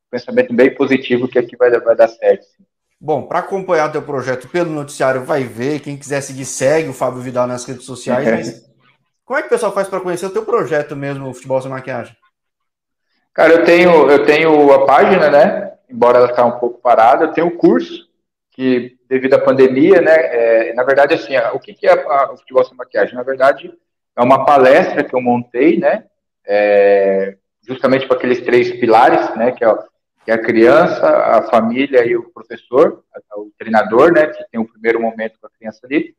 pensamento 0.09 0.55
bem 0.55 0.72
positivo 0.72 1.27
que 1.27 1.38
aqui 1.38 1.57
vai, 1.57 1.70
vai 1.81 1.96
dar 1.96 2.07
certo. 2.07 2.44
Sim. 2.44 2.64
Bom, 3.07 3.23
para 3.23 3.38
acompanhar 3.38 3.92
teu 3.92 4.03
projeto 4.03 4.49
pelo 4.49 4.69
noticiário, 4.69 5.23
vai 5.23 5.45
ver. 5.45 5.79
Quem 5.79 5.97
quiser 5.97 6.21
seguir, 6.21 6.45
segue 6.45 6.88
o 6.88 6.92
Fábio 6.92 7.21
Vidal 7.21 7.47
nas 7.47 7.64
redes 7.64 7.85
sociais. 7.85 8.29
Mas 8.29 8.66
como 9.25 9.38
é 9.38 9.42
que 9.42 9.47
o 9.47 9.51
pessoal 9.51 9.73
faz 9.73 9.87
para 9.87 10.01
conhecer 10.01 10.27
o 10.27 10.31
teu 10.31 10.45
projeto 10.45 10.97
mesmo, 10.97 11.29
o 11.29 11.33
Futebol 11.33 11.62
Sem 11.62 11.71
Maquiagem? 11.71 12.16
Cara, 13.33 13.53
eu 13.53 13.64
tenho, 13.64 14.11
eu 14.11 14.27
tenho 14.27 14.73
a 14.73 14.85
página, 14.85 15.31
né? 15.31 15.75
Embora 15.88 16.19
ela 16.19 16.31
está 16.31 16.45
um 16.45 16.59
pouco 16.59 16.81
parada, 16.81 17.27
eu 17.27 17.33
tenho 17.33 17.47
o 17.47 17.57
curso, 17.57 18.09
que 18.51 18.97
devido 19.09 19.35
à 19.35 19.38
pandemia, 19.38 20.01
né? 20.01 20.16
É, 20.16 20.75
na 20.75 20.83
verdade, 20.83 21.14
assim, 21.14 21.37
o 21.55 21.61
que, 21.61 21.87
é 21.87 21.95
o 21.95 22.37
Futebol 22.38 22.64
Sem 22.64 22.77
Maquiagem? 22.77 23.14
Na 23.14 23.23
verdade, 23.23 23.73
é 24.16 24.21
uma 24.21 24.45
palestra 24.45 25.05
que 25.05 25.14
eu 25.14 25.21
montei, 25.21 25.79
né? 25.79 26.07
É, 26.45 27.37
justamente 27.69 28.09
para 28.09 28.16
aqueles 28.16 28.40
três 28.40 28.73
pilares, 28.81 29.33
né? 29.37 29.53
Que 29.53 29.62
é 29.62 29.69
que 30.27 30.33
é 30.33 30.35
a 30.35 30.43
criança, 30.43 31.07
a 31.07 31.43
família 31.43 32.05
e 32.05 32.17
o 32.17 32.29
professor, 32.31 33.05
o 33.37 33.53
treinador, 33.57 34.12
né, 34.12 34.27
que 34.27 34.45
tem 34.51 34.61
o 34.61 34.67
primeiro 34.67 35.01
momento 35.01 35.39
com 35.41 35.47
a 35.47 35.51
criança 35.51 35.79
ali. 35.85 36.17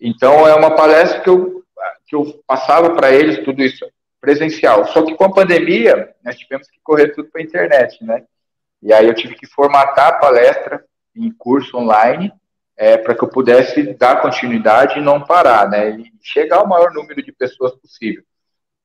Então, 0.00 0.46
é 0.46 0.54
uma 0.54 0.76
palestra 0.76 1.20
que 1.20 1.28
eu, 1.28 1.64
que 2.06 2.14
eu 2.14 2.40
passava 2.46 2.94
para 2.94 3.10
eles 3.10 3.44
tudo 3.44 3.60
isso 3.60 3.84
presencial. 4.20 4.86
Só 4.86 5.04
que 5.04 5.16
com 5.16 5.24
a 5.24 5.34
pandemia, 5.34 6.14
nós 6.24 6.38
tivemos 6.38 6.70
que 6.70 6.78
correr 6.80 7.08
tudo 7.08 7.28
para 7.28 7.40
a 7.40 7.44
internet, 7.44 8.04
né? 8.04 8.24
E 8.80 8.92
aí 8.92 9.08
eu 9.08 9.14
tive 9.14 9.34
que 9.34 9.48
formatar 9.48 10.10
a 10.10 10.18
palestra 10.20 10.84
em 11.16 11.28
curso 11.32 11.76
online 11.76 12.32
é, 12.76 12.96
para 12.96 13.16
que 13.16 13.24
eu 13.24 13.28
pudesse 13.28 13.94
dar 13.94 14.22
continuidade 14.22 15.00
e 15.00 15.02
não 15.02 15.24
parar, 15.24 15.68
né? 15.68 15.90
E 15.90 16.12
chegar 16.22 16.58
ao 16.58 16.68
maior 16.68 16.92
número 16.92 17.20
de 17.20 17.32
pessoas 17.32 17.74
possível. 17.74 18.22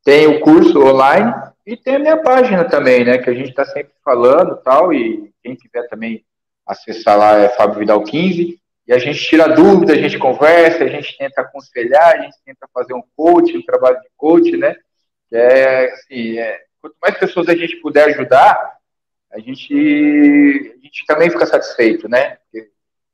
Tem 0.04 0.28
o 0.28 0.42
curso 0.42 0.80
online 0.84 1.34
e 1.66 1.78
tem 1.78 1.96
a 1.96 2.00
minha 2.00 2.18
página 2.18 2.66
também, 2.66 3.06
né? 3.06 3.18
Que 3.18 3.30
a 3.30 3.34
gente 3.34 3.50
está 3.50 3.64
sempre 3.66 3.94
falando 4.04 4.58
tal. 4.58 4.94
E 4.94 5.32
quem 5.42 5.56
quiser 5.56 5.88
também 5.88 6.26
acessar 6.66 7.18
lá 7.18 7.38
é 7.38 7.50
Fábio 7.50 7.80
Vidal 7.80 8.04
15. 8.04 8.60
E 8.86 8.94
a 8.94 8.98
gente 8.98 9.20
tira 9.24 9.48
dúvida, 9.48 9.94
a 9.94 9.98
gente 9.98 10.18
conversa, 10.18 10.84
a 10.84 10.88
gente 10.88 11.18
tenta 11.18 11.42
aconselhar, 11.42 12.16
a 12.16 12.22
gente 12.24 12.36
tenta 12.46 12.68
fazer 12.74 12.94
um 12.94 13.04
coach, 13.16 13.58
um 13.58 13.64
trabalho 13.64 14.00
de 14.02 14.10
coach, 14.18 14.58
né? 14.58 14.76
É 15.32 15.86
assim, 15.86 16.38
é, 16.38 16.60
quanto 16.82 16.96
mais 17.02 17.18
pessoas 17.18 17.48
a 17.48 17.56
gente 17.56 17.78
puder 17.78 18.10
ajudar, 18.10 18.78
a 19.32 19.40
gente, 19.40 19.74
a 19.74 20.84
gente 20.84 21.06
também 21.08 21.30
fica 21.30 21.46
satisfeito, 21.46 22.10
né? 22.10 22.36
Porque 22.36 22.70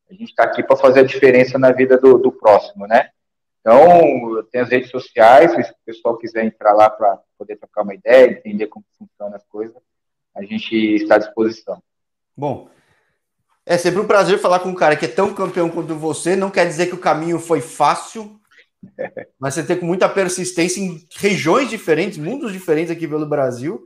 a 0.09 0.13
gente 0.13 0.31
está 0.31 0.43
aqui 0.43 0.63
para 0.63 0.75
fazer 0.75 1.01
a 1.01 1.05
diferença 1.05 1.59
na 1.59 1.71
vida 1.71 1.97
do, 1.97 2.17
do 2.17 2.31
próximo, 2.31 2.87
né? 2.87 3.11
Então, 3.59 4.43
tem 4.51 4.61
as 4.61 4.69
redes 4.69 4.89
sociais, 4.89 5.51
se 5.51 5.71
o 5.71 5.75
pessoal 5.85 6.17
quiser 6.17 6.45
entrar 6.45 6.73
lá 6.73 6.89
para 6.89 7.19
poder 7.37 7.57
trocar 7.57 7.83
uma 7.83 7.93
ideia, 7.93 8.31
entender 8.31 8.67
como 8.67 8.85
funcionam 8.97 9.35
as 9.35 9.45
coisas, 9.45 9.75
a 10.35 10.43
gente 10.43 10.75
está 10.75 11.15
à 11.15 11.17
disposição. 11.19 11.81
Bom, 12.35 12.69
é 13.65 13.77
sempre 13.77 13.99
um 13.99 14.07
prazer 14.07 14.39
falar 14.39 14.59
com 14.59 14.69
um 14.69 14.75
cara 14.75 14.95
que 14.95 15.05
é 15.05 15.09
tão 15.09 15.33
campeão 15.33 15.69
quanto 15.69 15.93
você. 15.93 16.35
Não 16.35 16.49
quer 16.49 16.65
dizer 16.65 16.87
que 16.87 16.95
o 16.95 16.99
caminho 16.99 17.37
foi 17.37 17.61
fácil, 17.61 18.39
mas 19.37 19.53
você 19.53 19.63
tem 19.63 19.77
com 19.77 19.85
muita 19.85 20.07
persistência 20.07 20.79
em 20.79 21.05
regiões 21.17 21.69
diferentes, 21.69 22.17
mundos 22.17 22.51
diferentes 22.53 22.91
aqui 22.91 23.07
pelo 23.07 23.27
Brasil. 23.27 23.83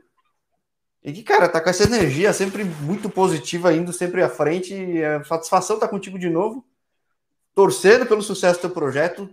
E 1.02 1.12
que, 1.12 1.22
cara, 1.22 1.48
tá 1.48 1.60
com 1.60 1.68
essa 1.68 1.84
energia 1.84 2.32
sempre 2.32 2.64
muito 2.64 3.10
positiva, 3.10 3.74
indo 3.74 3.92
sempre 3.92 4.22
à 4.22 4.28
frente. 4.28 5.02
A 5.02 5.22
satisfação 5.24 5.78
tá 5.78 5.86
contigo 5.86 6.18
de 6.18 6.30
novo. 6.30 6.64
Torcendo 7.54 8.06
pelo 8.06 8.22
sucesso 8.22 8.58
do 8.58 8.62
teu 8.62 8.70
projeto, 8.70 9.28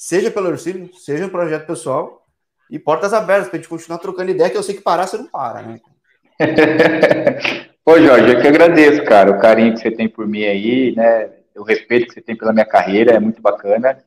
seja 0.00 0.30
pelo 0.30 0.48
Ercílio, 0.48 0.90
seja 0.94 1.24
no 1.24 1.30
projeto 1.30 1.66
pessoal, 1.66 2.26
e 2.70 2.78
portas 2.78 3.12
abertas 3.12 3.48
para 3.48 3.58
a 3.58 3.60
gente 3.60 3.68
continuar 3.68 3.98
trocando 3.98 4.30
ideia, 4.30 4.48
que 4.48 4.56
eu 4.56 4.62
sei 4.62 4.74
que 4.74 4.80
parar 4.80 5.06
você 5.06 5.18
não 5.18 5.26
para, 5.26 5.60
né? 5.60 5.78
Pô, 7.84 8.00
Jorge, 8.00 8.32
eu 8.32 8.40
que 8.40 8.48
agradeço, 8.48 9.04
cara, 9.04 9.30
o 9.30 9.38
carinho 9.38 9.74
que 9.74 9.80
você 9.80 9.90
tem 9.90 10.08
por 10.08 10.26
mim 10.26 10.44
aí, 10.44 10.94
né? 10.96 11.30
O 11.54 11.62
respeito 11.62 12.06
que 12.06 12.14
você 12.14 12.22
tem 12.22 12.34
pela 12.34 12.50
minha 12.50 12.64
carreira 12.64 13.12
é 13.12 13.20
muito 13.20 13.42
bacana. 13.42 14.02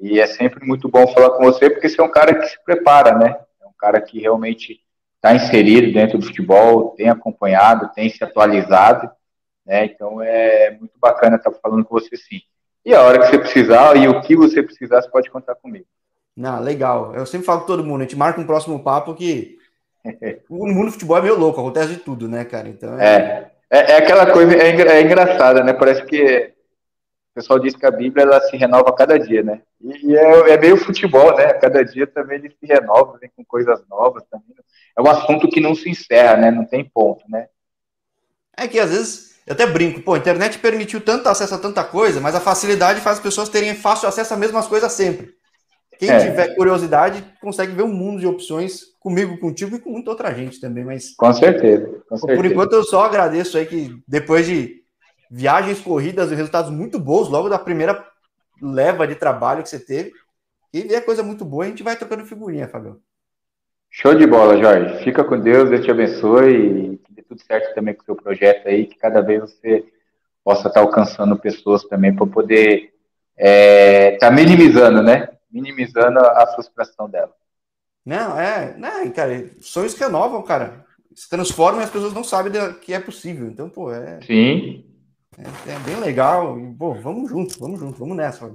E 0.00 0.18
é 0.18 0.26
sempre 0.26 0.64
muito 0.64 0.88
bom 0.88 1.06
falar 1.08 1.30
com 1.36 1.44
você, 1.44 1.68
porque 1.68 1.88
você 1.88 2.00
é 2.00 2.04
um 2.04 2.10
cara 2.10 2.34
que 2.34 2.46
se 2.46 2.64
prepara, 2.64 3.18
né? 3.18 3.38
É 3.62 3.66
um 3.66 3.74
cara 3.78 4.00
que 4.00 4.18
realmente 4.18 4.80
está 5.16 5.34
inserido 5.34 5.92
dentro 5.92 6.16
do 6.16 6.24
futebol, 6.24 6.94
tem 6.96 7.10
acompanhado, 7.10 7.92
tem 7.94 8.08
se 8.08 8.24
atualizado, 8.24 9.10
né? 9.66 9.84
Então 9.84 10.22
é 10.22 10.70
muito 10.70 10.98
bacana 10.98 11.36
estar 11.36 11.52
falando 11.52 11.84
com 11.84 11.94
você 11.94 12.16
sim. 12.16 12.40
E 12.86 12.94
a 12.94 13.02
hora 13.02 13.18
que 13.18 13.26
você 13.26 13.38
precisar 13.38 13.96
e 13.96 14.06
o 14.06 14.20
que 14.22 14.36
você 14.36 14.62
precisar, 14.62 15.02
você 15.02 15.10
pode 15.10 15.28
contar 15.28 15.56
comigo. 15.56 15.84
Não, 16.36 16.60
legal. 16.60 17.12
Eu 17.16 17.26
sempre 17.26 17.44
falo 17.44 17.62
com 17.62 17.66
todo 17.66 17.82
mundo, 17.82 18.02
a 18.02 18.04
gente 18.04 18.14
marca 18.14 18.40
um 18.40 18.46
próximo 18.46 18.80
papo 18.80 19.12
que 19.12 19.58
o 20.48 20.68
mundo 20.68 20.86
do 20.86 20.92
futebol 20.92 21.18
é 21.18 21.22
meio 21.22 21.36
louco, 21.36 21.60
acontece 21.60 21.94
de 21.94 21.96
tudo, 21.96 22.28
né, 22.28 22.44
cara? 22.44 22.68
Então 22.68 22.96
é... 23.00 23.50
É, 23.68 23.92
é, 23.92 23.96
aquela 23.96 24.30
coisa, 24.30 24.54
é, 24.54 24.68
é, 24.68 25.02
engraçada, 25.02 25.64
né? 25.64 25.72
Parece 25.72 26.04
que 26.04 26.54
o 27.32 27.34
pessoal 27.34 27.58
diz 27.58 27.74
que 27.74 27.84
a 27.84 27.90
Bíblia 27.90 28.22
ela 28.22 28.40
se 28.42 28.56
renova 28.56 28.90
a 28.90 28.94
cada 28.94 29.18
dia, 29.18 29.42
né? 29.42 29.62
E, 29.80 30.12
e 30.12 30.16
é, 30.16 30.50
é, 30.52 30.56
meio 30.56 30.76
futebol, 30.76 31.36
né? 31.36 31.54
Cada 31.54 31.84
dia 31.84 32.06
também 32.06 32.38
ele 32.38 32.50
se 32.50 32.64
renova, 32.64 33.18
vem 33.18 33.28
com 33.34 33.44
coisas 33.44 33.82
novas 33.88 34.22
também. 34.30 34.54
É 34.96 35.02
um 35.02 35.10
assunto 35.10 35.48
que 35.48 35.60
não 35.60 35.74
se 35.74 35.90
encerra, 35.90 36.36
né? 36.36 36.52
Não 36.52 36.64
tem 36.64 36.84
ponto, 36.84 37.24
né? 37.28 37.48
É 38.56 38.68
que 38.68 38.78
às 38.78 38.90
vezes 38.90 39.35
eu 39.46 39.52
até 39.52 39.64
brinco, 39.64 40.02
pô, 40.02 40.14
a 40.14 40.18
internet 40.18 40.58
permitiu 40.58 41.00
tanto 41.00 41.28
acesso 41.28 41.54
a 41.54 41.58
tanta 41.58 41.84
coisa, 41.84 42.20
mas 42.20 42.34
a 42.34 42.40
facilidade 42.40 43.00
faz 43.00 43.18
as 43.18 43.22
pessoas 43.22 43.48
terem 43.48 43.74
fácil 43.76 44.08
acesso 44.08 44.34
às 44.34 44.40
mesmas 44.40 44.66
coisas 44.66 44.90
sempre. 44.92 45.34
Quem 45.98 46.10
é. 46.10 46.18
tiver 46.18 46.54
curiosidade 46.56 47.24
consegue 47.40 47.72
ver 47.72 47.84
um 47.84 47.92
mundo 47.92 48.20
de 48.20 48.26
opções 48.26 48.80
comigo, 48.98 49.38
contigo 49.38 49.76
e 49.76 49.78
com 49.78 49.90
muita 49.90 50.10
outra 50.10 50.34
gente 50.34 50.60
também. 50.60 50.84
Mas 50.84 51.14
com 51.14 51.32
certeza. 51.32 52.02
Com 52.08 52.18
por 52.18 52.44
enquanto 52.44 52.72
eu 52.72 52.82
só 52.82 53.04
agradeço 53.04 53.56
aí 53.56 53.64
que 53.66 53.96
depois 54.06 54.46
de 54.46 54.82
viagens 55.30 55.80
corridas 55.80 56.30
e 56.30 56.34
resultados 56.34 56.70
muito 56.70 56.98
bons 56.98 57.28
logo 57.28 57.48
da 57.48 57.58
primeira 57.58 58.04
leva 58.60 59.06
de 59.06 59.14
trabalho 59.14 59.62
que 59.62 59.68
você 59.68 59.78
teve, 59.78 60.12
E 60.72 60.82
vier 60.82 61.04
coisa 61.04 61.22
muito 61.22 61.44
boa, 61.44 61.64
a 61.64 61.68
gente 61.68 61.82
vai 61.82 61.96
trocando 61.96 62.26
figurinha, 62.26 62.68
Fabio. 62.68 63.00
Show 63.90 64.14
de 64.14 64.26
bola, 64.26 64.58
Jorge. 64.58 65.04
Fica 65.04 65.24
com 65.24 65.40
Deus, 65.40 65.70
Deus 65.70 65.84
te 65.84 65.90
abençoe 65.90 66.52
e 66.52 67.00
tudo 67.26 67.40
certo 67.42 67.74
também 67.74 67.94
com 67.94 68.02
o 68.02 68.04
seu 68.04 68.16
projeto 68.16 68.68
aí, 68.68 68.86
que 68.86 68.96
cada 68.96 69.20
vez 69.20 69.40
você 69.40 69.84
possa 70.44 70.68
estar 70.68 70.80
alcançando 70.80 71.38
pessoas 71.38 71.84
também 71.84 72.14
para 72.14 72.26
poder 72.26 72.94
estar 73.36 73.44
é, 73.44 74.16
tá 74.18 74.30
minimizando, 74.30 75.02
né? 75.02 75.28
Minimizando 75.50 76.20
a 76.20 76.46
frustração 76.54 77.08
dela. 77.08 77.32
Não, 78.04 78.38
é, 78.38 78.76
não, 78.78 79.10
cara, 79.10 79.50
sonhos 79.60 79.92
que 79.92 80.04
renovam, 80.04 80.42
cara. 80.42 80.84
Se 81.14 81.28
transformam 81.28 81.80
e 81.80 81.84
as 81.84 81.90
pessoas 81.90 82.12
não 82.12 82.22
sabem 82.22 82.52
que 82.80 82.94
é 82.94 83.00
possível. 83.00 83.48
Então, 83.48 83.68
pô, 83.68 83.92
é. 83.92 84.20
Sim. 84.22 84.84
É, 85.36 85.72
é 85.72 85.78
bem 85.80 85.98
legal. 85.98 86.58
E, 86.58 86.74
pô, 86.74 86.94
vamos 86.94 87.28
junto, 87.28 87.58
vamos 87.58 87.80
junto, 87.80 87.98
vamos 87.98 88.16
nessa. 88.16 88.54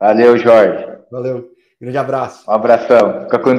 Valeu, 0.00 0.38
Jorge. 0.38 0.86
Valeu. 1.10 1.50
Grande 1.80 1.98
abraço. 1.98 2.50
Um 2.50 2.54
abração. 2.54 3.22
Fica 3.22 3.38
com 3.38 3.50